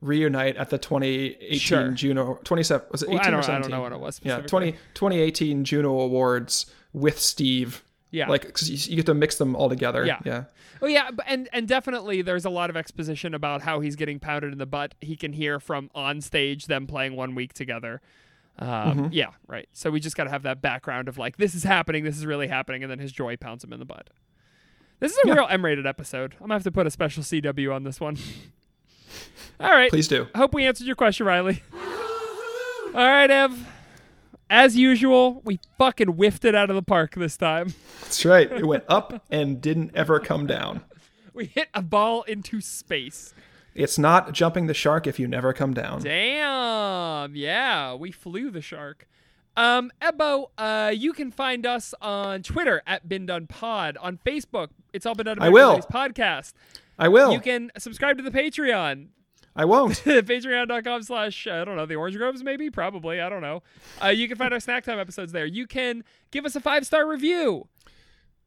[0.00, 1.90] reunite at the 2018 Sure.
[1.90, 3.62] Juno 27 was it 18 Well, I or don't, I 17?
[3.62, 4.20] don't know what it was.
[4.22, 4.72] Yeah, Specifically.
[4.72, 7.82] 20, 2018 Juno Awards with Steve.
[8.10, 8.28] Yeah.
[8.28, 10.06] Like 'cause you, you get to mix them all together.
[10.06, 10.20] Yeah.
[10.24, 10.44] Yeah.
[10.80, 14.52] Oh yeah, and and definitely there's a lot of exposition about how he's getting pounded
[14.52, 14.94] in the butt.
[15.00, 18.00] He can hear from on stage them playing one week together.
[18.60, 19.06] Um, Mm-hmm.
[19.12, 19.68] Yeah, right.
[19.72, 22.24] So we just got to have that background of like this is happening, this is
[22.26, 24.10] really happening, and then his joy pounds him in the butt.
[25.00, 25.34] This is a Yeah.
[25.34, 26.34] real M-rated episode.
[26.34, 28.16] I'm gonna have to put a special CW on this one.
[29.60, 29.90] All right.
[29.90, 30.26] Please do.
[30.34, 31.62] I hope we answered your question, Riley.
[32.94, 33.66] All right, Ev.
[34.50, 37.74] As usual, we fucking whiffed it out of the park this time.
[38.02, 38.50] That's right.
[38.50, 40.80] It went up and didn't ever come down.
[41.34, 43.34] We hit a ball into space.
[43.74, 46.02] It's not jumping the shark if you never come down.
[46.02, 47.36] Damn.
[47.36, 49.06] Yeah, we flew the shark.
[49.56, 53.96] Um, Ebo, uh, you can find us on Twitter at Been Done Pod.
[53.98, 55.38] On Facebook, it's all been done.
[55.40, 55.78] I will.
[55.80, 56.54] Podcast.
[56.98, 57.32] I will.
[57.32, 59.08] You can subscribe to the Patreon.
[59.58, 59.92] I won't.
[60.04, 62.70] Patreon.com slash, I don't know, the Orange Groves, maybe?
[62.70, 63.20] Probably.
[63.20, 63.64] I don't know.
[64.02, 65.46] Uh, you can find our snack time episodes there.
[65.46, 67.66] You can give us a five star review.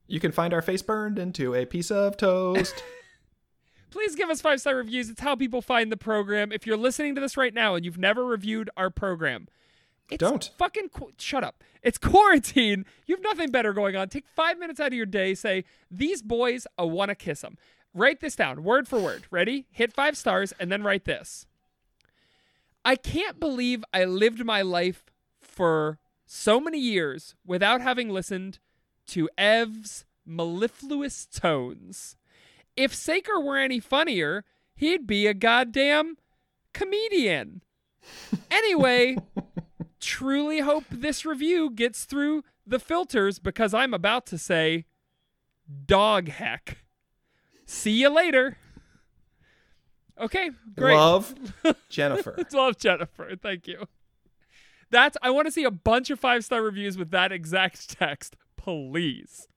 [0.08, 2.82] You can find our face burned into a piece of toast.
[3.92, 5.10] Please give us five star reviews.
[5.10, 6.54] It's how people find the program.
[6.54, 9.50] If you're listening to this right now and you've never reviewed our program,
[10.10, 10.50] it's Don't.
[10.58, 11.62] fucking qu- shut up.
[11.82, 12.86] It's quarantine.
[13.06, 14.08] You have nothing better going on.
[14.08, 15.34] Take five minutes out of your day.
[15.34, 17.58] Say these boys, I want to kiss them.
[17.94, 19.26] Write this down word for word.
[19.32, 19.66] Ready?
[19.72, 21.46] Hit five stars and then write this.
[22.84, 25.04] I can't believe I lived my life
[25.42, 28.60] for so many years without having listened
[29.08, 32.16] to Ev's mellifluous tones.
[32.78, 34.46] If Saker were any funnier,
[34.76, 36.18] he'd be a goddamn
[36.74, 37.62] comedian.
[38.50, 39.18] Anyway,
[40.00, 44.86] truly hope this review gets through the filters because I'm about to say
[45.86, 46.78] dog heck.
[47.72, 48.58] See you later.
[50.20, 50.98] Okay, great.
[50.98, 51.34] Love,
[51.90, 52.38] Jennifer.
[52.54, 53.32] Love Jennifer.
[53.42, 53.88] Thank you.
[54.90, 58.36] That's I want to see a bunch of five star reviews with that exact text,
[58.58, 59.48] please.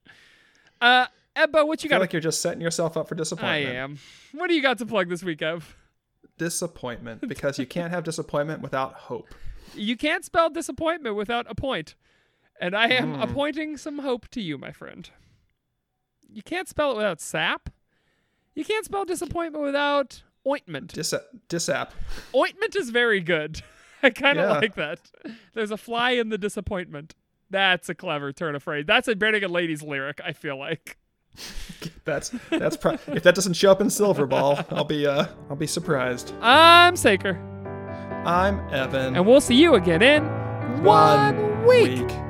[0.81, 2.01] Uh Ebba, what you got?
[2.01, 3.77] like you're just setting yourself up for disappointment.
[3.77, 3.99] I am.
[4.31, 5.77] What do you got to plug this week, Ev?
[6.39, 9.35] Disappointment, because you can't have disappointment without hope.
[9.75, 11.97] You can't spell disappointment without a point.
[12.61, 15.11] And I am appointing some hope to you, my friend.
[16.33, 17.71] You can't spell it without sap.
[18.55, 20.93] You can't spell disappointment without ointment.
[20.93, 21.13] Dis
[21.49, 21.91] disap.
[22.35, 23.63] Ointment is very good.
[24.03, 24.59] I kind of Yeah.
[24.59, 25.01] like that.
[25.55, 27.15] There's a fly in the disappointment.
[27.51, 28.85] That's a clever turn of phrase.
[28.87, 30.99] That's a Barenaked Ladies lyric, I feel like.
[32.05, 35.67] That's that's pro- if that doesn't show up in Silverball, I'll be uh I'll be
[35.67, 36.33] surprised.
[36.41, 37.37] I'm Saker.
[38.25, 39.17] I'm Evan.
[39.17, 40.23] And we'll see you again in
[40.85, 42.11] one, week.
[42.11, 42.24] Hey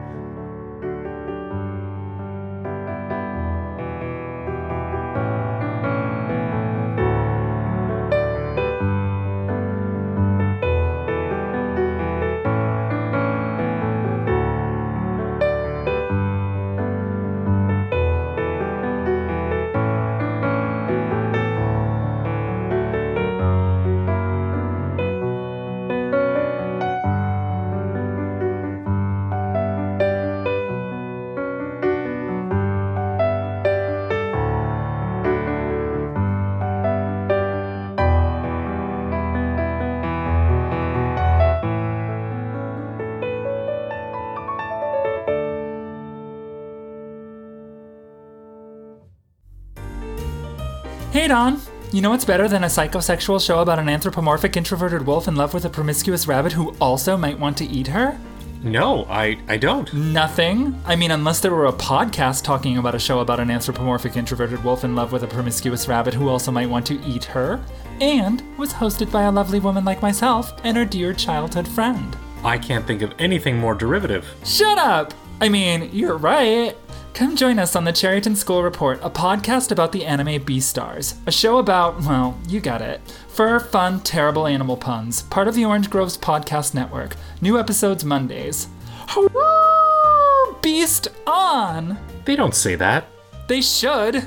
[51.94, 55.54] you know what's better than a psychosexual show about an anthropomorphic introverted wolf in love
[55.54, 58.18] with a promiscuous rabbit who also might want to eat her?
[58.64, 59.92] No, I, I don't.
[59.94, 60.76] Nothing.
[60.86, 64.64] I mean, unless there were a podcast talking about a show about an anthropomorphic introverted
[64.64, 67.64] wolf in love with a promiscuous rabbit who also might want to eat her,
[68.00, 72.16] and was hosted by a lovely woman like myself and her dear childhood friend.
[72.42, 74.26] I can't think of anything more derivative.
[74.44, 75.14] Shut up!
[75.40, 76.76] I mean, you're right.
[77.14, 81.14] Come join us on the Cherryton School Report, a podcast about the anime Beastars.
[81.28, 83.00] A show about, well, you got it.
[83.28, 85.22] Fur, fun, terrible animal puns.
[85.22, 87.14] Part of the Orange Groves Podcast Network.
[87.40, 88.66] New episodes Mondays.
[89.06, 90.58] Hurrah!
[90.60, 92.00] Beast on!
[92.24, 93.06] They don't say that.
[93.46, 94.24] They should.